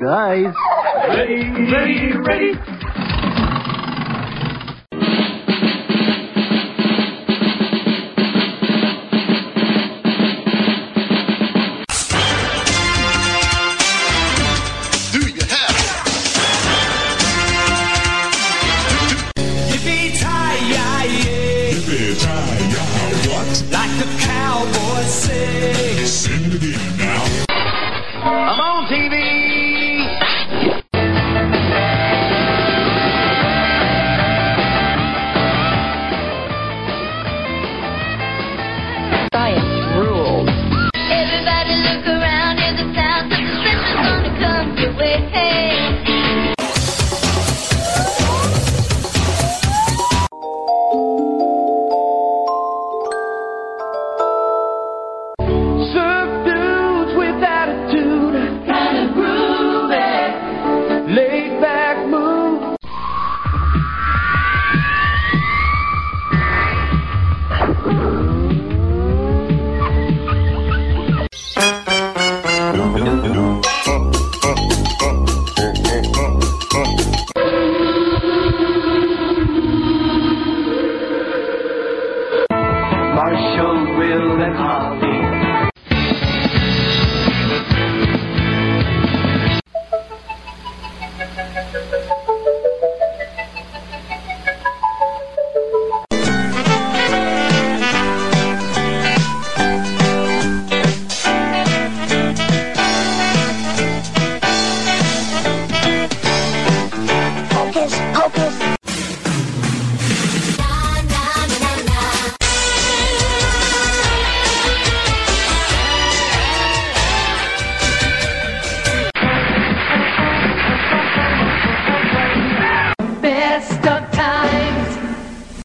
Guys. 0.01 0.53
Ready, 1.09 1.43
ready, 1.71 2.17
ready. 2.17 2.80